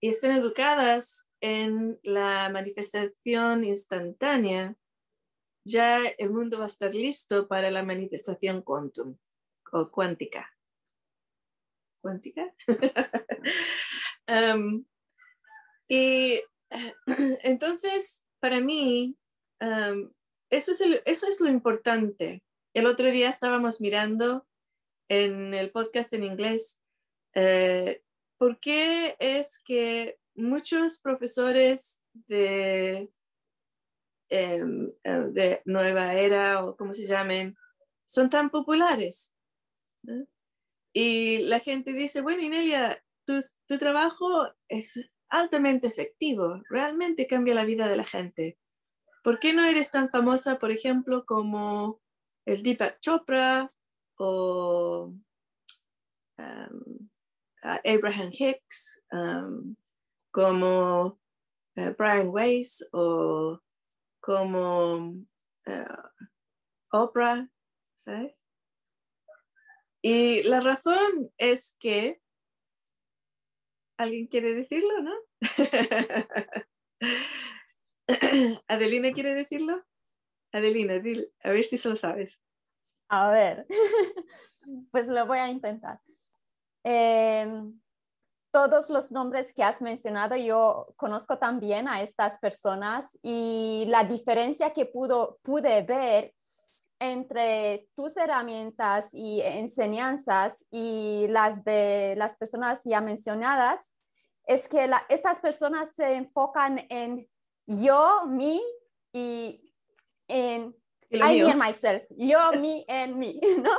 y 0.01 0.09
estén 0.09 0.33
educadas 0.33 1.29
en 1.41 1.99
la 2.03 2.49
manifestación 2.51 3.65
instantánea, 3.65 4.77
ya 5.65 5.99
el 6.19 6.31
mundo 6.31 6.59
va 6.59 6.65
a 6.65 6.69
estar 6.69 6.95
listo 6.95 7.49
para 7.49 7.71
la 7.71 7.83
manifestación 7.83 8.63
quantum 8.63 9.17
o 9.73 9.91
cuántica 9.91 10.52
cuántica. 12.03 12.55
um, 14.29 14.85
y 15.89 16.43
entonces, 17.43 18.23
para 18.41 18.61
mí, 18.61 19.17
um, 19.61 20.13
eso, 20.51 20.73
es 20.73 20.81
el, 20.83 21.03
eso 21.07 21.27
es 21.29 21.41
lo 21.41 21.49
importante. 21.49 22.43
El 22.75 22.87
otro 22.87 23.11
día 23.11 23.29
estábamos 23.29 23.81
mirando 23.81 24.47
en 25.09 25.55
el 25.55 25.71
podcast 25.71 26.13
en 26.13 26.25
inglés, 26.25 26.81
eh, 27.35 28.03
¿por 28.39 28.59
qué 28.61 29.17
es 29.19 29.61
que 29.63 30.19
muchos 30.35 30.99
profesores 30.99 32.03
de, 32.15 33.11
em, 34.31 34.91
eh, 35.05 35.27
de 35.31 35.63
nueva 35.65 36.15
era 36.15 36.65
o 36.65 36.77
como 36.77 36.95
se 36.95 37.07
llamen 37.07 37.57
son 38.07 38.31
tan 38.31 38.51
populares? 38.51 39.35
Y 40.93 41.39
la 41.39 41.61
gente 41.61 41.93
dice, 41.93 42.21
bueno, 42.21 42.43
Inelia, 42.43 43.03
tu, 43.25 43.39
tu 43.67 43.79
trabajo 43.79 44.27
es 44.69 45.01
altamente 45.29 45.87
efectivo, 45.87 46.63
realmente 46.69 47.27
cambia 47.27 47.55
la 47.55 47.65
vida 47.65 47.89
de 47.89 47.97
la 47.97 48.05
gente. 48.05 48.59
¿Por 49.25 49.39
qué 49.39 49.53
no 49.53 49.65
eres 49.65 49.91
tan 49.91 50.11
famosa, 50.11 50.59
por 50.59 50.71
ejemplo, 50.71 51.25
como 51.25 52.01
el 52.45 52.63
Deepak 52.63 53.01
Chopra 53.01 53.73
o 54.19 55.15
um, 56.39 57.09
Abraham 57.63 58.31
Hicks, 58.33 59.03
um, 59.13 59.77
como 60.33 61.19
uh, 61.77 61.95
Brian 61.97 62.29
Weiss 62.29 62.87
o 62.93 63.59
como 64.21 65.25
uh, 65.67 66.09
Oprah, 66.93 67.49
¿sabes? 67.95 68.45
Y 70.03 70.43
la 70.43 70.61
razón 70.61 71.31
es 71.39 71.77
que, 71.79 72.21
¿alguien 73.97 74.27
quiere 74.27 74.53
decirlo, 74.55 75.01
no? 75.01 75.15
Adelina 78.69 79.13
quiere 79.13 79.35
decirlo. 79.35 79.85
Adelina, 80.53 80.95
a 80.95 81.51
ver 81.51 81.65
si 81.65 81.79
se 81.79 81.89
lo 81.89 81.97
sabes. 81.97 82.43
A 83.09 83.31
ver, 83.31 83.67
pues 84.91 85.07
lo 85.09 85.27
voy 85.27 85.39
a 85.39 85.49
intentar. 85.49 86.01
Em, 86.85 87.81
todos 88.51 88.91
los 88.91 89.13
nombres 89.13 89.55
que 89.55 89.63
has 89.63 89.81
mencionado, 89.81 90.37
yo 90.37 90.93
conozco 90.97 91.39
también 91.39 91.89
a 91.89 92.03
estas 92.03 92.39
personas 92.39 93.19
y 93.23 93.85
la 93.87 94.05
diferencia 94.05 94.73
que 94.73 94.85
pudo, 94.85 95.39
pude 95.43 95.83
ver 95.83 96.35
entre 97.03 97.89
tus 97.97 98.17
herramientas 98.17 99.13
y 99.13 99.41
enseñanzas 99.41 100.65
y 100.71 101.27
las 101.29 101.65
de 101.65 102.15
las 102.17 102.37
personas 102.37 102.83
ya 102.85 103.01
mencionadas 103.01 103.93
es 104.47 104.69
que 104.69 104.89
estas 105.09 105.41
personas 105.41 105.97
se 105.97 106.15
enfocan 106.15 106.87
en 106.89 107.29
yo, 107.67 108.27
mí 108.29 108.63
y 109.13 109.75
en 110.29 110.77
Y 111.11 111.17
I, 111.17 111.43
me 111.43 111.51
and 111.51 111.61
myself. 111.61 112.03
Yo, 112.11 112.39
me 112.61 112.85
and 112.89 113.17
me, 113.17 113.35
¿no? 113.59 113.79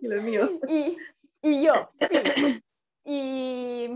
Y 0.00 0.08
lo 0.08 0.20
mío. 0.22 0.50
Y, 0.68 0.98
y 1.42 1.64
yo, 1.64 1.72
sí. 1.94 2.62
Y, 3.04 3.88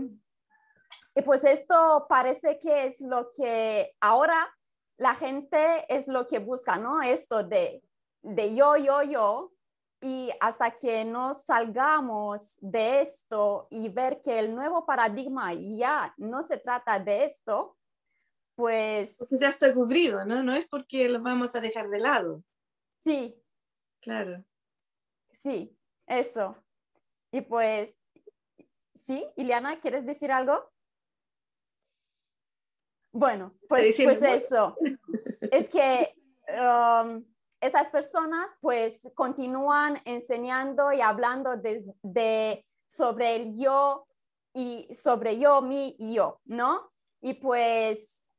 y 1.13 1.21
pues 1.23 1.43
esto 1.43 2.05
parece 2.07 2.57
que 2.57 2.85
es 2.85 3.01
lo 3.01 3.31
que 3.31 3.93
ahora 3.99 4.49
la 4.97 5.13
gente 5.13 5.85
es 5.89 6.07
lo 6.07 6.25
que 6.25 6.39
busca, 6.39 6.77
¿no? 6.77 7.01
Esto 7.01 7.43
de, 7.43 7.83
de 8.21 8.55
yo, 8.55 8.77
yo, 8.77 9.03
yo. 9.03 9.51
Y 10.03 10.31
hasta 10.39 10.71
que 10.71 11.05
nos 11.05 11.43
salgamos 11.43 12.57
de 12.59 13.01
esto 13.01 13.67
y 13.69 13.87
ver 13.89 14.21
que 14.23 14.39
el 14.39 14.55
nuevo 14.55 14.83
paradigma 14.83 15.53
ya 15.53 16.13
no 16.17 16.41
se 16.41 16.57
trata 16.57 16.97
de 16.97 17.25
esto, 17.25 17.77
pues 18.55 19.17
Porque 19.19 19.37
ya 19.37 19.49
está 19.49 19.71
cubrido, 19.73 20.25
¿no? 20.25 20.41
No 20.41 20.53
es 20.53 20.67
porque 20.67 21.07
lo 21.07 21.21
vamos 21.21 21.55
a 21.55 21.59
dejar 21.59 21.89
de 21.89 21.99
lado. 21.99 22.43
sí, 23.03 23.37
Claro. 24.01 24.43
sí, 25.31 25.77
eso. 26.07 26.55
Y 27.31 27.41
pues, 27.41 28.03
sí, 28.95 29.23
Ileana, 29.35 29.79
¿quieres 29.79 30.07
decir 30.07 30.31
algo? 30.31 30.71
Bueno, 33.13 33.55
pues, 33.69 33.99
pues 34.01 34.21
eso. 34.21 34.75
Es 35.51 35.69
que 35.69 36.15
um, 36.47 37.25
esas 37.61 37.89
personas 37.89 38.57
pues 38.59 39.07
continúan 39.15 40.01
enseñando 40.05 40.91
y 40.91 41.01
hablando 41.01 41.55
de, 41.57 41.85
de- 42.01 42.65
sobre 42.87 43.35
el 43.35 43.57
yo 43.57 44.05
y 44.53 44.93
sobre 44.95 45.39
yo, 45.39 45.61
mí 45.61 45.95
y 45.97 46.15
yo, 46.15 46.41
¿no? 46.45 46.91
Y 47.21 47.35
pues 47.35 48.29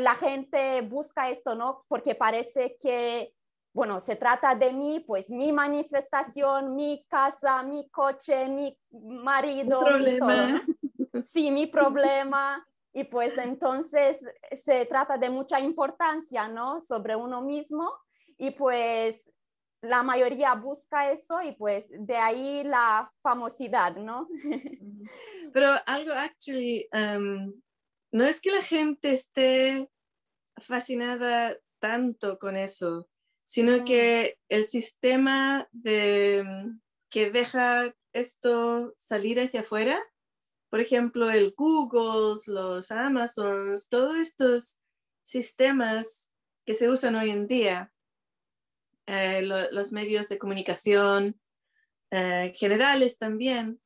la 0.00 0.14
gente 0.14 0.82
busca 0.82 1.30
esto, 1.30 1.54
¿no? 1.54 1.84
Porque 1.88 2.14
parece 2.14 2.76
que, 2.78 3.32
bueno, 3.72 4.00
se 4.00 4.16
trata 4.16 4.54
de 4.54 4.72
mí, 4.72 5.00
pues 5.00 5.30
mi 5.30 5.52
manifestación, 5.52 6.74
mi 6.74 7.06
casa, 7.08 7.62
mi 7.62 7.88
coche, 7.88 8.48
mi 8.48 8.76
marido, 8.90 9.80
mi 9.80 9.86
problema. 9.86 10.26
todo. 11.12 11.24
Sí, 11.24 11.50
mi 11.50 11.66
problema. 11.66 12.66
Y 12.92 13.04
pues 13.04 13.38
entonces 13.38 14.26
se 14.52 14.84
trata 14.86 15.16
de 15.16 15.30
mucha 15.30 15.58
importancia, 15.60 16.48
¿no? 16.48 16.80
Sobre 16.80 17.16
uno 17.16 17.40
mismo. 17.40 17.90
Y 18.42 18.52
pues 18.52 19.30
la 19.82 20.02
mayoría 20.02 20.54
busca 20.54 21.10
eso 21.12 21.42
y 21.42 21.52
pues 21.52 21.88
de 21.90 22.16
ahí 22.16 22.62
la 22.64 23.12
famosidad, 23.22 23.96
¿no? 23.96 24.28
Pero 25.52 25.74
algo, 25.86 26.12
actually, 26.12 26.88
um, 26.92 27.52
no 28.12 28.24
es 28.24 28.40
que 28.40 28.50
la 28.50 28.62
gente 28.62 29.12
esté 29.12 29.90
fascinada 30.56 31.58
tanto 31.80 32.38
con 32.38 32.56
eso, 32.56 33.08
sino 33.44 33.78
Mm. 33.78 33.84
que 33.84 34.38
el 34.48 34.64
sistema 34.64 35.68
de, 35.72 36.44
que 37.10 37.30
deja 37.30 37.94
esto 38.14 38.94
salir 38.96 39.38
hacia 39.38 39.60
afuera, 39.60 40.02
por 40.70 40.80
ejemplo, 40.80 41.30
el 41.30 41.52
Google, 41.56 42.40
los 42.46 42.90
Amazons, 42.90 43.88
todos 43.88 44.16
estos 44.16 44.78
sistemas 45.24 46.32
que 46.66 46.74
se 46.74 46.88
usan 46.88 47.16
hoy 47.16 47.30
en 47.30 47.46
día, 47.46 47.92
eh, 49.12 49.42
lo- 49.42 49.70
los 49.72 49.90
medios 49.92 50.28
de 50.28 50.38
comunicación 50.38 51.34
eh, 52.12 52.52
generales 52.56 53.18
también, 53.18 53.80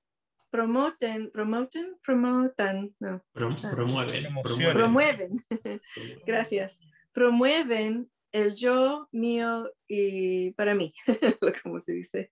promoten, 0.51 1.31
promoten, 1.31 1.97
promotan, 2.05 2.95
no, 3.01 3.25
Prom- 3.35 3.57
Ah. 3.65 3.71
promueven, 3.75 4.25
promueven, 4.43 4.75
promueven. 4.75 5.45
gracias, 6.27 6.81
promueven 7.13 8.11
el 8.33 8.55
yo 8.55 9.09
mío 9.13 9.71
y 9.89 10.51
para 10.53 10.75
mí, 10.75 10.93
como 11.63 11.81
se 11.81 11.93
dice. 11.93 12.29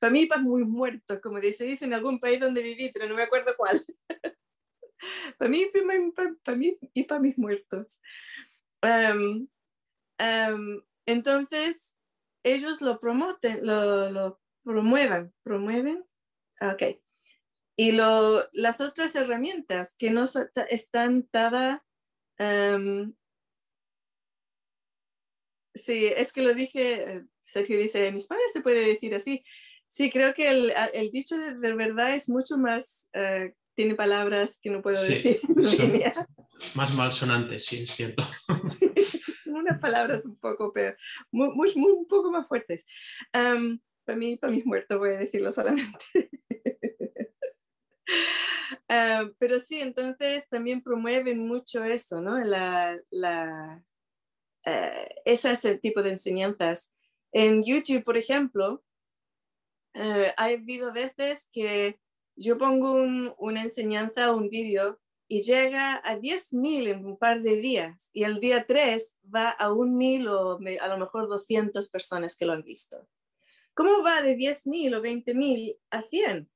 Para 0.00 0.10
mí 0.12 0.22
y 0.22 0.26
para 0.26 0.40
muy 0.42 0.64
muertos, 0.64 1.20
como 1.20 1.38
se 1.40 1.64
dice 1.64 1.84
en 1.84 1.94
algún 1.94 2.18
país 2.18 2.40
donde 2.40 2.62
viví, 2.62 2.90
pero 2.92 3.08
no 3.08 3.14
me 3.14 3.22
acuerdo 3.22 3.52
cuál. 3.56 3.80
para 5.38 5.48
mí, 5.50 5.66
para, 6.14 6.34
para 6.44 6.56
mí 6.58 6.76
y 6.94 7.04
para 7.04 7.20
mis 7.20 7.38
muertos. 7.38 8.00
Am, 8.82 9.48
am, 10.18 10.82
entonces, 11.06 11.96
ellos 12.42 12.80
lo 12.82 13.00
promoten, 13.00 13.66
lo, 13.66 14.10
lo 14.10 14.40
promuevan, 14.64 15.32
promueven. 15.42 16.04
Ok. 16.60 16.82
Y 17.76 17.92
lo, 17.92 18.46
las 18.52 18.80
otras 18.80 19.14
herramientas 19.16 19.94
que 19.96 20.10
no 20.10 20.24
están 20.68 21.28
dadas 21.32 21.80
Em, 22.42 23.12
sí, 25.74 26.06
es 26.06 26.32
que 26.32 26.40
lo 26.40 26.54
dije, 26.54 27.16
eh, 27.16 27.24
Sergio 27.44 27.76
dice, 27.78 28.06
en 28.06 28.16
España 28.16 28.40
se 28.50 28.62
puede 28.62 28.86
decir 28.86 29.14
así. 29.14 29.44
Sí, 29.88 30.10
creo 30.10 30.32
que 30.32 30.48
el, 30.48 31.10
dicho 31.12 31.36
de, 31.36 31.54
de 31.58 31.74
verdad 31.74 32.14
es 32.14 32.30
mucho 32.30 32.56
más, 32.56 33.10
eh, 33.12 33.52
tiene 33.74 33.94
palabras 33.94 34.58
que 34.62 34.70
no 34.70 34.80
puedo 34.80 34.96
Sí, 35.02 35.12
decir 35.12 35.40
en 35.56 35.64
son- 35.64 35.92
línea. 35.92 36.26
Más 36.74 36.94
malsonantes, 36.94 37.66
sí, 37.66 37.82
es 37.84 37.94
cierto. 37.94 38.22
unas 39.58 39.78
palabras 39.80 40.26
un 40.26 40.36
poco, 40.38 40.72
pero 40.72 40.96
muy, 41.30 41.50
muy, 41.54 41.72
un 41.92 42.06
poco 42.06 42.30
más 42.30 42.46
fuertes. 42.48 42.84
Para 44.04 44.18
mí, 44.18 44.36
para 44.36 44.52
mis 44.52 44.66
muertos 44.66 44.98
voy 44.98 45.10
a 45.10 45.18
decirlo 45.18 45.52
solamente. 45.52 46.04
Am, 48.88 49.34
pero 49.38 49.58
sí, 49.58 49.80
entonces 49.80 50.48
también 50.48 50.82
promueven 50.82 51.46
mucho 51.46 51.84
eso, 51.84 52.20
¿no? 52.20 52.38
La, 52.42 52.98
la, 53.10 53.84
eh, 54.66 55.08
ese 55.24 55.52
es 55.52 55.64
el 55.64 55.80
tipo 55.80 56.02
de 56.02 56.10
enseñanzas. 56.10 56.94
En 57.32 57.64
YouTube, 57.64 58.04
por 58.04 58.16
ejemplo, 58.16 58.84
eh, 59.94 60.32
ha 60.36 60.44
habido 60.44 60.92
veces 60.92 61.48
que 61.52 62.00
yo 62.36 62.58
pongo 62.58 62.92
un- 62.92 63.34
una 63.38 63.62
enseñanza, 63.62 64.32
un 64.32 64.48
vídeo, 64.48 65.00
y 65.32 65.42
llega 65.42 66.02
a 66.02 66.16
10.000 66.16 66.88
en 66.88 67.06
un 67.06 67.16
par 67.16 67.40
de 67.40 67.54
días, 67.54 68.10
y 68.12 68.24
el 68.24 68.40
día 68.40 68.66
3 68.66 69.16
va 69.32 69.50
a 69.50 69.70
1.000 69.70 70.26
o 70.28 70.58
a 70.58 70.88
lo 70.88 70.98
mejor 70.98 71.28
200 71.28 71.88
personas 71.88 72.36
que 72.36 72.46
lo 72.46 72.52
han 72.52 72.64
visto. 72.64 73.06
¿Cómo 73.72 74.02
va 74.02 74.22
de 74.22 74.36
10.000 74.36 74.96
o 74.96 75.00
20.000 75.00 75.78
a 75.90 76.02
100? 76.02 76.50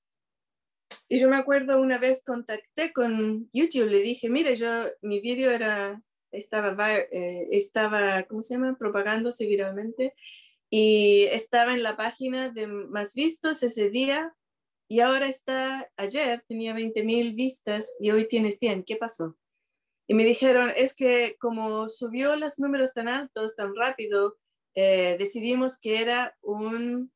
Y 1.08 1.20
yo 1.20 1.28
me 1.28 1.36
acuerdo 1.36 1.80
una 1.80 1.98
vez 1.98 2.24
contacté 2.24 2.92
con 2.92 3.48
YouTube, 3.52 3.86
le 3.86 4.00
dije, 4.00 4.28
mire, 4.28 4.56
yo, 4.56 4.68
mi 5.02 5.20
vídeo 5.20 5.52
era, 5.52 6.02
estaba, 6.32 6.96
eh, 6.96 7.46
estaba, 7.52 8.24
¿cómo 8.24 8.42
se 8.42 8.54
llama?, 8.54 8.76
propagándose 8.76 9.46
viralmente, 9.46 10.14
y 10.68 11.28
estaba 11.30 11.74
en 11.74 11.84
la 11.84 11.96
página 11.96 12.48
de 12.48 12.66
más 12.66 13.14
vistos 13.14 13.62
ese 13.62 13.88
día 13.90 14.34
y 14.88 15.00
ahora 15.00 15.26
está, 15.26 15.90
ayer 15.96 16.44
tenía 16.46 16.74
20 16.74 17.04
mil 17.04 17.34
vistas 17.34 17.96
y 18.00 18.10
hoy 18.10 18.28
tiene 18.28 18.56
100. 18.58 18.84
¿Qué 18.84 18.96
pasó? 18.96 19.36
Y 20.06 20.14
me 20.14 20.24
dijeron, 20.24 20.70
es 20.76 20.94
que 20.94 21.36
como 21.40 21.88
subió 21.88 22.36
los 22.36 22.58
números 22.58 22.92
tan 22.92 23.08
altos, 23.08 23.56
tan 23.56 23.74
rápido, 23.74 24.36
eh, 24.74 25.16
decidimos 25.18 25.78
que 25.80 26.00
era 26.00 26.36
un, 26.42 27.10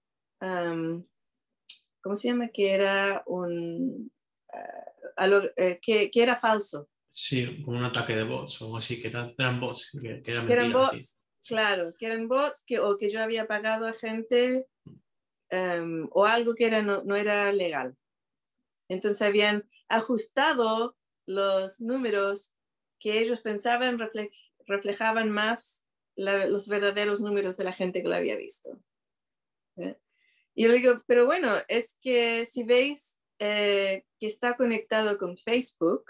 ¿cómo 2.00 2.16
se 2.16 2.28
llama? 2.28 2.48
Que 2.48 2.72
era 2.72 3.22
un, 3.26 4.10
uh, 4.48 5.78
que, 5.82 6.10
que, 6.10 6.22
era 6.22 6.36
falso. 6.36 6.88
Sí, 7.12 7.62
como 7.64 7.78
un 7.78 7.84
ataque 7.84 8.16
de 8.16 8.24
bots 8.24 8.62
o 8.62 8.66
algo 8.66 8.78
así, 8.78 9.00
que 9.00 9.08
eran, 9.08 9.34
eran 9.36 9.60
bots. 9.60 9.90
Que, 9.90 10.22
que, 10.22 10.32
eran 10.32 10.72
bots, 10.72 11.20
claro, 11.44 11.92
que 11.98 12.06
eran 12.06 12.28
bots 12.28 12.62
que, 12.64 12.78
o 12.78 12.96
que 12.96 13.08
yo 13.08 13.22
había 13.22 13.46
pagado 13.46 13.86
a 13.86 13.92
gente 13.92 14.66
um, 15.50 16.08
o 16.12 16.24
algo 16.24 16.54
que 16.54 16.66
era, 16.66 16.82
no, 16.82 17.02
no 17.04 17.16
era 17.16 17.52
legal. 17.52 17.96
Entonces 18.88 19.22
habían 19.22 19.68
ajustado 19.88 20.96
los 21.26 21.80
números 21.80 22.54
que 23.00 23.20
ellos 23.20 23.40
pensaban 23.40 23.98
reflejaban 24.66 25.30
más 25.30 25.84
los 26.16 26.68
verdaderos 26.68 27.20
números 27.20 27.56
de 27.56 27.64
la 27.64 27.72
gente 27.72 28.02
que 28.02 28.08
lo 28.08 28.16
había 28.16 28.36
visto. 28.36 28.80
¿eh? 29.76 29.96
Y 30.54 30.64
yo 30.64 30.68
le 30.68 30.78
digo, 30.78 31.02
pero 31.06 31.26
bueno, 31.26 31.58
es 31.68 31.96
que 32.02 32.44
si 32.44 32.64
veis 32.64 33.20
eh, 33.38 34.04
que 34.18 34.26
está 34.26 34.56
conectado 34.56 35.16
con 35.16 35.38
Facebook, 35.38 36.04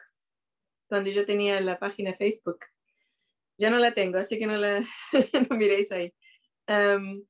cuando 0.88 1.10
yo 1.10 1.26
tenía 1.26 1.60
la 1.60 1.78
página 1.78 2.16
Facebook, 2.16 2.60
ya 3.58 3.68
no 3.68 3.78
la 3.78 3.92
tengo, 3.92 4.16
así 4.16 4.38
que 4.38 4.46
no 4.46 4.56
la 4.56 4.80
no 5.50 5.56
miréis 5.56 5.92
ahí. 5.92 6.14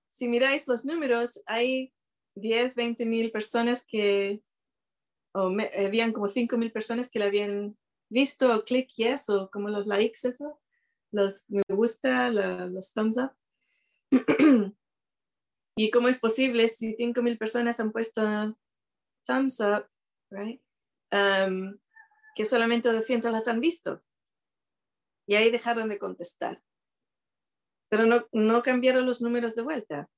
si 0.09 0.29
miráis 0.29 0.69
los 0.69 0.85
números, 0.85 1.43
hay 1.47 1.93
10, 2.41 2.75
20 2.75 3.07
mil 3.07 3.31
personas 3.31 3.85
que, 3.85 4.43
o 5.35 5.53
habían 5.79 6.13
como 6.13 6.29
5 6.29 6.57
mil 6.57 6.73
personas 6.73 7.11
que 7.11 7.19
la 7.19 7.27
habían 7.27 7.77
visto, 8.09 8.65
click 8.65 8.91
yes, 8.97 9.29
o 9.29 9.51
como 9.51 9.69
los 9.69 9.87
likes, 9.87 10.21
eso, 10.25 10.61
los 11.13 11.49
me 11.49 11.63
gusta, 11.69 12.31
los 12.31 12.93
thumbs 12.93 13.19
up. 13.19 13.33
y 15.77 15.91
cómo 15.91 16.09
es 16.09 16.19
posible 16.19 16.69
si 16.69 16.95
5 16.95 17.23
mil 17.23 17.39
personas 17.39 17.79
han 17.81 17.93
puesto 17.93 18.23
thumbs 19.27 19.61
up, 19.61 19.87
right? 20.31 20.61
Um, 21.13 21.79
que 22.35 22.45
solamente 22.45 22.91
200 22.91 23.31
las 23.31 23.49
han 23.49 23.61
visto. 23.61 24.03
Y 25.27 25.35
ahí 25.35 25.51
dejaron 25.51 25.89
de 25.89 25.99
contestar. 25.99 26.63
Pero 27.91 28.07
no, 28.07 28.27
no 28.33 28.63
cambiaron 28.63 29.07
los 29.07 29.21
números 29.21 29.55
de 29.55 29.63
vuelta. 29.63 30.11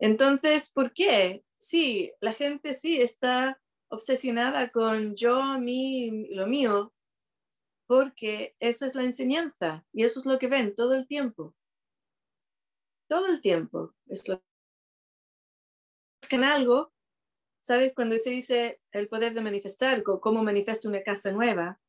Entonces, 0.00 0.70
¿por 0.70 0.92
qué? 0.92 1.44
Sí, 1.58 2.12
la 2.20 2.32
gente 2.32 2.72
sí 2.74 3.00
está 3.00 3.60
obsesionada 3.88 4.70
con 4.70 5.14
yo, 5.14 5.58
mí, 5.58 6.26
lo 6.30 6.46
mío, 6.46 6.94
porque 7.86 8.56
esa 8.60 8.86
es 8.86 8.94
la 8.94 9.04
enseñanza 9.04 9.84
y 9.92 10.04
eso 10.04 10.20
es 10.20 10.26
lo 10.26 10.38
que 10.38 10.48
ven 10.48 10.74
todo 10.74 10.94
el 10.94 11.06
tiempo. 11.06 11.54
Todo 13.08 13.26
el 13.26 13.40
tiempo. 13.40 13.94
Es 14.06 14.28
lo 14.28 14.42
que 16.28 16.36
en 16.36 16.44
algo, 16.44 16.92
¿sabes? 17.58 17.92
Cuando 17.92 18.16
se 18.16 18.30
dice 18.30 18.80
el 18.92 19.08
poder 19.08 19.34
de 19.34 19.40
manifestar, 19.40 20.02
cómo 20.02 20.42
manifiesto 20.44 20.88
una 20.88 21.02
casa 21.02 21.32
nueva, 21.32 21.80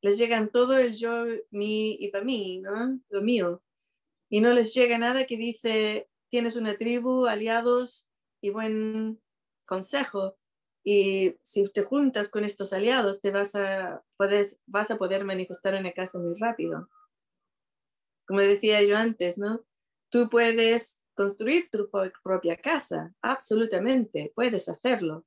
les 0.00 0.16
llegan 0.16 0.50
todo 0.50 0.78
el 0.78 0.94
yo, 0.94 1.24
mí 1.50 1.96
y 1.98 2.08
para 2.08 2.24
mí, 2.24 2.60
¿no? 2.60 3.00
Lo 3.08 3.20
mío. 3.20 3.62
Y 4.30 4.40
no 4.40 4.52
les 4.52 4.72
llega 4.74 4.96
nada 4.98 5.26
que 5.26 5.36
dice, 5.36 6.08
tienes 6.30 6.56
una 6.56 6.76
tribu, 6.76 7.26
aliados 7.26 8.08
y 8.40 8.50
buen 8.50 9.20
consejo. 9.66 10.36
Y 10.84 11.36
si 11.42 11.68
te 11.68 11.82
juntas 11.82 12.28
con 12.28 12.44
estos 12.44 12.72
aliados, 12.72 13.20
te 13.20 13.30
vas 13.30 13.54
a, 13.54 14.02
puedes, 14.16 14.60
vas 14.66 14.90
a 14.90 14.96
poder 14.96 15.24
manifestar 15.24 15.74
una 15.74 15.92
casa 15.92 16.18
muy 16.18 16.34
rápido. 16.38 16.88
Como 18.26 18.40
decía 18.40 18.82
yo 18.82 18.96
antes, 18.96 19.38
¿no? 19.38 19.64
Tú 20.10 20.28
puedes 20.30 21.02
construir 21.14 21.68
tu 21.70 21.90
propia 22.22 22.56
casa, 22.56 23.12
absolutamente, 23.22 24.32
puedes 24.34 24.68
hacerlo. 24.68 25.26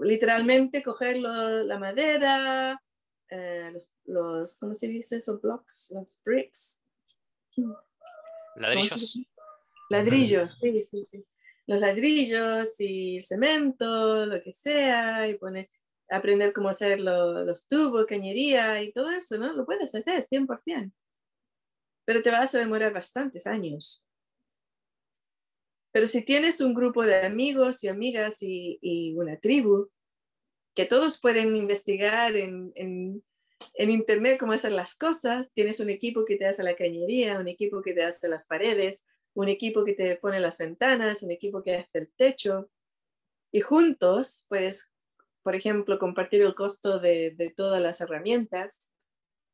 Literalmente 0.00 0.82
coger 0.82 1.18
la 1.18 1.78
madera, 1.78 2.80
eh, 3.28 3.70
los, 3.72 3.92
los, 4.04 4.58
¿cómo 4.58 4.74
se 4.74 4.88
dice 4.88 5.16
esos 5.16 5.40
blocks? 5.40 5.90
Los 5.92 6.22
bricks. 6.24 6.80
Ladrillos. 8.54 9.18
Ladrillos, 9.88 10.58
sí, 10.58 10.80
sí, 10.80 11.04
sí 11.04 11.24
los 11.66 11.80
ladrillos 11.80 12.80
y 12.80 13.22
cemento, 13.22 14.24
lo 14.26 14.42
que 14.42 14.52
sea, 14.52 15.28
y 15.28 15.36
poner, 15.36 15.68
aprender 16.08 16.52
cómo 16.52 16.68
hacer 16.68 17.00
los 17.00 17.66
tubos, 17.66 18.06
cañería 18.06 18.80
y 18.82 18.92
todo 18.92 19.10
eso, 19.10 19.36
¿no? 19.36 19.52
Lo 19.52 19.66
puedes 19.66 19.94
hacer 19.94 20.04
100%. 20.04 20.92
Pero 22.04 22.22
te 22.22 22.30
vas 22.30 22.54
a 22.54 22.58
demorar 22.58 22.92
bastantes 22.92 23.46
años. 23.46 24.04
Pero 25.90 26.06
si 26.06 26.22
tienes 26.22 26.60
un 26.60 26.74
grupo 26.74 27.04
de 27.04 27.24
amigos 27.24 27.82
y 27.82 27.88
amigas 27.88 28.38
y, 28.40 29.14
una 29.16 29.38
tribu, 29.40 29.90
que 30.74 30.84
todos 30.84 31.20
pueden 31.20 31.56
investigar 31.56 32.36
en, 32.36 32.70
en, 32.76 33.24
en, 33.74 33.90
internet 33.90 34.38
cómo 34.38 34.52
hacer 34.52 34.72
las 34.72 34.94
cosas, 34.94 35.52
tienes 35.52 35.80
un 35.80 35.88
equipo 35.88 36.26
que 36.26 36.36
te 36.36 36.46
hace 36.46 36.62
la 36.62 36.76
cañería, 36.76 37.40
un 37.40 37.48
equipo 37.48 37.82
que 37.82 37.94
te 37.94 38.04
hace 38.04 38.28
las 38.28 38.46
paredes, 38.46 39.06
un 39.36 39.48
equipo 39.48 39.84
que 39.84 39.92
te 39.92 40.16
pone 40.16 40.40
las 40.40 40.58
ventanas, 40.58 41.22
un 41.22 41.30
equipo 41.30 41.62
que 41.62 41.76
hace 41.76 41.98
el 41.98 42.10
techo, 42.16 42.70
y 43.52 43.60
juntos 43.60 44.44
puedes, 44.48 44.90
por 45.42 45.54
ejemplo, 45.54 45.98
compartir 45.98 46.40
el 46.40 46.54
costo 46.54 46.98
de, 46.98 47.52
todas 47.54 47.80
las 47.80 48.00
herramientas, 48.00 48.92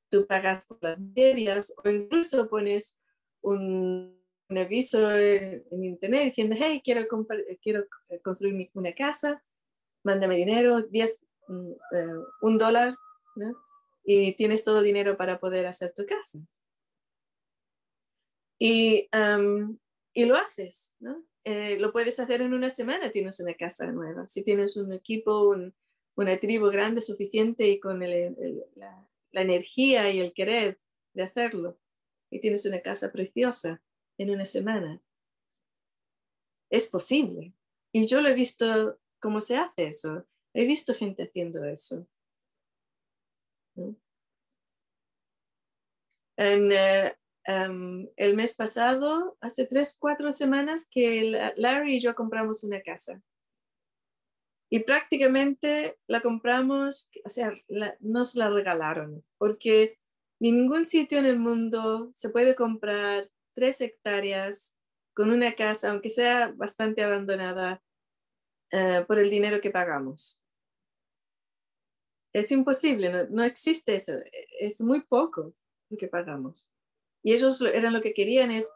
tú 0.09 0.27
pagas 0.27 0.67
por 0.67 0.79
las 0.83 0.99
materias 0.99 1.75
o 1.85 1.89
incluso 1.89 2.49
pones 2.49 3.01
un, 3.43 4.17
aviso 4.51 5.11
en, 5.11 5.65
internet 5.85 6.25
diciendo, 6.27 6.57
hey, 6.59 6.81
quiero, 6.85 7.07
quiero 7.61 7.85
construir 8.23 8.71
una 8.75 8.95
casa, 8.95 9.43
mándame 10.05 10.37
dinero, 10.37 10.83
10, 10.83 11.27
mm, 11.49 11.71
eh, 11.71 12.07
un 12.43 12.57
dólar, 12.57 12.95
y 14.05 14.35
tienes 14.37 14.63
todo 14.63 14.79
el 14.79 14.85
dinero 14.85 15.17
para 15.17 15.41
poder 15.41 15.67
hacer 15.67 15.93
tu 15.93 16.07
casa. 16.07 16.39
Y, 18.65 19.09
y 20.15 20.25
lo 20.25 20.37
haces, 20.37 20.95
¿no? 21.01 21.25
Eh, 21.43 21.81
lo 21.81 21.91
puedes 21.91 22.21
hacer 22.21 22.43
en 22.43 22.55
una 22.55 22.71
semana, 22.71 23.11
tienes 23.11 23.41
una 23.41 23.55
casa 23.55 23.91
nueva. 23.91 24.29
Si 24.29 24.45
tienes 24.45 24.77
un 24.77 24.93
equipo, 24.93 25.57
una 26.15 26.37
tribu 26.39 26.71
grande 26.71 27.01
suficiente 27.01 27.67
y 27.67 27.81
con 27.81 27.99
la, 27.99 28.07
la, 29.33 29.41
energía 29.43 30.13
y 30.13 30.21
el 30.21 30.33
querer 30.33 30.79
de 31.13 31.25
hacerlo, 31.25 31.77
y 32.31 32.39
tienes 32.39 32.65
una 32.65 32.81
casa 32.81 33.11
preciosa 33.11 33.83
en 34.17 34.31
una 34.31 34.45
semana. 34.45 35.03
Es 36.71 36.87
posible. 36.87 37.55
Y 37.91 38.07
yo 38.07 38.21
lo 38.21 38.29
he 38.29 38.35
visto 38.35 39.01
cómo 39.19 39.41
se 39.41 39.57
hace 39.57 39.87
eso. 39.87 40.25
He 40.55 40.67
visto 40.67 40.95
gente 40.95 41.25
haciendo 41.25 41.65
eso. 41.65 42.07
En, 46.37 46.71
el 47.45 48.37
mes 48.37 48.55
pasado, 48.55 49.37
hace 49.41 49.67
tres, 49.67 49.97
cuatro 49.99 50.33
semanas, 50.33 50.87
que 50.89 51.53
Larry 51.57 51.97
y 51.97 52.01
yo 52.01 52.15
compramos 52.15 52.63
una 52.65 52.81
casa. 52.81 53.21
Y 54.71 54.81
prácticamente 54.81 55.99
la 56.07 56.23
compramos, 56.23 57.11
o 57.25 57.29
sea, 57.29 57.53
nos 58.01 58.35
la 58.37 58.49
regalaron, 58.49 59.23
porque 59.37 59.99
ningún 60.41 60.87
sitio 60.87 61.19
en 61.19 61.27
el 61.27 61.39
mundo 61.39 62.11
se 62.15 62.31
puede 62.31 62.55
comprar 62.55 63.31
tres 63.55 63.81
hectáreas 63.81 64.75
con 65.15 65.31
una 65.31 65.53
casa, 65.53 65.91
aunque 65.91 66.09
sea 66.09 66.53
bastante 66.57 67.03
abandonada, 67.03 67.83
eh, 68.71 69.05
por 69.07 69.19
el 69.19 69.29
dinero 69.29 69.61
que 69.61 69.71
pagamos. 69.71 70.41
Es 72.33 72.51
imposible, 72.51 73.11
no, 73.11 73.25
no 73.29 73.45
existe 73.45 73.95
eso, 73.95 74.15
es 74.59 74.81
muy 74.81 75.03
poco 75.03 75.55
lo 75.91 75.99
que 75.99 76.09
pagamos. 76.09 76.71
Y 77.23 77.33
ellos 77.33 77.61
eran 77.63 77.93
lo 77.93 78.01
que 78.01 78.15
querían, 78.15 78.51
es, 78.51 78.73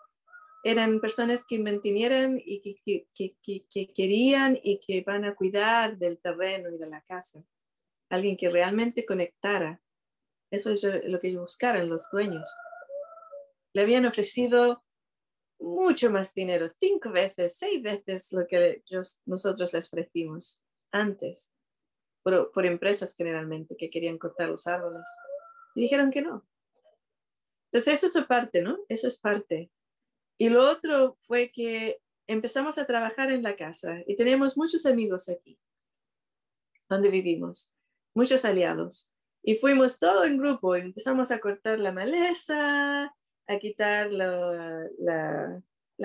eran 0.63 1.01
personas 1.01 1.45
que 1.45 1.59
mantuvieran 1.59 2.41
y 2.45 2.61
que, 2.61 2.77
que, 3.15 3.37
que, 3.43 3.67
que, 3.69 3.93
querían 3.93 4.59
y 4.63 4.81
que 4.81 5.03
van 5.03 5.25
a 5.25 5.35
cuidar 5.35 5.99
del 5.99 6.19
terreno 6.19 6.71
y 6.71 6.79
de 6.79 6.87
la 6.87 7.03
casa. 7.03 7.45
Alguien 8.09 8.37
que 8.37 8.51
realmente 8.51 9.05
conectara. 9.05 9.81
Eso 10.51 10.71
es 10.71 10.85
lo 11.05 11.21
que 11.21 11.29
ellos 11.29 11.43
buscaron 11.43 11.89
los 11.89 12.09
dueños. 12.11 12.49
Le 13.73 13.83
habían 13.83 14.07
ofrecido 14.07 14.85
mucho 15.59 16.11
más 16.11 16.35
dinero, 16.35 16.71
cinco 16.79 17.11
veces, 17.11 17.57
seis 17.59 17.83
veces 17.83 18.33
lo 18.33 18.47
que 18.47 18.83
nosotros 19.25 19.73
les 19.73 19.87
ofrecimos 19.87 20.63
antes, 20.93 21.51
por, 22.23 22.53
por 22.53 22.67
empresas 22.67 23.15
generalmente 23.17 23.77
que 23.77 23.91
querían 23.91 24.19
cortar 24.19 24.49
los 24.49 24.67
árboles. 24.67 25.07
Y 25.75 25.83
dijeron 25.83 26.11
que 26.11 26.23
no, 26.23 26.47
entonces, 27.71 28.05
eso 28.05 28.19
es 28.21 28.27
parte, 28.27 28.63
¿no? 28.63 28.79
Eso 28.89 29.09
es 29.09 29.19
parte. 29.19 29.71
Y 30.39 30.49
lo 30.49 30.69
otro 30.69 31.17
fue 31.27 31.51
que 31.51 32.01
empezamos 32.27 32.79
a 32.79 32.87
trabajar 32.87 33.31
en 33.31 33.43
la 33.43 33.57
casa 33.57 34.03
y 34.07 34.17
tenemos 34.17 34.57
muchos 34.57 34.87
amigos 34.87 35.29
aquí, 35.29 35.59
donde 36.89 37.11
vivimos, 37.11 37.75
muchos 38.15 38.45
aliados. 38.45 39.11
Y 39.43 39.57
fuimos 39.57 39.99
todo 39.99 40.25
en 40.25 40.39
grupo, 40.39 40.75
empezamos 40.75 41.31
a 41.31 41.39
cortar 41.39 41.79
la 41.79 41.93
maleza, 41.93 43.15
a 43.47 43.59
quitar 43.61 44.11
las 44.11 45.63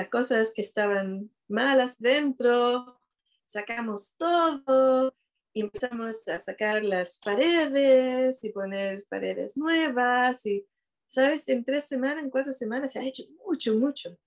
cosas 0.09 0.53
que 0.53 0.61
estaban 0.61 1.31
malas 1.47 1.99
dentro, 1.99 2.99
sacamos 3.45 4.15
todo 4.15 5.15
y 5.53 5.61
empezamos 5.61 6.27
a 6.27 6.39
sacar 6.39 6.83
las 6.83 7.19
paredes 7.19 8.43
y 8.43 8.49
poner 8.51 9.05
paredes 9.09 9.57
nuevas 9.57 10.45
y, 10.45 10.65
¿sabes? 11.11 11.49
En 11.49 11.65
tres 11.65 11.83
semanas, 11.85 12.23
en 12.23 12.29
cuatro 12.29 12.53
semanas 12.53 12.93
se 12.93 12.99
ha 12.99 13.03
hecho 13.03 13.23
mucho, 13.45 13.75
mucho. 13.75 14.17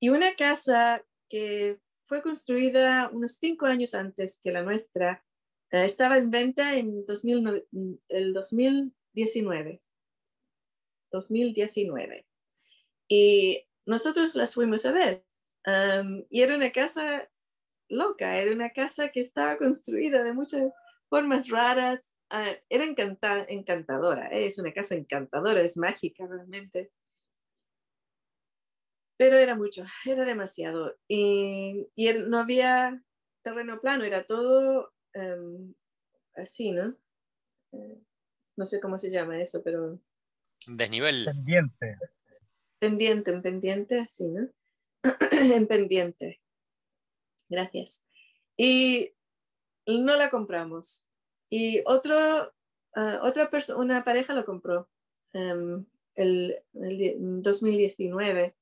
Y 0.00 0.08
una 0.08 0.34
casa 0.34 1.04
que 1.28 1.78
fue 2.06 2.22
construida 2.22 3.08
unos 3.12 3.34
cinco 3.34 3.66
años 3.66 3.94
antes 3.94 4.40
que 4.42 4.50
la 4.50 4.64
nuestra, 4.64 5.24
eh, 5.70 5.84
estaba 5.84 6.18
en 6.18 6.32
venta 6.32 6.76
en 6.76 7.04
el 8.08 8.32
2019. 8.34 9.80
2019. 11.12 12.26
Y 13.08 13.64
nosotros 13.86 14.34
las 14.34 14.54
fuimos 14.54 14.84
a 14.86 14.92
ver. 14.92 15.24
y 16.30 16.42
era 16.42 16.56
una 16.56 16.72
casa 16.72 17.28
loca, 17.88 18.36
era 18.38 18.52
una 18.52 18.70
casa 18.70 19.10
que 19.10 19.20
estaba 19.20 19.56
construida 19.56 20.24
de 20.24 20.32
muchas 20.32 20.72
formas 21.08 21.48
raras. 21.48 22.15
Ah, 22.30 22.52
era 22.68 22.84
encantadora, 22.84 24.28
¿eh? 24.32 24.46
es 24.46 24.58
una 24.58 24.72
casa 24.72 24.96
encantadora, 24.96 25.60
es 25.60 25.76
mágica 25.76 26.26
realmente. 26.26 26.90
Pero 29.16 29.38
era 29.38 29.54
mucho, 29.54 29.84
era 30.04 30.24
demasiado. 30.24 30.96
Y, 31.08 31.88
y 31.94 32.12
no 32.12 32.38
había 32.38 33.02
terreno 33.42 33.80
plano, 33.80 34.04
era 34.04 34.24
todo 34.24 34.92
así, 36.34 36.72
¿no? 36.72 36.96
Eh, 37.72 38.02
no 38.56 38.66
sé 38.66 38.80
cómo 38.80 38.98
se 38.98 39.10
llama 39.10 39.40
eso, 39.40 39.62
pero... 39.62 39.98
Desnivel. 40.66 41.24
Pendiente. 41.24 41.98
Pendiente, 42.78 43.30
en 43.30 43.42
pendiente, 43.42 44.00
así, 44.00 44.24
¿no? 44.24 44.48
en 45.30 45.66
pendiente. 45.66 46.40
Gracias. 47.48 48.04
Y 48.56 49.14
no 49.86 50.16
la 50.16 50.30
compramos. 50.30 51.05
Y 51.58 51.80
otro, 51.86 52.52
ah, 52.96 53.20
otra 53.22 53.48
persona, 53.48 53.80
una 53.80 54.04
pareja 54.04 54.34
lo 54.34 54.44
compró 54.44 54.90
en 55.32 55.86
el, 56.14 56.62
el 56.74 57.42
2019. 57.42 58.54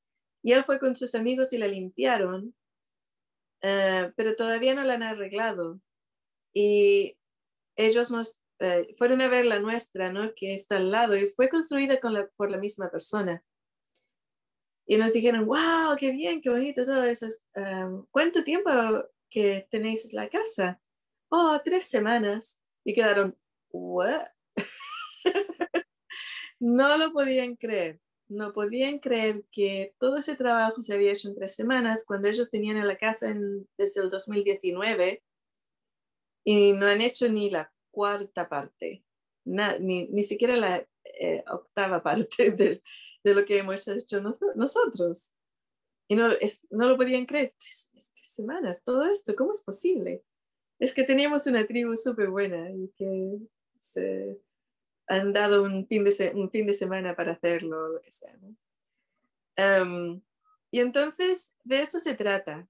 Y 0.45 0.53
él 0.53 0.63
fue 0.63 0.79
con 0.79 0.95
sus 0.95 1.17
amigos 1.17 1.53
y 1.53 1.59
la 1.59 1.67
limpiaron, 1.67 2.55
ah, 3.65 4.13
pero 4.17 4.37
todavía 4.37 4.77
no 4.77 4.85
la 4.85 4.95
han 4.95 5.03
arreglado. 5.03 5.81
Y 6.53 7.17
ellos 7.75 8.13
nos 8.13 8.39
eh, 8.61 8.95
fueron 8.97 9.21
a 9.23 9.29
ver 9.29 9.45
la 9.45 9.59
nuestra, 9.59 10.13
¿no? 10.13 10.33
Que 10.37 10.55
está 10.55 10.77
al 10.77 10.93
lado 10.93 11.17
y 11.17 11.31
fue 11.31 11.49
construida 11.49 11.99
con 11.99 12.15
la, 12.15 12.29
por 12.37 12.49
la 12.49 12.59
misma 12.59 12.93
persona. 12.93 13.43
Y 14.87 14.99
nos 14.99 15.15
dijeron, 15.15 15.47
wow, 15.47 15.97
qué 15.99 16.13
bien, 16.13 16.41
qué 16.41 16.51
bonito 16.51 16.87
todo 16.87 17.03
eso. 17.03 17.27
Um, 17.57 18.07
¿Cuánto 18.13 18.45
tiempo 18.45 18.71
que 19.31 19.67
tenéis 19.69 20.13
la 20.13 20.29
casa? 20.29 20.81
Oh, 21.29 21.61
tres 21.65 21.87
semanas. 21.87 22.61
Y 22.85 22.95
quedaron, 22.95 23.37
what? 23.71 24.29
no 26.61 26.99
lo 26.99 27.13
podían 27.13 27.57
creer. 27.57 28.01
No 28.29 28.53
podían 28.53 28.99
creer 28.99 29.45
que 29.51 29.95
todo 29.99 30.19
ese 30.19 30.35
trabajo 30.35 30.83
se 30.83 30.95
había 30.95 31.13
hecho 31.13 31.29
en 31.29 31.35
tres 31.35 31.55
semanas 31.55 32.05
cuando 32.07 32.29
ellos 32.29 32.51
tenían 32.51 32.87
la 32.87 32.97
casa 32.97 33.29
en, 33.29 33.69
desde 33.77 34.01
el 34.01 34.11
2019 34.11 35.23
y 36.45 36.73
no 36.73 36.87
han 36.87 37.01
hecho 37.01 37.29
ni 37.29 37.51
la 37.51 37.73
cuarta 37.91 38.49
parte, 38.49 39.05
ni, 39.45 40.09
ni, 40.09 40.23
siquiera 40.23 40.57
la 40.57 40.87
eh, 41.05 41.45
octava 41.51 42.03
parte 42.03 42.51
de, 42.53 42.83
de, 43.23 43.35
lo 43.35 43.45
que 43.45 43.59
hemos 43.59 43.87
hecho 43.89 44.21
nosotros. 44.21 45.35
Y 46.09 46.17
no, 46.17 46.31
es, 46.33 46.67
no 46.71 46.89
lo 46.89 46.97
podían 46.97 47.25
creer. 47.25 47.55
Tres, 47.59 47.91
semanas, 48.35 48.83
todo 48.83 49.07
esto, 49.07 49.37
¿cómo 49.37 49.53
es 49.53 49.63
posible? 49.63 50.25
Es 50.79 50.95
que 50.95 51.05
teníamos 51.05 51.47
una 51.47 51.67
tribu 51.67 51.97
súper 51.97 52.31
buena 52.31 52.71
y 52.71 52.93
que 52.97 53.39
se 53.79 54.41
han 55.07 55.33
dado 55.33 55.63
un 55.63 55.87
fin 55.87 56.05
de, 56.05 56.33
un 56.35 56.51
fin 56.51 56.67
de 56.67 56.73
semana 56.73 57.15
para 57.15 57.33
hacerlo, 57.33 57.89
lo 57.89 58.01
que 58.01 58.11
sea. 58.11 58.37
y 60.71 60.81
entonces 60.81 61.55
de 61.63 61.83
eso 61.83 62.01
se 62.01 62.15
trata, 62.15 62.69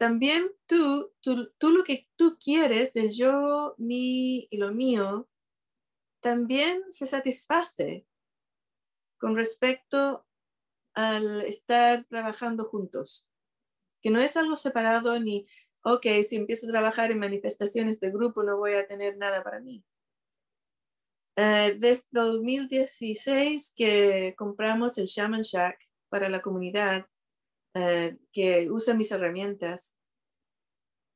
también 0.00 0.50
tú, 0.66 1.12
tú, 1.20 1.52
tú, 1.58 1.70
lo 1.70 1.84
que 1.84 2.08
tú 2.16 2.38
quieres, 2.42 2.96
el 2.96 3.10
yo, 3.10 3.74
mi 3.76 4.48
y 4.50 4.56
lo 4.56 4.72
mío, 4.72 5.28
también 6.20 6.82
se 6.90 7.06
satisface 7.06 8.06
con 9.18 9.36
respecto 9.36 10.24
al 10.94 11.42
estar 11.42 12.04
trabajando 12.04 12.64
juntos. 12.64 13.28
Que 14.00 14.08
no 14.08 14.20
es 14.20 14.38
algo 14.38 14.56
separado 14.56 15.18
ni, 15.20 15.46
ok, 15.82 16.06
si 16.22 16.36
empiezo 16.36 16.66
a 16.66 16.70
trabajar 16.70 17.10
en 17.10 17.18
manifestaciones 17.18 18.00
de 18.00 18.10
grupo 18.10 18.42
no 18.42 18.58
voy 18.58 18.74
a 18.74 18.86
tener 18.86 19.16
nada 19.16 19.42
para 19.42 19.60
mí. 19.60 19.84
Eh, 21.36 21.76
desde 21.78 22.06
2016 22.12 23.72
que 23.74 24.34
compramos 24.36 24.98
el 24.98 25.06
Shaman 25.06 25.42
Shack 25.42 25.78
para 26.08 26.28
la 26.28 26.42
comunidad, 26.42 27.06
eh, 27.74 28.18
que 28.32 28.70
usa 28.70 28.94
mis 28.94 29.12
herramientas 29.12 29.96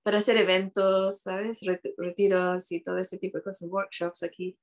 para 0.05 0.19
hacer 0.19 0.37
eventos, 0.37 1.21
¿sabes? 1.21 1.61
Retiros 1.97 2.71
y 2.73 2.81
todo 2.83 2.99
ese 2.99 3.19
tipo 3.19 3.39
de 3.39 3.45
cosas, 3.45 3.69
workshops 3.71 4.23
aquí. 4.23 4.59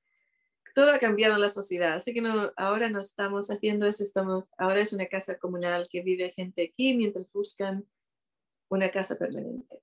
Todo 0.75 0.93
ha 0.93 0.99
cambiado 0.99 1.35
en 1.35 1.41
la 1.41 1.49
sociedad, 1.49 1.93
así 1.93 2.13
que 2.13 2.21
no, 2.21 2.51
ahora 2.55 2.89
no 2.89 2.99
estamos 3.01 3.49
haciendo 3.51 3.87
eso, 3.87 4.03
estamos, 4.03 4.49
ahora 4.57 4.81
es 4.81 4.93
una 4.93 5.07
casa 5.07 5.37
comunal 5.37 5.89
que 5.91 6.01
vive 6.01 6.31
gente 6.31 6.71
aquí 6.71 6.95
mientras 6.95 7.31
buscan 7.33 7.85
una 8.69 8.89
casa 8.89 9.17
permanente. 9.17 9.81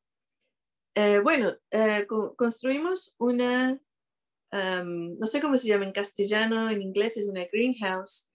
Eh, 1.01 1.21
bueno, 1.21 1.57
eh, 1.71 2.09
construimos 2.09 3.15
una, 3.19 3.81
no 4.51 5.27
sé 5.27 5.41
cómo 5.41 5.57
se 5.57 5.69
llama 5.69 5.85
en 5.85 5.93
castellano, 5.93 6.69
en 6.71 6.83
inglés 6.83 7.17
es 7.17 7.29
una 7.29 7.45
greenhouse, 7.45 8.29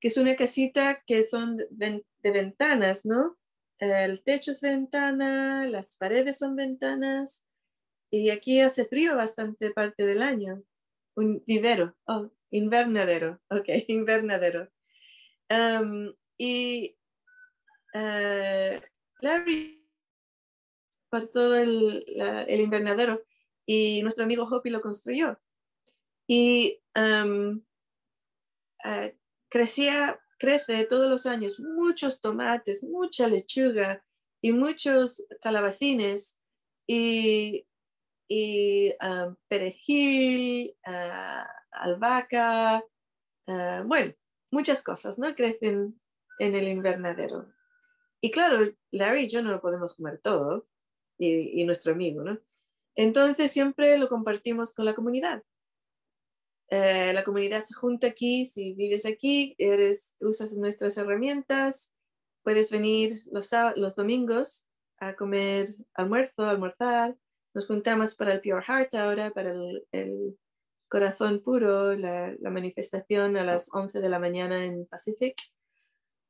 que 0.00 0.08
es 0.08 0.16
una 0.16 0.34
casita 0.34 1.04
que 1.06 1.22
son 1.22 1.56
de, 1.70 2.04
ventanas, 2.20 3.06
¿no? 3.06 3.38
El 3.78 4.24
techo 4.24 4.50
es 4.50 4.60
ventana, 4.60 5.68
las 5.68 5.96
paredes 5.98 6.38
son 6.38 6.56
ventanas 6.56 7.44
y 8.10 8.30
aquí 8.30 8.60
hace 8.60 8.86
frío 8.86 9.14
bastante 9.14 9.70
parte 9.70 10.04
del 10.04 10.22
año. 10.22 10.64
Un 11.14 11.44
vivero, 11.46 11.96
oh, 12.06 12.32
invernadero, 12.50 13.40
ok, 13.50 13.68
invernadero. 13.86 14.68
y 16.36 16.96
uh, 17.94 18.80
Larry 19.20 19.79
todo 21.32 21.56
el, 21.56 22.04
el, 22.06 22.60
invernadero 22.60 23.22
y 23.66 24.02
nuestro 24.02 24.24
amigo 24.24 24.44
Hopi 24.44 24.70
lo 24.70 24.80
construyó. 24.80 25.38
Y 26.26 26.80
um, 26.94 27.62
crecía, 29.48 30.20
crece 30.38 30.84
todos 30.84 31.10
los 31.10 31.26
años 31.26 31.60
muchos 31.60 32.20
tomates, 32.20 32.82
mucha 32.82 33.26
lechuga 33.26 34.04
y 34.40 34.52
muchos 34.52 35.24
calabacines 35.42 36.38
y, 36.86 37.66
ah, 39.00 39.34
perejil, 39.48 40.74
uh, 40.86 41.44
albahaca, 41.72 42.82
ah, 43.46 43.82
bueno, 43.86 44.14
muchas 44.50 44.82
cosas, 44.82 45.18
¿no? 45.18 45.34
Crecen 45.34 46.00
en 46.38 46.54
el 46.54 46.68
invernadero. 46.68 47.52
Y 48.20 48.30
claro, 48.30 48.74
Larry 48.90 49.24
y 49.24 49.28
yo 49.28 49.42
no 49.42 49.50
lo 49.50 49.60
podemos 49.60 49.94
comer 49.94 50.20
todo, 50.22 50.66
y, 51.20 51.64
nuestro 51.64 51.92
amigo, 51.92 52.22
¿no? 52.22 52.38
Entonces 52.96 53.52
siempre 53.52 53.98
lo 53.98 54.08
compartimos 54.08 54.74
con 54.74 54.84
la 54.84 54.94
comunidad. 54.94 55.42
Eh, 56.70 57.12
la 57.12 57.24
comunidad 57.24 57.60
se 57.60 57.74
junta 57.74 58.06
aquí, 58.06 58.44
si 58.44 58.74
vives 58.74 59.04
aquí, 59.04 59.54
eres, 59.58 60.16
usas 60.20 60.56
nuestras 60.56 60.96
herramientas, 60.96 61.92
puedes 62.42 62.70
venir 62.70 63.10
los, 63.32 63.50
domingos 63.96 64.66
a 64.98 65.14
comer 65.14 65.68
almuerzo, 65.94 66.44
almorzar. 66.44 67.16
Nos 67.54 67.66
juntamos 67.66 68.14
para 68.14 68.34
el 68.34 68.40
Pure 68.40 68.62
Heart 68.62 68.94
ahora, 68.94 69.30
para 69.30 69.52
el, 69.52 70.38
corazón 70.88 71.40
puro, 71.40 71.94
la, 71.94 72.34
manifestación 72.42 73.36
a 73.36 73.44
las 73.44 73.68
11 73.72 74.00
de 74.00 74.08
la 74.08 74.18
mañana 74.18 74.64
en 74.64 74.86
Pacific. 74.86 75.36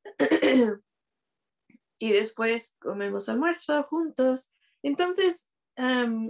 y 1.98 2.12
después 2.12 2.76
comemos 2.80 3.28
almuerzo 3.28 3.82
juntos. 3.84 4.50
Entonces, 4.82 5.48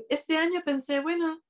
este 0.08 0.36
año 0.36 0.62
pensé, 0.64 1.00
bueno, 1.00 1.42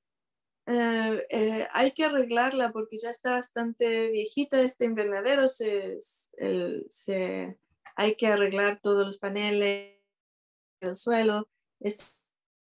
eh, 0.66 1.26
eh, 1.30 1.68
hay 1.72 1.92
que 1.92 2.05
arreglarla 2.05 2.72
porque 2.72 2.96
ya 2.96 3.11
está 3.11 3.32
bastante 3.32 4.11
viejita 4.11 4.61
este 4.61 4.84
invernadero, 4.84 5.48
se, 5.48 5.98
se 6.01 7.59
hay 7.96 8.14
que 8.14 8.28
arreglar 8.28 8.80
todos 8.80 9.07
los 9.07 9.18
paneles, 9.18 10.01
el 10.80 10.94
suelo. 10.94 11.48
Esto 11.80 12.05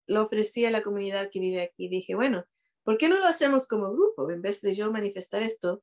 lo 0.06 0.22
ofrecí 0.22 0.66
a 0.66 0.70
la 0.70 0.82
comunidad 0.82 1.30
que 1.30 1.40
vive 1.40 1.62
aquí. 1.62 1.88
Dije, 1.88 2.14
bueno, 2.14 2.44
¿por 2.82 2.98
qué 2.98 3.08
no 3.08 3.18
lo 3.18 3.26
hacemos 3.26 3.68
como 3.68 3.92
grupo? 3.92 4.30
En 4.30 4.42
vez 4.42 4.60
de 4.60 4.74
yo 4.74 4.90
manifestar 4.90 5.42
esto 5.42 5.82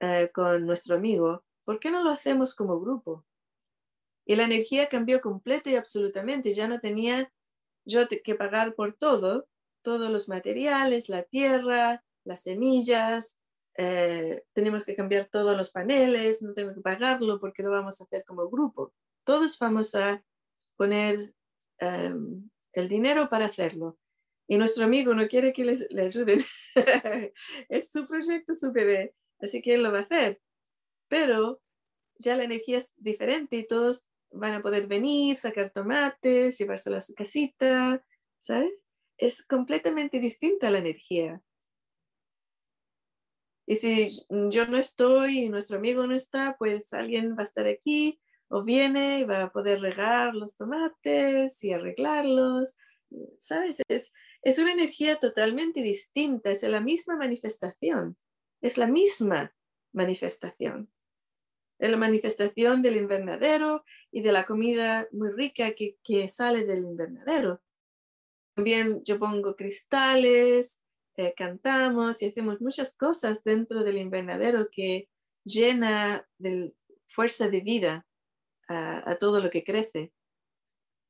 eh, 0.00 0.30
con 0.32 0.66
nuestro 0.66 0.96
amigo, 0.96 1.44
¿por 1.64 1.78
qué 1.78 1.90
no 1.90 2.02
lo 2.02 2.10
hacemos 2.10 2.54
como 2.54 2.80
grupo? 2.80 3.24
Y 4.24 4.36
la 4.36 4.44
energía 4.44 4.88
cambió 4.88 5.20
completa 5.20 5.70
y 5.70 5.76
absolutamente. 5.76 6.52
Ya 6.52 6.68
no 6.68 6.80
tenía 6.80 7.30
yo 7.84 8.06
que 8.08 8.34
pagar 8.34 8.74
por 8.74 8.92
todo, 8.92 9.48
todos 9.82 10.10
los 10.10 10.28
materiales, 10.28 11.08
la 11.08 11.22
tierra, 11.22 12.04
las 12.24 12.42
semillas, 12.42 13.38
eh, 13.76 14.44
tenemos 14.52 14.84
que 14.84 14.94
cambiar 14.94 15.28
todos 15.30 15.56
los 15.56 15.70
paneles, 15.70 16.42
no 16.42 16.52
tengo 16.52 16.74
que 16.74 16.80
pagarlo 16.80 17.40
porque 17.40 17.62
lo 17.62 17.70
vamos 17.70 18.00
a 18.00 18.04
hacer 18.04 18.24
como 18.24 18.48
grupo. 18.50 18.92
Todos 19.24 19.58
vamos 19.58 19.94
a 19.94 20.22
poner 20.76 21.34
em, 21.78 22.50
el 22.72 22.88
dinero 22.88 23.28
para 23.28 23.46
hacerlo. 23.46 23.98
Y 24.46 24.58
nuestro 24.58 24.84
amigo 24.84 25.14
no 25.14 25.28
quiere 25.28 25.52
que 25.52 25.64
les, 25.64 25.90
le 25.90 26.02
ayuden. 26.02 26.40
es 27.68 27.90
su 27.90 28.06
proyecto, 28.06 28.54
su 28.54 28.72
bebé, 28.72 29.14
así 29.40 29.62
que 29.62 29.74
él 29.74 29.82
lo 29.82 29.92
va 29.92 30.00
a 30.00 30.02
hacer. 30.02 30.40
Pero 31.08 31.62
ya 32.18 32.36
la 32.36 32.44
energía 32.44 32.78
es 32.78 32.92
diferente 32.96 33.56
y 33.56 33.66
todos 33.66 34.04
van 34.32 34.54
a 34.54 34.62
poder 34.62 34.86
venir, 34.86 35.36
sacar 35.36 35.70
tomates, 35.70 36.58
llevárselo 36.58 36.96
a 36.96 37.02
su 37.02 37.14
casita, 37.14 38.04
¿sabes? 38.40 38.86
Es 39.16 39.44
completamente 39.44 40.18
distinta 40.18 40.70
la 40.70 40.78
energía. 40.78 41.42
Y 43.66 43.76
si 43.76 44.08
yo 44.28 44.66
no 44.66 44.78
estoy 44.78 45.44
y 45.44 45.48
nuestro 45.48 45.78
amigo 45.78 46.06
no 46.06 46.16
está, 46.16 46.56
pues 46.58 46.92
alguien 46.92 47.36
va 47.36 47.40
a 47.40 47.44
estar 47.44 47.68
aquí 47.68 48.20
o 48.48 48.64
viene 48.64 49.20
y 49.20 49.24
va 49.24 49.44
a 49.44 49.52
poder 49.52 49.80
regar 49.80 50.34
los 50.34 50.56
tomates 50.56 51.62
y 51.62 51.72
arreglarlos. 51.72 52.76
¿Sabes? 53.38 53.80
Es, 53.88 54.12
es 54.42 54.58
una 54.58 54.72
energía 54.72 55.16
totalmente 55.16 55.82
distinta, 55.82 56.50
es 56.50 56.62
la 56.62 56.80
misma 56.80 57.16
manifestación, 57.16 58.16
es 58.60 58.76
la 58.78 58.86
misma 58.86 59.54
manifestación. 59.92 60.90
La 61.80 61.96
manifestación 61.96 62.82
del 62.82 62.96
invernadero 62.96 63.84
y 64.12 64.22
de 64.22 64.32
la 64.32 64.44
comida 64.44 65.08
muy 65.12 65.30
rica 65.30 65.72
que, 65.72 65.96
que 66.04 66.28
sale 66.28 66.64
del 66.64 66.84
invernadero. 66.84 67.60
También 68.54 69.02
yo 69.04 69.18
pongo 69.18 69.56
cristales, 69.56 70.82
eh, 71.16 71.34
cantamos 71.36 72.22
y 72.22 72.26
hacemos 72.28 72.60
muchas 72.60 72.94
cosas 72.94 73.44
dentro 73.44 73.84
del 73.84 73.98
invernadero 73.98 74.68
que 74.70 75.08
llena 75.44 76.26
de 76.38 76.74
fuerza 77.08 77.48
de 77.48 77.60
vida 77.60 78.06
a, 78.68 79.16
todo 79.16 79.40
lo 79.40 79.50
que 79.50 79.64
crece. 79.64 80.12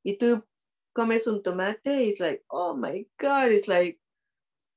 Y 0.03 0.17
tú 0.17 0.43
comes 0.93 1.27
un 1.27 1.43
tomate 1.43 2.03
y 2.03 2.09
es 2.09 2.19
like, 2.19 2.43
oh 2.47 2.75
my 2.75 3.07
God, 3.19 3.51
es 3.51 3.67
like, 3.67 4.01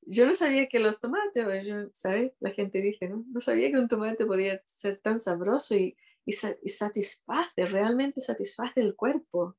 yo 0.06 0.26
no 0.26 0.34
sabía 0.34 0.68
que 0.68 0.78
los 0.78 0.98
tomates, 0.98 1.90
¿sabes? 1.92 2.32
La 2.40 2.50
gente 2.50 2.80
dice, 2.80 3.08
¿no? 3.08 3.24
No 3.28 3.40
sabía 3.40 3.70
que 3.70 3.78
un 3.78 3.88
tomate 3.88 4.26
podía 4.26 4.62
ser 4.66 4.98
tan 4.98 5.20
sabroso 5.20 5.74
y, 5.74 5.96
y, 6.24 6.34
y 6.62 6.68
satisface, 6.68 7.66
realmente 7.66 8.20
satisface 8.20 8.80
el 8.80 8.94
cuerpo. 8.94 9.56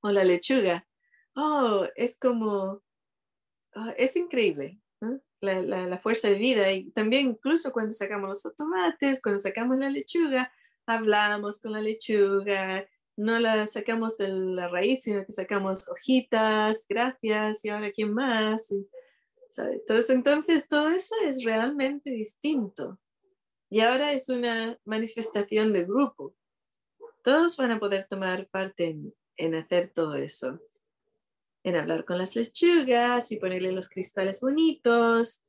O 0.00 0.10
la 0.12 0.24
lechuga. 0.24 0.86
Oh, 1.34 1.86
es 1.96 2.18
como 2.18 2.82
Ah, 3.74 3.92
es 3.98 4.14
increíble 4.16 4.78
la, 5.40 5.60
la, 5.60 5.98
fuerza 5.98 6.28
de 6.28 6.34
vida. 6.34 6.72
Y 6.72 6.90
también 6.92 7.28
incluso 7.30 7.72
cuando 7.72 7.92
sacamos 7.92 8.28
los 8.28 8.56
tomates, 8.56 9.20
cuando 9.20 9.38
sacamos 9.38 9.76
la 9.78 9.90
lechuga, 9.90 10.52
hablamos 10.86 11.60
con 11.60 11.72
la 11.72 11.80
lechuga, 11.80 12.86
no 13.16 13.38
la 13.38 13.66
sacamos 13.66 14.18
de 14.18 14.28
la 14.28 14.68
raíz, 14.68 15.02
sino 15.02 15.24
que 15.24 15.32
sacamos 15.32 15.88
hojitas, 15.88 16.86
gracias, 16.88 17.64
y 17.64 17.68
ahora 17.68 17.92
quién 17.92 18.12
más. 18.12 18.72
Entonces, 19.56 20.10
entonces 20.10 20.68
todo 20.68 20.90
eso 20.90 21.14
es 21.24 21.44
realmente 21.44 22.10
distinto. 22.10 22.98
Y 23.70 23.80
ahora 23.80 24.12
es 24.12 24.28
una 24.28 24.78
manifestación 24.84 25.72
de 25.72 25.84
grupo. 25.84 26.34
Todos 27.22 27.56
van 27.56 27.70
a 27.70 27.80
poder 27.80 28.06
tomar 28.08 28.48
parte 28.48 28.96
en, 29.36 29.54
hacer 29.54 29.92
todo 29.92 30.16
eso 30.16 30.60
en 31.62 31.76
hablar 31.76 32.04
con 32.04 32.18
las 32.18 32.36
lechugas 32.36 33.32
y 33.32 33.38
ponerle 33.38 33.72
los 33.72 33.88
cristales 33.88 34.40
bonitos. 34.42 35.42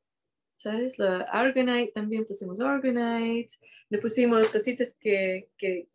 ¿Sabes? 0.55 0.97
La 0.97 1.23
Argonite, 1.23 1.91
también 1.93 2.25
pusimos 2.25 2.61
Argonite. 2.61 3.53
Le 3.89 3.97
pusimos 3.97 4.47
cositas 4.47 4.95
que, 4.97 5.49
que 5.57 5.89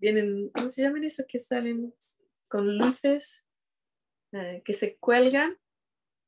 vienen, 0.00 0.50
¿cómo 0.54 0.68
se 0.68 0.82
llaman 0.82 1.04
eso? 1.04 1.24
Que 1.28 1.38
salen 1.38 1.94
con 2.48 2.78
luces, 2.78 3.46
eh, 4.32 4.62
que 4.64 4.72
se 4.72 4.96
cuelgan 4.96 5.58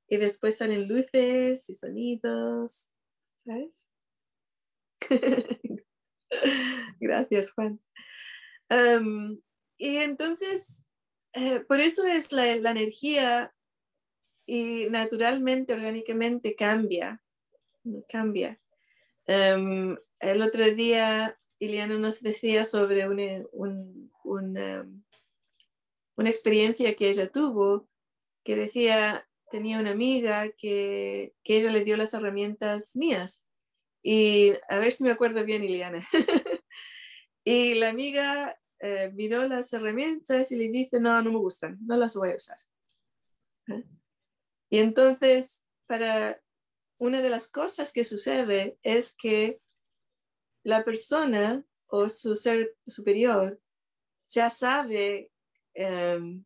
y 0.08 0.18
después 0.18 0.58
salen 0.58 0.88
luces 0.88 1.68
y 1.68 1.74
sonidos. 1.74 2.90
¿Sabes? 3.44 3.88
Gracias, 7.00 7.52
Juan. 7.52 7.80
y 9.78 9.96
entonces 9.96 10.84
eh, 11.34 11.60
por 11.60 11.80
eso 11.80 12.06
es 12.06 12.30
la, 12.32 12.50
energía 12.52 13.54
y 14.46 14.86
naturalmente, 14.90 15.72
orgánicamente 15.72 16.54
cambia, 16.54 17.22
cambia. 18.08 18.60
Em, 19.26 19.96
el 20.20 20.42
otro 20.42 20.64
día 20.72 21.38
Iliana 21.62 21.96
nos 21.96 22.20
decía 22.20 22.64
sobre 22.64 23.08
una, 23.08 23.46
una, 24.24 24.88
una, 26.16 26.28
experiencia 26.28 26.96
que 26.96 27.08
ella 27.08 27.30
tuvo, 27.30 27.88
que 28.42 28.56
decía, 28.56 29.28
tenía 29.48 29.78
una 29.78 29.92
amiga 29.92 30.50
que, 30.58 31.36
que 31.44 31.58
ella 31.58 31.70
le 31.70 31.84
dio 31.84 31.96
las 31.96 32.14
herramientas 32.14 32.96
mías. 32.96 33.46
Y 34.02 34.54
a 34.68 34.78
ver 34.78 34.90
si 34.90 35.04
me 35.04 35.12
acuerdo 35.12 35.44
bien, 35.44 35.62
Iliana. 35.62 36.04
y 37.44 37.74
la 37.74 37.90
amiga 37.90 38.58
eh, 38.80 39.12
miró 39.14 39.46
las 39.46 39.72
herramientas 39.72 40.50
y 40.50 40.56
le 40.56 40.68
dice, 40.68 40.98
no, 40.98 41.22
no 41.22 41.30
me 41.30 41.38
gustan, 41.38 41.78
no 41.86 41.96
las 41.96 42.16
voy 42.16 42.32
a 42.32 42.36
usar. 42.36 42.58
¿Eh? 43.68 43.84
Y 44.68 44.78
entonces, 44.78 45.62
para 45.86 46.42
una 46.98 47.22
de 47.22 47.30
las 47.30 47.46
cosas 47.46 47.92
que 47.92 48.02
sucede 48.02 48.78
es 48.82 49.14
que 49.14 49.61
la 50.64 50.84
persona 50.84 51.64
o 51.86 52.08
su 52.08 52.34
ser 52.34 52.76
superior 52.86 53.60
ya 54.28 54.48
sabe 54.50 55.30
em, 55.74 56.44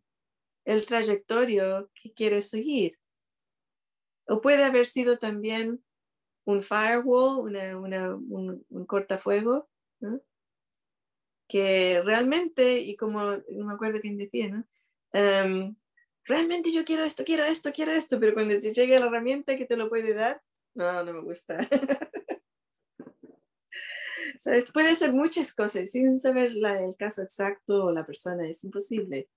el 0.64 0.86
trayectorio 0.86 1.90
que 1.94 2.12
quiere 2.12 2.42
seguir. 2.42 2.98
O 4.26 4.40
puede 4.40 4.64
haber 4.64 4.86
sido 4.86 5.18
también 5.18 5.84
un 6.44 6.62
firewall, 6.62 7.54
un, 7.76 8.64
un 8.68 8.86
cortafuego, 8.86 9.68
¿no? 10.00 10.20
que 11.48 12.02
realmente, 12.04 12.78
y 12.80 12.96
como 12.96 13.36
no 13.36 13.66
me 13.66 13.74
acuerdo 13.74 14.00
quién 14.00 14.18
decía, 14.18 14.48
¿no? 14.48 14.64
Em, 15.12 15.76
realmente 16.24 16.70
yo 16.70 16.84
quiero 16.84 17.04
esto, 17.04 17.24
quiero 17.24 17.44
esto, 17.44 17.72
quiero 17.72 17.92
esto, 17.92 18.18
pero 18.18 18.34
cuando 18.34 18.58
te 18.58 18.72
llega 18.72 18.98
la 18.98 19.06
herramienta 19.06 19.56
que 19.56 19.66
te 19.66 19.76
lo 19.76 19.88
puede 19.88 20.14
dar, 20.14 20.42
no, 20.74 21.04
no 21.04 21.12
me 21.12 21.20
gusta. 21.20 21.58
¿Sabes? 24.38 24.72
Puede 24.72 24.94
ser 24.94 25.12
muchas 25.12 25.54
cosas 25.54 25.90
sin 25.90 26.18
saber 26.18 26.52
el 26.52 26.96
caso 26.96 27.22
exacto 27.22 27.84
o 27.84 27.92
la 27.92 28.04
persona, 28.04 28.48
es 28.48 28.64
imposible. 28.64 29.28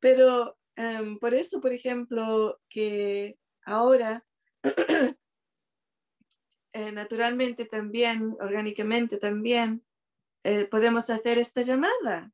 Pero 0.00 0.56
em, 0.76 1.18
por 1.18 1.34
eso, 1.34 1.60
por 1.60 1.72
ejemplo, 1.72 2.60
que 2.68 3.38
ahora, 3.64 4.24
eh, 6.72 6.92
naturalmente 6.92 7.64
también, 7.64 8.36
orgánicamente 8.40 9.18
también, 9.18 9.84
eh, 10.44 10.66
podemos 10.66 11.08
hacer 11.10 11.38
esta 11.38 11.62
llamada. 11.62 12.32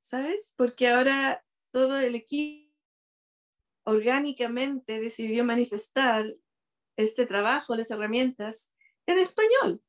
¿Sabes? 0.00 0.54
Porque 0.56 0.88
ahora 0.88 1.44
todo 1.72 1.98
el 1.98 2.14
equipo 2.14 2.66
orgánicamente 3.84 5.00
decidió 5.00 5.44
manifestar 5.44 6.26
este 6.96 7.26
trabajo, 7.26 7.76
las 7.76 7.90
herramientas, 7.90 8.72
en 9.06 9.18
español. 9.18 9.82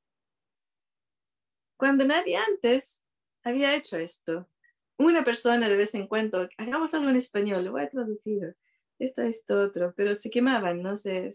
Cuando 1.78 2.06
nadie 2.06 2.38
antes 2.38 3.06
había 3.44 3.76
hecho 3.76 3.98
esto. 3.98 4.50
Una 4.98 5.24
persona 5.24 5.70
de 5.70 5.78
vez 5.78 5.94
en 5.96 6.08
cuando, 6.08 6.50
hagamos 6.58 6.94
algo 6.94 7.10
en 7.10 7.18
español, 7.18 7.64
lo 7.64 7.72
voy 7.72 7.84
a 7.84 7.90
traducir, 7.90 8.56
esto, 9.00 9.22
esto, 9.22 9.62
otro, 9.62 9.94
pero 9.96 10.16
se 10.16 10.32
quemaban, 10.32 10.82
no 10.82 10.98
sé, 10.98 11.30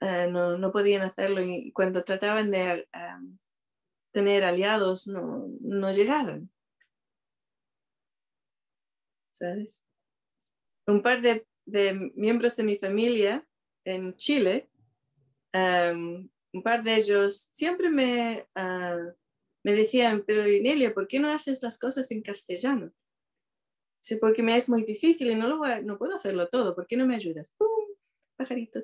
eh, 0.00 0.28
no, 0.30 0.58
no, 0.58 0.72
podían 0.72 1.02
hacerlo 1.02 1.42
y 1.42 1.72
cuando 1.72 2.04
trataban 2.04 2.50
de 2.50 2.86
tener 4.12 4.44
aliados 4.44 5.06
no, 5.06 5.48
no 5.60 5.90
llegaban. 5.90 6.50
¿Sabes? 9.30 9.82
Un 10.86 11.02
par 11.02 11.22
de, 11.22 11.46
de, 11.64 12.12
miembros 12.14 12.56
de 12.56 12.64
mi 12.64 12.76
familia 12.76 13.46
en 13.84 14.14
Chile, 14.16 14.68
un 16.54 16.62
par 16.62 16.82
de 16.84 16.94
ellos 16.94 17.36
siempre 17.36 17.90
me, 17.90 18.46
uh, 18.54 19.12
me 19.64 19.72
decían, 19.72 20.22
pero 20.24 20.48
Inelia, 20.48 20.94
¿por 20.94 21.08
qué 21.08 21.18
no 21.18 21.28
haces 21.28 21.62
las 21.62 21.78
cosas 21.78 22.10
en 22.12 22.22
castellano? 22.22 22.92
Sí, 24.00 24.16
porque 24.16 24.42
me 24.42 24.56
es 24.56 24.68
muy 24.68 24.84
difícil 24.84 25.30
y 25.30 25.34
no, 25.34 25.48
lo 25.48 25.82
no 25.82 25.98
puedo 25.98 26.14
hacerlo 26.14 26.48
todo. 26.48 26.74
¿Por 26.74 26.86
qué 26.86 26.96
no 26.96 27.06
me 27.06 27.16
ayudas? 27.16 27.52
¡Pum! 27.56 27.68
Pajarito. 28.36 28.80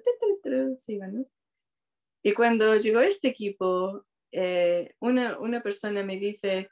Y 2.22 2.32
cuando 2.32 2.76
llegó 2.76 3.00
este 3.00 3.28
equipo, 3.28 4.04
eh, 4.32 4.94
una, 4.98 5.38
una, 5.38 5.62
persona 5.62 6.02
me 6.02 6.18
dice, 6.18 6.70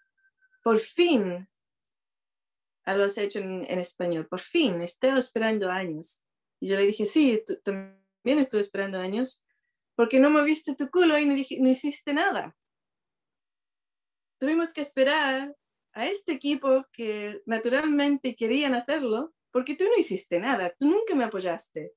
por 0.62 0.78
fin 0.78 1.48
lo 2.86 3.04
has 3.04 3.18
hecho 3.18 3.40
en, 3.40 3.64
en, 3.68 3.78
español, 3.78 4.26
por 4.26 4.40
fin, 4.40 4.80
he 4.80 4.84
estado 4.84 5.18
esperando 5.18 5.68
años. 5.68 6.22
Y 6.58 6.68
yo 6.68 6.76
le 6.76 6.86
dije, 6.86 7.04
sí, 7.04 7.42
también 7.62 8.38
estuve 8.38 8.62
esperando 8.62 8.98
años, 8.98 9.44
porque 9.98 10.20
no 10.20 10.30
moviste 10.30 10.76
tu 10.76 10.88
culo 10.90 11.18
y 11.18 11.26
no, 11.26 11.34
no 11.34 11.68
hiciste 11.68 12.14
nada. 12.14 12.56
Tuvimos 14.38 14.72
que 14.72 14.80
esperar 14.80 15.56
a 15.92 16.06
este 16.06 16.30
equipo 16.30 16.86
que 16.92 17.42
naturalmente 17.46 18.36
querían 18.36 18.76
hacerlo, 18.76 19.34
porque 19.50 19.74
tú 19.74 19.86
no 19.86 19.98
hiciste 19.98 20.38
nada, 20.38 20.72
tú 20.78 20.86
nunca 20.86 21.16
me 21.16 21.24
apoyaste 21.24 21.94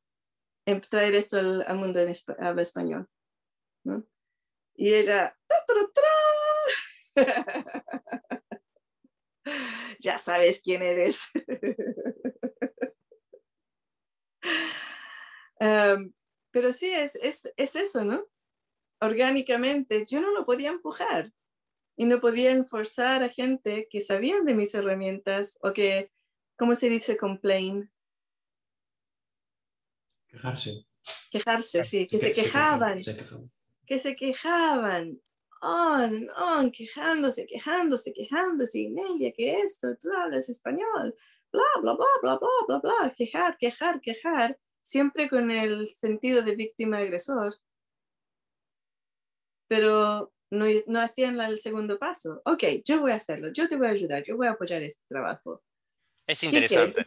en 0.66 0.82
traer 0.82 1.14
esto 1.14 1.38
al, 1.38 1.78
mundo 1.78 2.00
en 2.00 2.10
español. 2.10 3.08
¿no? 3.86 4.04
Y 4.74 4.96
ella, 4.96 5.38
ya 10.00 10.18
sabes 10.18 10.60
quién 10.64 10.82
eres. 10.82 11.30
um, 15.60 16.12
pero 16.52 16.72
sí, 16.72 16.92
es, 16.92 17.16
es, 17.16 17.52
es 17.58 17.76
eso, 17.76 18.06
¿no? 18.06 18.26
Orgánicamente, 19.00 20.06
yo 20.06 20.22
no 20.22 20.32
lo 20.32 20.46
podía 20.46 20.70
empujar 20.70 21.34
y 21.96 22.06
no 22.06 22.20
podía 22.22 22.64
forzar 22.66 23.24
a 23.24 23.30
gente 23.30 23.88
que 23.90 24.02
sabían 24.02 24.46
de 24.46 24.54
mis 24.54 24.74
herramientas 24.76 25.58
o 25.62 25.74
que, 25.74 26.12
¿cómo 26.58 26.76
se 26.76 26.90
dice 26.90 27.18
complain? 27.18 27.92
Quejarse. 30.28 30.86
Quejarse, 31.32 31.84
sí, 31.84 32.08
que 32.08 32.20
se, 32.20 32.32
quejaban, 32.32 33.00
Que 33.86 34.00
se 34.00 34.16
quejaban. 34.16 35.20
On, 35.62 36.30
on, 36.32 36.72
quejándose, 36.72 37.46
quejándose, 37.46 38.14
quejándose. 38.14 38.90
Nelia, 38.90 39.32
que 39.32 39.60
esto, 39.60 39.96
tú 39.98 40.10
hablas 40.12 40.50
español. 40.50 41.16
Bla, 41.52 41.64
bla, 41.82 41.94
bla, 41.94 42.06
bla, 42.22 42.38
bla, 42.38 42.50
bla, 42.68 42.80
bla. 42.80 43.16
Quejar, 43.16 43.58
quejar, 43.58 44.00
quejar. 44.02 44.58
Siempre 44.84 45.30
con 45.30 45.52
el 45.52 45.88
sentido 45.88 46.42
de 46.42 46.56
víctima-agresor. 46.56 47.56
Pero 49.68 50.34
no, 50.52 50.66
no 50.88 51.00
hacían 51.00 51.40
el 51.40 51.60
segundo 51.60 51.98
paso. 51.98 52.42
Ok, 52.46 52.64
yo 52.86 53.00
voy 53.00 53.12
a 53.12 53.16
hacerlo, 53.16 53.52
yo 53.54 53.68
te 53.68 53.78
voy 53.78 53.88
a 53.88 53.92
ayudar, 53.92 54.24
yo 54.24 54.36
voy 54.36 54.48
a 54.48 54.52
apoyar 54.52 54.82
este 54.84 55.04
trabajo. 55.08 55.64
Es 56.28 56.44
interesante. 56.44 57.06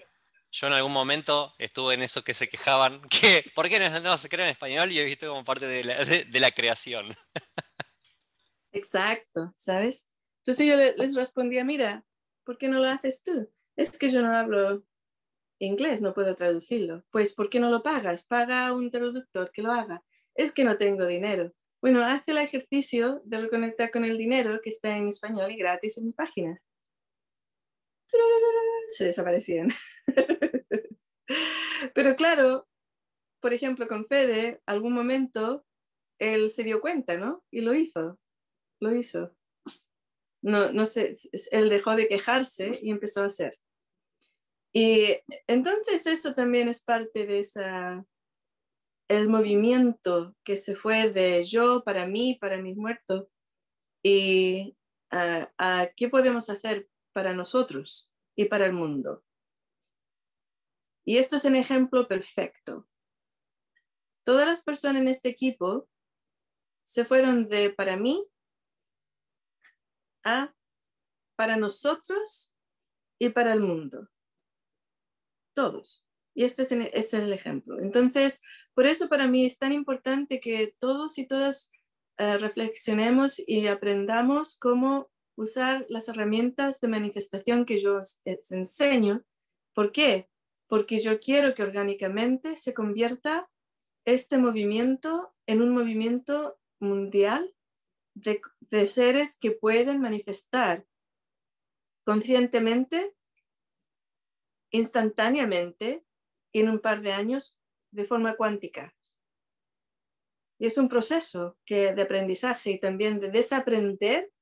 Yo 0.51 0.69
en 0.69 0.73
algún 0.73 0.93
momento 0.93 1.53
estuve 1.59 1.95
en 1.95 2.03
eso 2.03 2.23
que 2.23 2.33
se 2.33 2.49
quejaban, 2.49 3.03
que 3.11 3.51
¿por 3.55 3.69
qué 3.69 3.81
no, 3.81 4.19
se 4.19 4.29
crea 4.29 4.45
en 4.47 4.53
español? 4.53 4.93
Y 4.93 4.99
he 4.99 5.05
visto 5.05 5.29
como 5.29 5.45
parte 5.45 5.67
de 5.67 5.85
la, 5.85 6.05
de, 6.05 6.41
la 6.41 6.53
creación. 6.53 7.07
Exacto, 8.73 9.53
¿sabes? 9.57 10.09
Entonces 10.39 10.67
yo 10.67 10.77
les 10.77 11.15
respondía, 11.15 11.65
mira, 11.65 12.05
¿por 12.45 12.57
qué 12.59 12.69
no 12.69 12.81
lo 12.81 12.89
haces 12.89 13.23
tú? 13.23 13.51
Es 13.77 13.99
que 13.99 14.09
yo 14.09 14.23
no 14.23 14.37
hablo 14.37 14.85
inglés, 15.65 16.01
no 16.01 16.15
puedo 16.15 16.35
traducirlo. 16.37 17.05
Pues, 17.11 17.35
¿por 17.35 17.51
qué 17.51 17.61
no 17.61 17.71
lo 17.71 17.83
pagas? 17.83 18.27
Paga 18.27 18.67
a 18.67 18.73
un 18.73 18.91
traductor 18.91 19.51
que 19.53 19.63
lo 19.63 19.73
haga. 19.73 20.03
Es 20.35 20.53
que 20.53 20.65
no 20.65 20.79
tengo 20.79 21.07
dinero. 21.07 21.53
Bueno, 21.81 22.03
hace 22.03 22.33
el 22.33 22.39
ejercicio 22.39 23.21
de 23.25 23.41
reconectar 23.41 23.91
con 23.91 24.05
el 24.05 24.17
dinero 24.17 24.61
que 24.63 24.71
está 24.71 24.97
en 24.97 25.09
español 25.09 25.53
y 25.53 25.57
gratis 25.57 25.99
en 25.99 26.07
mi 26.07 26.13
página. 26.13 26.61
Se 28.89 29.05
desaparecían. 29.07 29.69
Pero 31.95 32.17
claro, 32.17 32.67
por 33.41 33.53
ejemplo, 33.53 33.87
con 33.87 34.07
Fede, 34.07 34.63
algún 34.67 34.93
momento 34.93 35.65
él 36.19 36.49
se 36.49 36.65
dio 36.65 36.81
cuenta, 36.81 37.19
¿no? 37.19 37.45
Y 37.51 37.61
lo 37.61 37.75
hizo. 37.75 38.19
Lo 38.81 38.95
hizo. 38.95 39.37
No, 40.43 40.73
no 40.73 40.87
sé, 40.87 41.15
él 41.51 41.69
dejó 41.69 41.97
de 41.97 42.09
quejarse 42.09 42.79
y 42.83 42.91
empezó 42.91 43.23
a 43.23 43.27
hacer. 43.27 43.55
Y 44.75 45.21
entonces 45.47 46.05
eso 46.07 46.35
también 46.35 46.69
es 46.69 46.83
parte 46.83 47.27
de 47.27 47.39
esa 47.39 48.05
el 49.09 49.29
movimiento 49.29 50.35
que 50.45 50.57
se 50.57 50.75
fue 50.75 51.11
de 51.11 51.45
yo 51.45 51.85
para 51.85 52.07
mí, 52.07 52.39
para 52.41 52.61
mis 52.61 52.77
muertos, 52.77 53.29
y 54.03 54.77
a, 55.11 55.91
qué 55.97 56.09
podemos 56.09 56.51
hacer 56.51 56.89
para 57.13 57.33
nosotros 57.35 58.11
y 58.37 58.47
para 58.47 58.67
el 58.67 58.73
mundo. 58.73 59.25
Y 61.07 61.19
esto 61.19 61.37
es 61.37 61.45
un 61.45 61.55
ejemplo 61.55 62.09
perfecto. 62.09 62.89
Todas 64.25 64.47
las 64.47 64.65
personas 64.65 65.03
en 65.03 65.09
este 65.09 65.29
equipo 65.29 65.89
se 66.83 67.05
fueron 67.05 67.49
de 67.49 67.71
para 67.71 67.97
mí 67.97 68.27
a 70.25 70.55
para 71.37 71.57
nosotros 71.57 72.55
y 73.19 73.29
para 73.29 73.53
el 73.53 73.61
mundo. 73.61 74.09
Todos. 75.55 76.05
Y 76.35 76.45
este 76.45 76.63
es, 76.99 77.15
el 77.15 77.33
ejemplo. 77.33 77.79
Entonces, 77.81 78.43
por 78.75 78.87
eso 78.87 79.09
para 79.09 79.29
mí 79.29 79.47
es 79.47 79.59
tan 79.59 79.73
importante 79.73 80.41
que 80.41 80.75
todos 80.79 81.17
y 81.19 81.27
todas 81.27 81.71
eh, 82.19 82.39
reflexionemos 82.39 83.41
y 83.47 83.69
aprendamos 83.69 84.59
cómo 84.59 85.11
usar 85.37 85.87
las 85.89 86.09
herramientas 86.09 86.81
de 86.81 86.89
manifestación 86.89 87.65
que 87.65 87.81
yo 87.81 87.99
os, 87.99 88.21
enseño. 88.25 89.25
¿Por 89.75 89.93
qué? 89.93 90.29
Porque 90.67 91.01
yo 91.01 91.21
quiero 91.21 91.55
que 91.55 91.63
orgánicamente 91.63 92.57
se 92.57 92.75
convierta 92.75 93.49
este 94.05 94.39
movimiento 94.39 95.35
en 95.47 95.63
un 95.63 95.71
movimiento 95.71 96.59
mundial 96.81 97.55
de, 98.15 98.41
de 98.61 98.87
seres 98.87 99.37
que 99.37 99.53
pueden 99.53 100.01
manifestar 100.01 100.85
conscientemente, 102.05 103.15
instantáneamente, 104.75 106.05
en 106.53 106.69
un 106.69 106.81
par 106.81 107.01
de 107.01 107.13
años 107.13 107.57
de 107.93 108.05
forma 108.05 108.37
cuántica. 108.37 108.93
Y 110.59 110.67
es 110.67 110.79
un 110.79 110.89
proceso 110.89 111.57
que, 111.65 111.95
de 111.95 112.03
aprendizaje 112.03 112.73
y 112.73 112.81
también 112.81 113.21
de 113.21 113.31
desaprender 113.31 114.33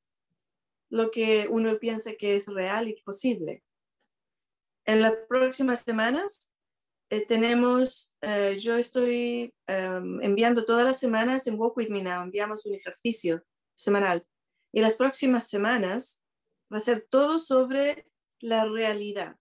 lo 0.88 1.10
que 1.10 1.48
uno 1.50 1.78
piensa 1.78 2.14
que 2.14 2.36
es 2.36 2.46
real 2.46 2.88
y 2.88 3.00
posible. 3.02 3.62
En 4.86 5.02
las 5.02 5.12
próximas 5.28 5.80
semanas 5.80 6.50
eh, 7.10 7.26
tenemos, 7.26 8.14
eh, 8.22 8.56
yo 8.58 8.76
estoy 8.76 9.54
em, 9.66 10.22
enviando 10.22 10.64
todas 10.64 10.84
las 10.84 10.98
semanas 10.98 11.46
en 11.46 11.58
Walk 11.60 11.76
With 11.76 11.90
Me 11.90 12.02
Now, 12.02 12.22
enviamos 12.22 12.64
un 12.64 12.74
ejercicio 12.74 13.44
semanal. 13.74 14.26
Y 14.72 14.80
las 14.80 14.96
próximas 14.96 15.50
semanas 15.50 16.22
va 16.72 16.78
a 16.78 16.80
ser 16.80 17.02
todo 17.02 17.38
sobre 17.38 18.06
la 18.40 18.64
realidad 18.64 19.36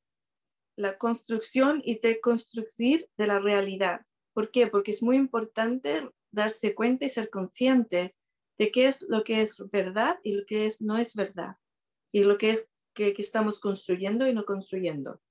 la 0.75 0.97
construcción 0.97 1.81
y 1.85 1.99
deconstruir 1.99 3.09
de 3.17 3.27
la 3.27 3.39
realidad. 3.39 4.01
¿Por 4.33 4.51
qué? 4.51 4.67
Porque 4.67 4.91
es 4.91 5.03
muy 5.03 5.17
importante 5.17 6.09
darse 6.31 6.73
cuenta 6.73 7.05
y 7.05 7.09
ser 7.09 7.29
consciente 7.29 8.15
de 8.57 8.71
qué 8.71 8.87
es 8.87 9.01
lo 9.07 9.23
que 9.23 9.41
es 9.41 9.57
verdad 9.71 10.19
y 10.23 10.33
lo 10.33 10.45
que 10.45 10.65
es, 10.65 10.81
no 10.81 10.97
es 10.97 11.15
verdad. 11.15 11.57
Y 12.11 12.23
lo 12.23 12.37
que 12.37 12.51
es 12.51 12.71
que, 12.93 13.13
estamos 13.17 13.59
construyendo 13.59 14.27
y 14.27 14.33
no 14.33 14.45
construyendo. 14.45 15.21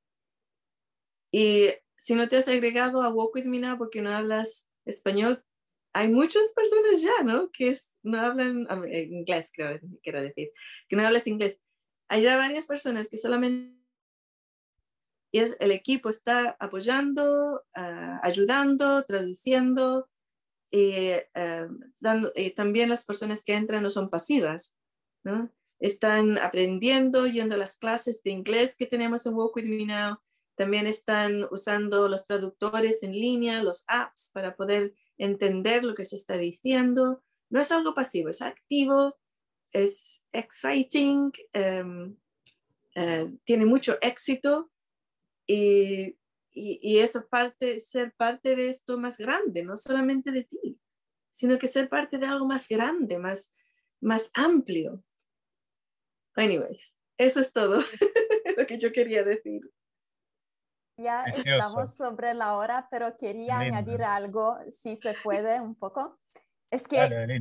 Y 1.32 1.68
si 1.97 2.14
no 2.14 2.28
te 2.28 2.38
has 2.38 2.49
agregado 2.49 3.03
a 3.03 3.09
Walk 3.09 3.34
With 3.34 3.45
Me 3.45 3.76
porque 3.76 4.03
no 4.03 4.11
hablas 4.11 4.68
español, 4.84 5.45
hay 5.93 6.09
muchas 6.09 6.53
personas 6.55 7.03
ya, 7.03 7.24
¿no? 7.24 7.51
Que 7.51 7.76
no 8.03 8.20
hablan 8.20 8.66
inglés, 8.93 9.53
creo, 9.55 9.80
quiero 10.03 10.22
decir, 10.22 10.51
que 10.88 10.97
no 10.97 11.07
hablas 11.07 11.26
inglés. 11.26 11.59
Hay 12.09 12.22
ya 12.22 12.36
varias 12.36 12.66
personas 12.66 13.09
que 13.09 13.16
solamente 13.16 13.80
y 15.33 15.39
es, 15.41 15.57
el 15.61 15.72
equipo 15.72 16.09
está 16.09 16.57
apoyando, 16.59 17.62
ah, 17.74 18.20
ayudando, 18.22 19.05
traduciendo, 19.05 20.09
y, 20.70 20.93
eh, 21.35 21.68
dando, 22.01 22.33
y 22.35 22.51
también 22.51 22.89
las 22.89 23.05
personas 23.05 23.45
que 23.45 23.55
entran 23.55 23.83
no 23.83 23.91
son 23.91 24.09
pasivas, 24.11 24.76
¿no? 25.24 25.53
están 25.81 26.39
aprendiendo, 26.39 27.26
yendo 27.26 27.55
a 27.55 27.59
las 27.59 27.76
clases 27.76 28.22
de 28.22 28.31
inglés 28.31 28.76
que 28.76 28.87
tenemos 28.87 29.24
en 29.26 29.35
Walk 29.35 29.57
With 29.57 29.64
Me 29.64 29.87
Now, 29.87 30.18
también 30.55 30.87
están 30.87 31.49
usando 31.51 32.07
los 32.07 32.26
traductores 32.26 33.03
en 33.03 33.12
línea, 33.12 33.62
los 33.62 33.85
apps 33.89 34.31
para 34.35 34.55
poder 34.55 34.95
entender 35.16 35.85
lo 35.85 35.95
que 35.95 36.05
se 36.05 36.16
está 36.16 36.37
diciendo. 36.37 37.22
No 37.49 37.61
es 37.61 37.72
algo 37.72 37.95
pasivo, 37.95 38.28
es 38.28 38.43
activo, 38.43 39.16
es 39.72 40.22
exciting, 40.33 41.33
em, 41.55 42.14
eh, 42.95 43.33
tiene 43.45 43.64
mucho 43.64 43.97
éxito 44.03 44.70
y, 45.53 46.19
y, 46.53 46.99
eso 46.99 47.27
parte, 47.29 47.81
ser 47.81 48.13
parte 48.15 48.55
de 48.55 48.69
esto 48.69 48.99
más 48.99 49.19
grande, 49.19 49.65
no 49.65 49.77
solamente 49.77 50.31
de 50.31 50.45
ti, 50.45 50.81
sino 51.31 51.59
que 51.59 51.67
ser 51.67 51.89
parte 51.89 52.19
de 52.19 52.27
algo 52.27 52.47
más 52.47 52.69
grande, 52.69 53.19
más, 53.19 53.53
más 54.01 54.31
amplio. 54.35 55.03
anyways, 56.37 56.97
eso 57.19 57.41
es 57.41 57.53
todo 57.53 57.81
lo 58.57 58.67
que 58.67 58.79
yo 58.79 58.93
quería 58.93 59.25
decir. 59.25 59.63
Ya 60.97 61.25
Precioso. 61.25 61.51
estamos 61.51 61.97
sobre 61.97 62.35
la 62.35 62.57
hora, 62.57 62.87
pero 62.91 63.17
quería 63.17 63.59
Lindo. 63.59 63.77
añadir 63.79 64.03
algo, 64.03 64.59
si 64.71 64.97
se 64.97 65.15
puede, 65.15 65.61
un 65.61 65.75
poco. 65.75 66.21
Es 66.71 66.87
que 66.87 66.97
Dale, 66.97 67.41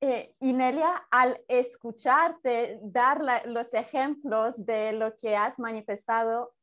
eh, 0.00 0.34
Inelia, 0.40 1.06
al 1.10 1.42
escucharte 1.48 2.78
dar 2.82 3.22
la- 3.22 3.44
los 3.46 3.72
ejemplos 3.72 4.66
de 4.66 4.92
lo 4.92 5.16
que 5.16 5.36
has 5.36 5.58
manifestado 5.58 6.55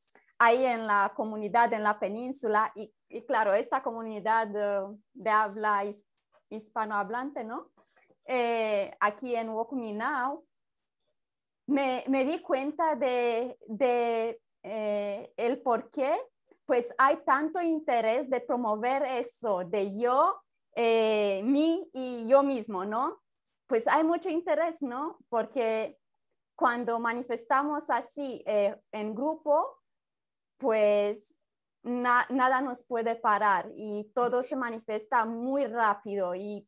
ahí 0.45 0.65
en 0.65 0.87
la 0.87 1.13
comunidad, 1.15 1.71
en 1.73 1.83
la 1.83 1.99
península, 1.99 2.71
y, 2.75 2.93
y 3.09 3.25
claro, 3.25 3.53
esta 3.53 3.81
comunidad 3.81 4.47
eh, 4.55 4.97
de 5.13 5.29
habla 5.29 5.85
his- 5.85 6.07
hispanohablante, 6.49 7.43
¿no? 7.43 7.71
Eh, 8.25 8.91
aquí 8.99 9.35
en 9.35 9.47
Now, 9.47 10.45
me, 11.67 12.03
me 12.07 12.25
di 12.25 12.39
cuenta 12.41 12.95
de, 12.95 13.57
de 13.67 14.39
eh, 14.63 15.33
el 15.37 15.61
por 15.61 15.89
qué, 15.89 16.13
pues 16.65 16.93
hay 16.97 17.17
tanto 17.25 17.61
interés 17.61 18.29
de 18.29 18.39
promover 18.41 19.03
eso, 19.03 19.63
de 19.65 19.97
yo, 19.97 20.41
eh, 20.75 21.41
mí 21.43 21.89
y 21.93 22.27
yo 22.27 22.43
mismo, 22.43 22.85
¿no? 22.85 23.21
Pues 23.67 23.87
hay 23.87 24.03
mucho 24.03 24.29
interés, 24.29 24.81
¿no? 24.81 25.17
Porque 25.29 25.97
cuando 26.55 26.99
manifestamos 26.99 27.89
así 27.89 28.43
eh, 28.45 28.75
en 28.91 29.13
grupo, 29.13 29.82
pues 30.63 31.35
na- 31.83 32.25
nada 32.29 32.61
nos 32.61 32.83
puede 32.85 33.15
parar 33.17 33.69
y 33.75 34.09
todo 34.15 34.41
se 34.41 34.55
manifiesta 34.55 35.25
muy 35.25 35.65
rápido 35.65 36.33
y 36.35 36.65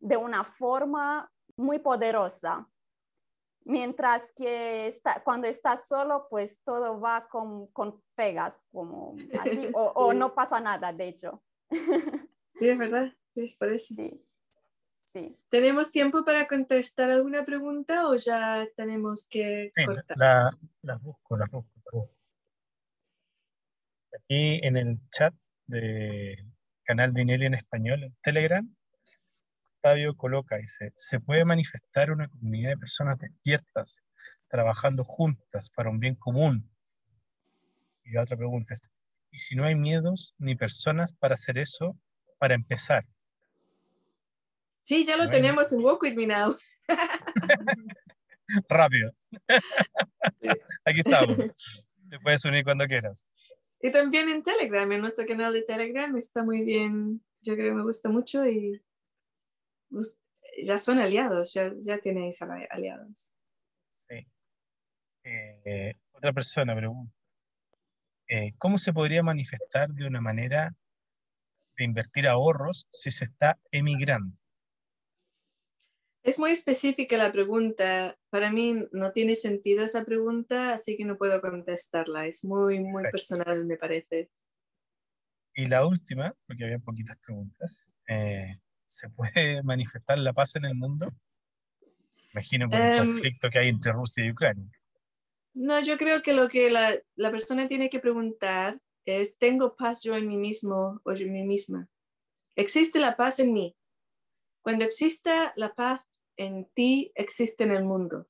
de 0.00 0.16
una 0.16 0.42
forma 0.42 1.30
muy 1.56 1.78
poderosa. 1.78 2.68
Mientras 3.64 4.32
que 4.32 4.88
está, 4.88 5.22
cuando 5.22 5.46
estás 5.46 5.86
solo, 5.86 6.26
pues 6.28 6.60
todo 6.64 6.98
va 7.00 7.28
con, 7.28 7.68
con 7.68 8.02
pegas, 8.16 8.60
como 8.72 9.14
así, 9.38 9.68
o, 9.72 10.12
no 10.12 10.34
pasa 10.34 10.58
nada, 10.58 10.92
de 10.92 11.08
hecho. 11.08 11.42
Sí, 12.58 12.68
es 12.68 12.78
verdad, 12.78 13.12
es 13.34 13.56
por 13.56 13.72
eso. 13.72 13.94
Sí, 13.94 14.24
sí. 15.04 15.36
¿Tenemos 15.48 15.90
tiempo 15.90 16.24
para 16.24 16.46
contestar 16.46 17.10
alguna 17.10 17.44
pregunta 17.44 18.08
o 18.08 18.14
ya 18.14 18.68
tenemos 18.76 19.26
que 19.28 19.70
Sí, 19.74 19.84
cortar? 19.86 20.16
la- 20.82 20.96
busco, 20.98 21.36
las 21.36 21.50
busco. 21.50 22.10
Aquí 24.14 24.60
en 24.62 24.76
el 24.76 24.98
chat 25.10 25.34
del 25.66 26.36
canal 26.84 27.12
de 27.14 27.22
Inelia 27.22 27.46
en 27.46 27.54
español, 27.54 28.02
en 28.04 28.16
Telegram, 28.22 28.74
Octavio 29.76 30.16
coloca, 30.16 30.56
dice, 30.58 30.92
¿se 30.96 31.18
puede 31.18 31.44
manifestar 31.44 32.10
una 32.10 32.28
comunidad 32.28 32.70
de 32.70 32.76
personas 32.76 33.18
despiertas, 33.18 34.02
trabajando 34.48 35.02
juntas 35.02 35.70
para 35.70 35.90
un 35.90 35.98
bien 35.98 36.14
común? 36.14 36.70
Y 38.04 38.12
la 38.12 38.22
otra 38.22 38.36
pregunta 38.36 38.74
es, 38.74 38.80
¿y 39.30 39.38
si 39.38 39.56
no 39.56 39.64
hay 39.64 39.74
miedos 39.74 40.34
ni 40.38 40.54
personas 40.54 41.12
para 41.14 41.34
hacer 41.34 41.58
eso, 41.58 41.98
para 42.38 42.54
empezar? 42.54 43.04
Sí, 44.82 45.04
ya 45.04 45.16
lo 45.16 45.24
Bueno. 45.24 45.30
tenemos 45.32 45.72
en 45.72 45.82
Walk 45.82 46.02
With 46.02 46.14
Me 46.14 46.26
Now. 46.26 46.54
Rápido. 48.68 49.12
Aquí 50.84 51.00
estamos. 51.00 51.36
Te 52.10 52.20
puedes 52.20 52.44
unir 52.44 52.62
cuando 52.64 52.86
quieras. 52.86 53.26
Y 53.82 53.90
también 53.90 54.28
en 54.28 54.42
Telegram, 54.42 54.90
en 54.92 55.00
nuestro 55.00 55.26
canal 55.26 55.52
de 55.52 55.62
Telegram 55.62 56.16
está 56.16 56.44
muy 56.44 56.62
bien, 56.62 57.20
yo 57.42 57.54
creo 57.54 57.70
que 57.72 57.76
me 57.76 57.82
gusta 57.82 58.08
mucho 58.08 58.46
y 58.46 58.80
ya 60.62 60.78
son 60.78 60.98
aliados, 60.98 61.52
ya, 61.52 61.72
ya 61.80 61.98
tenéis 61.98 62.40
ali- 62.42 62.66
aliados. 62.70 63.30
Sí. 63.92 64.26
Eh, 65.24 65.94
otra 66.12 66.32
persona 66.32 66.76
pregunta, 66.76 67.12
eh, 68.28 68.52
¿cómo 68.58 68.78
se 68.78 68.92
podría 68.92 69.22
manifestar 69.22 69.90
de 69.90 70.06
una 70.06 70.20
manera 70.20 70.74
de 71.76 71.84
invertir 71.84 72.28
ahorros 72.28 72.86
si 72.92 73.10
se 73.10 73.24
está 73.24 73.58
emigrando? 73.72 74.36
Es 76.22 76.38
muy 76.38 76.52
específica 76.52 77.16
la 77.16 77.32
pregunta. 77.32 78.16
Para 78.30 78.52
mí 78.52 78.86
no 78.92 79.10
tiene 79.10 79.34
sentido 79.34 79.84
esa 79.84 80.04
pregunta, 80.04 80.72
así 80.72 80.96
que 80.96 81.04
no 81.04 81.18
puedo 81.18 81.40
contestarla. 81.40 82.26
Es 82.26 82.44
muy, 82.44 82.78
muy 82.78 83.02
personal, 83.10 83.64
me 83.66 83.76
parece. 83.76 84.30
Y 85.54 85.66
la 85.66 85.84
última, 85.84 86.34
porque 86.46 86.64
había 86.64 86.78
poquitas 86.78 87.16
preguntas, 87.18 87.90
eh, 88.08 88.56
¿se 88.86 89.10
puede 89.10 89.62
manifestar 89.64 90.18
la 90.18 90.32
paz 90.32 90.54
en 90.56 90.64
el 90.64 90.74
mundo? 90.74 91.12
Imagino 92.32 92.70
por 92.70 92.78
el 92.78 92.88
Em, 92.88 93.06
conflicto 93.06 93.50
que 93.50 93.58
hay 93.58 93.68
entre 93.68 93.92
Rusia 93.92 94.24
y 94.24 94.30
Ucrania. 94.30 94.70
No, 95.54 95.82
yo 95.82 95.98
creo 95.98 96.22
que 96.22 96.32
lo 96.32 96.48
que 96.48 96.70
la, 96.70 96.96
la 97.16 97.30
persona 97.30 97.68
tiene 97.68 97.90
que 97.90 98.00
preguntar 98.00 98.80
es, 99.04 99.36
¿tengo 99.36 99.76
paz 99.76 100.02
yo 100.02 100.16
en 100.16 100.28
mí 100.28 100.36
mismo 100.36 101.00
o 101.04 101.12
yo 101.12 101.26
en 101.26 101.32
mí 101.32 101.42
misma? 101.42 101.88
¿Existe 102.56 103.00
la 103.00 103.16
paz 103.16 103.40
en 103.40 103.52
mí? 103.52 103.76
Cuando 104.62 104.84
exista 104.84 105.52
la 105.56 105.74
paz 105.74 106.06
en 106.44 106.66
ti, 106.74 107.12
existe 107.14 107.64
en 107.64 107.70
el 107.72 107.84
mundo. 107.84 108.26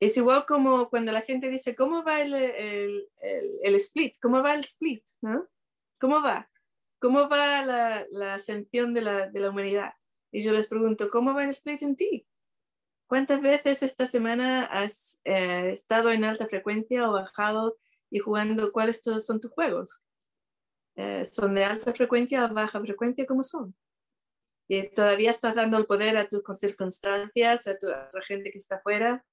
Es 0.00 0.16
igual 0.16 0.46
como 0.46 0.88
cuando 0.88 1.12
la 1.12 1.20
gente 1.22 1.50
dice, 1.50 1.76
¿cómo 1.76 2.02
va 2.02 2.22
el, 2.22 2.32
el- 2.32 3.74
split? 3.76 4.14
¿Cómo 4.20 4.42
va 4.42 4.54
el 4.54 4.60
split? 4.60 5.04
¿no? 5.20 5.46
¿Cómo 5.98 6.22
va? 6.22 6.50
¿Cómo 6.98 7.28
va 7.28 7.64
la, 7.64 8.06
la 8.10 8.34
ascensión 8.34 8.94
de 8.94 9.02
la, 9.02 9.28
de 9.28 9.40
la 9.40 9.50
humanidad? 9.50 9.92
Y 10.32 10.42
yo 10.42 10.52
les 10.52 10.68
pregunto, 10.68 11.10
¿cómo 11.10 11.34
va 11.34 11.44
el 11.44 11.50
split 11.50 11.82
en 11.82 11.96
ti? 11.96 12.26
¿Cuántas 13.06 13.42
veces 13.42 13.82
esta 13.82 14.06
semana 14.06 14.64
has 14.66 15.20
eh, 15.24 15.70
estado 15.72 16.10
en 16.12 16.24
alta 16.24 16.46
frecuencia 16.46 17.08
o 17.08 17.12
bajado 17.12 17.76
y 18.08 18.20
jugando? 18.20 18.72
¿Cuáles 18.72 19.02
son 19.02 19.40
tus 19.40 19.50
juegos? 19.50 20.02
Eh, 20.96 21.24
¿Son 21.24 21.54
de 21.54 21.64
alta 21.64 21.92
frecuencia 21.92 22.44
o 22.44 22.54
baja 22.54 22.80
frecuencia? 22.80 23.26
¿Cómo 23.26 23.42
son? 23.42 23.74
Y 24.72 24.88
todavía 24.90 25.30
estás 25.30 25.56
dando 25.56 25.78
el 25.78 25.86
poder 25.86 26.16
a 26.16 26.28
tus 26.28 26.42
circunstancias, 26.56 27.66
a, 27.66 27.76
tu, 27.76 27.88
a 27.88 28.08
la 28.14 28.22
gente 28.22 28.52
que 28.52 28.58
está 28.58 28.76
afuera, 28.76 29.26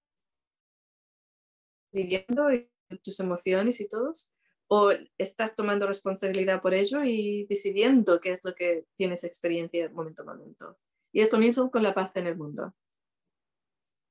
viviendo 1.91 2.51
y 2.51 2.67
tus 3.03 3.19
emociones 3.19 3.79
y 3.79 3.87
todos. 3.87 4.31
O 4.67 4.91
estás 5.19 5.55
tomando 5.55 5.85
responsabilidad 5.85 6.59
por 6.59 6.73
ello 6.73 7.03
y 7.03 7.45
decidiendo 7.45 8.19
qué 8.19 8.31
es 8.31 8.43
lo 8.43 8.55
que 8.55 8.87
tienes 8.97 9.23
experiencia 9.23 9.87
momento 9.89 10.23
a 10.23 10.25
momento. 10.25 10.79
Y 11.13 11.21
es 11.21 11.31
lo 11.31 11.37
mismo 11.37 11.69
con 11.69 11.83
la 11.83 11.93
paz 11.93 12.15
en 12.15 12.25
el 12.25 12.35
mundo. 12.35 12.73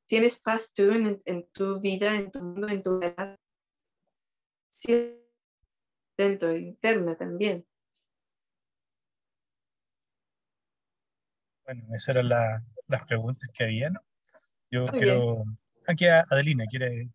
¿Tienes 0.06 0.38
paz 0.38 0.72
tú 0.72 0.92
en, 0.92 1.20
en 1.24 1.48
tu 1.48 1.80
vida, 1.80 2.14
en 2.14 2.30
tu 2.30 2.40
mundo, 2.40 2.68
en 2.68 2.82
tu 2.84 3.00
vida? 3.00 3.36
Sí, 4.70 5.18
dentro, 6.16 6.56
interna 6.56 7.16
también. 7.16 7.66
Bueno, 11.66 11.82
esas 11.94 12.08
eran 12.10 12.28
la- 12.28 12.62
las 12.86 13.04
preguntas 13.06 13.50
que 13.52 13.64
había, 13.64 13.90
¿no? 13.90 14.00
Yo 14.70 14.86
Muy 14.86 14.98
quiero... 14.98 15.44
Aquí 15.88 16.06
a- 16.06 16.24
Adelina 16.30 16.64
quiere 16.68 17.10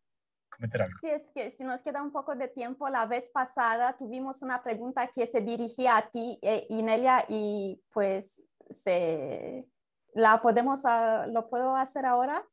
comentar 0.50 0.84
algo. 0.84 0.98
Sí, 1.02 1.10
es 1.10 1.32
que 1.34 1.52
si 1.52 1.64
nos 1.64 1.82
queda 1.82 2.02
un 2.02 2.12
poco 2.12 2.36
de 2.36 2.48
tiempo, 2.48 2.88
la 2.90 3.06
vez 3.06 3.26
pasada 3.34 3.98
tuvimos 3.98 4.42
una 4.42 4.62
pregunta 4.62 5.08
que 5.08 5.26
se 5.26 5.42
dirigía 5.42 5.98
a 5.98 6.10
ti, 6.10 6.38
eh, 6.42 6.66
Inelia, 6.70 7.26
y 7.28 7.82
pues 7.92 8.48
se, 8.70 9.66
la 10.14 10.42
podemos, 10.42 10.82
¿lo 11.28 11.50
puedo 11.50 11.76
hacer 11.76 12.06
ahora? 12.06 12.46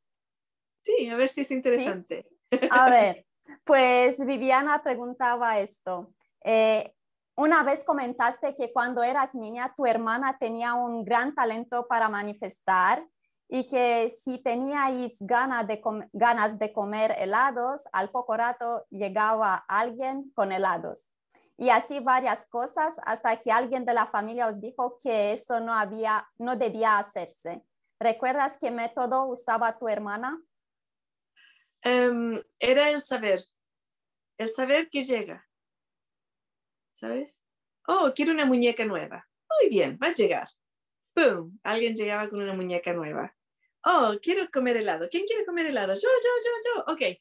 Sí, 0.83 1.09
a 1.09 1.15
ver 1.15 1.29
si 1.29 1.41
es 1.41 1.51
interesante. 1.51 2.27
A 2.71 2.89
ver, 2.89 3.25
pues 3.63 4.25
Viviana 4.25 4.81
preguntaba 4.83 5.59
esto. 5.59 6.13
Eh, 6.43 6.93
una 7.39 7.63
vez 7.63 7.85
comentaste 7.85 8.53
que 8.53 8.73
cuando 8.73 9.01
eras 9.01 9.33
niña 9.33 9.73
tu 9.77 9.85
hermana 9.85 10.37
tenía 10.37 10.73
un 10.73 11.05
gran 11.05 11.33
talento 11.33 11.87
para 11.87 12.09
manifestar 12.09 13.07
y 13.47 13.65
que 13.65 14.09
si 14.09 14.39
teníais 14.39 15.17
ganas 15.21 15.65
de, 15.65 15.81
ganas 16.11 16.59
de 16.59 16.73
comer 16.73 17.15
helados, 17.17 17.81
al 17.93 18.11
poco 18.11 18.35
rato 18.35 18.85
llegaba 18.89 19.55
alguien 19.69 20.29
con 20.35 20.51
helados. 20.51 21.09
Y 21.57 21.69
así 21.69 22.01
varias 22.01 22.45
cosas 22.45 22.95
hasta 23.05 23.39
que 23.39 23.53
alguien 23.53 23.85
de 23.85 23.93
la 23.93 24.07
familia 24.07 24.47
os 24.47 24.59
dijo 24.59 24.97
que 25.01 25.31
eso 25.31 25.61
no, 25.61 25.73
había, 25.73 26.27
no 26.37 26.57
debía 26.57 26.99
hacerse. 26.99 27.63
¿Recuerdas 28.01 28.57
qué 28.59 28.69
método 28.69 29.27
usaba 29.27 29.79
tu 29.79 29.87
hermana? 29.87 30.41
Em, 31.83 32.35
era 32.59 32.89
el 32.89 33.01
saber, 33.01 33.39
el 34.37 34.49
saber 34.49 34.89
que 34.89 35.03
llega. 35.03 35.48
¿Sabes? 36.99 37.41
Oh, 37.87 38.11
quiero 38.13 38.33
una 38.33 38.45
muñeca 38.45 38.83
nueva. 38.83 39.25
Muy 39.49 39.69
bien, 39.69 39.97
va 40.03 40.07
a 40.07 40.13
llegar. 40.13 40.49
¡Pum! 41.13 41.57
Alguien 41.63 41.95
llegaba 41.95 42.29
con 42.29 42.41
una 42.41 42.53
muñeca 42.53 42.91
nueva. 42.91 43.33
Oh, 43.85 44.15
quiero 44.21 44.49
comer 44.51 44.75
helado. 44.75 45.07
¿Quién 45.09 45.25
quiere 45.25 45.45
comer 45.45 45.67
helado? 45.67 45.93
Yo, 45.93 46.01
yo, 46.01 46.29
yo, 46.43 46.51
yo. 46.75 46.93
Ok. 46.93 47.17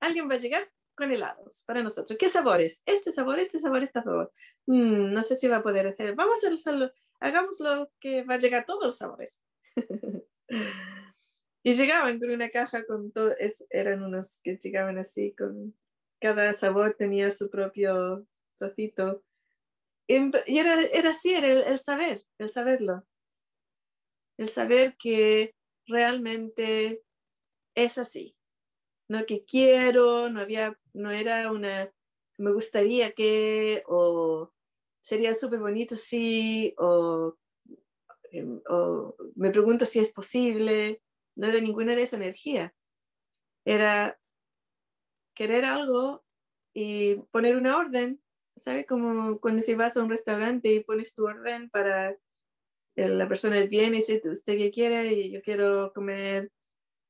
Alguien 0.00 0.28
va 0.28 0.34
a 0.34 0.38
llegar 0.38 0.68
con 0.96 1.12
helados 1.12 1.62
para 1.64 1.80
nosotros. 1.80 2.18
¿Qué 2.18 2.28
sabores? 2.28 2.82
Este 2.86 3.12
sabor, 3.12 3.38
este 3.38 3.60
sabor, 3.60 3.84
este 3.84 4.02
sabor. 4.02 4.32
Mm, 4.66 5.12
no 5.12 5.22
sé 5.22 5.36
si 5.36 5.46
va 5.46 5.58
a 5.58 5.62
poder 5.62 5.86
hacer. 5.86 6.16
Vamos 6.16 6.42
a 6.42 6.48
hacerlo. 6.48 6.90
Hagámoslo 7.20 7.92
que 8.00 8.24
va 8.24 8.34
a 8.34 8.38
llegar 8.38 8.64
todos 8.64 8.84
los 8.84 8.98
sabores. 8.98 9.40
Y 11.62 11.74
llegaban 11.74 12.18
con 12.18 12.30
una 12.30 12.48
caja 12.48 12.86
con 12.86 13.12
todo, 13.12 13.36
es, 13.38 13.66
eran 13.68 14.02
unos 14.02 14.40
que 14.42 14.56
llegaban 14.56 14.96
así, 14.96 15.34
con 15.36 15.76
cada 16.18 16.54
sabor 16.54 16.94
tenía 16.98 17.30
su 17.30 17.50
propio 17.50 18.26
trocito. 18.60 19.24
Y, 20.06 20.58
era, 20.58 20.82
era 20.82 21.10
así, 21.10 21.34
era 21.34 21.48
el, 21.48 21.78
saber, 21.78 22.24
el 22.38 22.50
saberlo. 22.50 23.06
El 24.36 24.48
saber 24.48 24.96
que 24.96 25.54
realmente 25.86 27.02
es 27.74 27.98
así. 27.98 28.36
No 29.08 29.24
que 29.26 29.44
quiero, 29.44 30.28
no 30.28 30.40
había, 30.40 30.78
no 30.92 31.10
era 31.10 31.50
una, 31.50 31.92
me 32.38 32.52
gustaría 32.52 33.12
que, 33.12 33.82
o 33.86 34.52
sería 35.00 35.34
súper 35.34 35.60
bonito 35.60 35.96
si, 35.96 36.74
o, 36.78 37.36
em, 38.32 38.60
o 38.68 39.14
me 39.36 39.50
pregunto 39.50 39.84
si 39.84 40.00
es 40.00 40.12
posible. 40.12 41.02
No 41.36 41.48
era 41.48 41.60
ninguna 41.60 41.94
de 41.94 42.02
esa 42.02 42.16
energía. 42.16 42.74
Era 43.64 44.18
querer 45.34 45.64
algo 45.64 46.24
y 46.74 47.16
poner 47.30 47.56
una 47.56 47.76
orden, 47.76 48.20
¿sabes? 48.60 48.86
Como 48.86 49.40
cuando 49.40 49.60
si 49.60 49.74
vas 49.74 49.96
a 49.96 50.02
un 50.02 50.10
restaurante 50.10 50.68
y 50.68 50.84
pones 50.84 51.14
tu 51.14 51.26
orden 51.26 51.70
para 51.70 52.16
la 52.96 53.28
persona 53.28 53.60
viene 53.64 53.96
y 53.96 54.00
dice, 54.00 54.20
¿usted 54.24 54.56
qué 54.56 54.70
quiere? 54.70 55.12
Y 55.12 55.30
yo 55.30 55.40
quiero 55.42 55.92
comer 55.92 56.50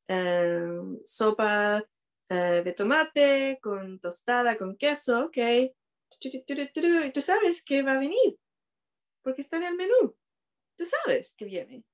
eh, 0.08 0.80
sopa 1.04 1.84
eh, 2.28 2.62
de 2.64 2.72
tomate 2.72 3.58
con 3.62 3.98
tostada, 3.98 4.56
con 4.56 4.76
queso, 4.76 5.26
¿ok? 5.26 5.36
Y 6.22 7.12
tú 7.12 7.20
sabes 7.20 7.64
que 7.64 7.82
va 7.82 7.92
a 7.92 7.98
venir, 7.98 8.38
porque 9.22 9.42
está 9.42 9.56
en 9.58 9.64
el 9.64 9.76
menú. 9.76 10.16
Tú 10.76 10.84
sabes 10.84 11.34
que 11.36 11.44
viene. 11.44 11.84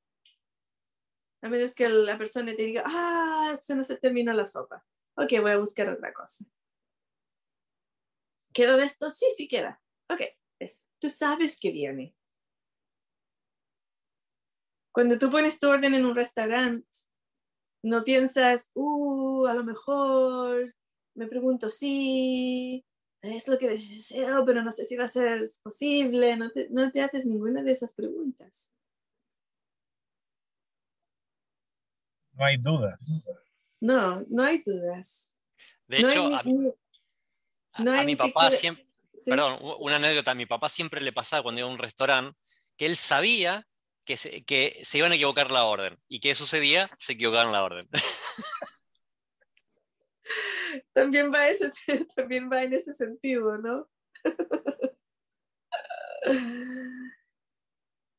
A 1.42 1.48
menos 1.48 1.74
que 1.74 1.88
la 1.88 2.16
persona 2.16 2.54
te 2.56 2.62
diga, 2.62 2.82
ah, 2.86 3.54
se 3.60 3.74
no 3.74 3.84
se 3.84 3.96
terminó 3.96 4.32
la 4.32 4.44
sopa. 4.44 4.84
Ok, 5.16 5.32
voy 5.40 5.52
a 5.52 5.58
buscar 5.58 5.88
otra 5.88 6.12
cosa. 6.12 6.44
¿Queda 8.56 8.78
de 8.78 8.84
esto? 8.84 9.10
Sí, 9.10 9.26
sí 9.36 9.48
queda. 9.48 9.82
Ok, 10.08 10.22
es, 10.58 10.82
tú 10.98 11.10
sabes 11.10 11.60
que 11.60 11.70
viene. 11.70 12.14
Cuando 14.92 15.18
tú 15.18 15.30
pones 15.30 15.60
tu 15.60 15.68
orden 15.68 15.94
en 15.94 16.06
un 16.06 16.14
restaurante, 16.14 16.88
no 17.82 18.02
piensas, 18.02 18.70
uh, 18.72 19.44
a 19.46 19.52
lo 19.52 19.62
mejor 19.62 20.74
me 21.14 21.26
pregunto 21.26 21.68
si 21.68 22.82
es 23.20 23.46
lo 23.46 23.58
que 23.58 23.68
deseo, 23.68 24.46
pero 24.46 24.62
no 24.62 24.72
sé 24.72 24.86
si 24.86 24.96
va 24.96 25.04
a 25.04 25.08
ser 25.08 25.42
posible. 25.62 26.38
No 26.38 26.50
te, 26.50 26.70
no 26.70 26.90
te 26.90 27.02
haces 27.02 27.26
ninguna 27.26 27.62
de 27.62 27.72
esas 27.72 27.92
preguntas. 27.92 28.72
No 32.32 32.42
hay 32.46 32.56
dudas. 32.56 33.30
No, 33.82 34.24
no 34.30 34.42
hay 34.42 34.62
dudas. 34.64 35.36
De 35.88 36.00
no 36.00 36.08
hecho, 36.08 36.26
hay 36.28 36.32
a, 36.32 36.42
ni- 36.44 36.52
ni- 36.54 36.72
a- 37.76 37.82
no 37.82 37.92
a 37.92 38.00
hay 38.00 38.06
mi 38.06 38.16
papá 38.16 38.50
siempre, 38.50 38.86
¿sí? 39.20 39.30
perdón, 39.30 39.58
una 39.80 39.96
anécdota, 39.96 40.30
a 40.32 40.34
mi 40.34 40.46
papá 40.46 40.68
siempre 40.68 41.00
le 41.00 41.12
pasaba 41.12 41.42
cuando 41.42 41.60
iba 41.60 41.68
a 41.68 41.72
un 41.72 41.78
restaurante 41.78 42.38
que 42.76 42.86
él 42.86 42.96
sabía 42.96 43.66
que 44.04 44.16
se, 44.16 44.44
que 44.44 44.80
se 44.82 44.98
iban 44.98 45.12
a 45.12 45.16
equivocar 45.16 45.50
la 45.50 45.64
orden. 45.64 45.98
¿Y 46.08 46.20
qué 46.20 46.34
sucedía? 46.34 46.88
Se 46.98 47.14
equivocaron 47.14 47.52
la 47.52 47.64
orden. 47.64 47.88
También 50.92 51.32
va, 51.32 51.48
ese, 51.48 51.70
también 52.16 52.50
va 52.50 52.62
en 52.62 52.74
ese 52.74 52.92
sentido, 52.92 53.56
¿no? 53.58 53.88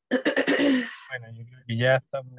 Bueno, 0.08 1.30
yo 1.32 1.44
creo 1.44 1.62
que 1.66 1.76
ya 1.76 1.96
estamos 1.96 2.32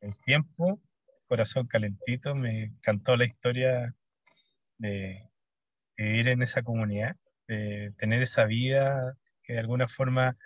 el 0.00 0.18
tiempo, 0.20 0.80
corazón 1.26 1.66
calentito, 1.66 2.34
me 2.34 2.64
encantó 2.64 3.16
la 3.16 3.24
historia 3.24 3.94
de 4.78 5.30
vivir 6.02 6.28
en 6.28 6.42
esa 6.42 6.62
comunidad, 6.62 7.16
de 7.48 7.92
tener 7.98 8.22
esa 8.22 8.44
vida, 8.44 9.16
que 9.42 9.54
de 9.54 9.60
alguna 9.60 9.86
forma 9.86 10.36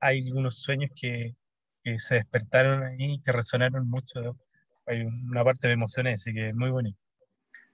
hay 0.00 0.26
algunos 0.26 0.58
sueños 0.58 0.90
que, 0.94 1.34
que 1.82 1.98
se 1.98 2.16
despertaron 2.16 2.84
ahí, 2.84 3.20
que 3.24 3.32
resonaron 3.32 3.88
mucho, 3.88 4.36
hay 4.86 5.02
una 5.02 5.44
parte 5.44 5.68
de 5.68 5.74
emociones, 5.74 6.20
así 6.20 6.32
que 6.32 6.52
muy 6.52 6.70
bonito, 6.70 7.04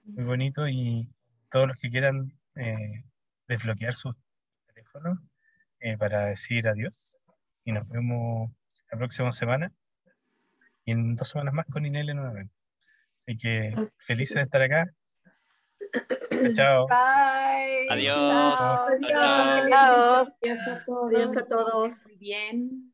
muy 0.03 0.23
bonito 0.23 0.67
y 0.67 1.09
todos 1.49 1.67
los 1.67 1.77
que 1.77 1.89
quieran 1.89 2.33
eh, 2.55 3.03
desbloquear 3.47 3.93
sus 3.93 4.15
teléfonos 4.67 5.19
eh, 5.79 5.97
para 5.97 6.25
decir 6.25 6.67
adiós. 6.67 7.17
Y 7.65 7.71
nos 7.71 7.87
vemos 7.87 8.51
la 8.91 8.97
próxima 8.97 9.31
semana. 9.31 9.71
Y 10.85 10.91
en 10.91 11.15
dos 11.15 11.29
semanas 11.29 11.53
más 11.53 11.65
con 11.67 11.85
Inele 11.85 12.13
nuevamente. 12.13 12.53
Así 13.15 13.37
que 13.37 13.75
felices 13.97 14.35
de 14.35 14.41
estar 14.43 14.61
acá. 14.61 14.91
Chao. 16.55 16.87
Bye. 16.87 17.87
Adiós. 17.89 18.57
Chao. 18.59 18.87
Chao. 19.09 19.69
Chao. 19.69 20.27
Adiós 20.41 20.67
a 20.67 20.85
todos. 20.85 21.13
Adiós 21.13 21.37
a 21.37 21.47
todos. 21.47 22.05
Muy 22.05 22.15
bien. 22.17 22.88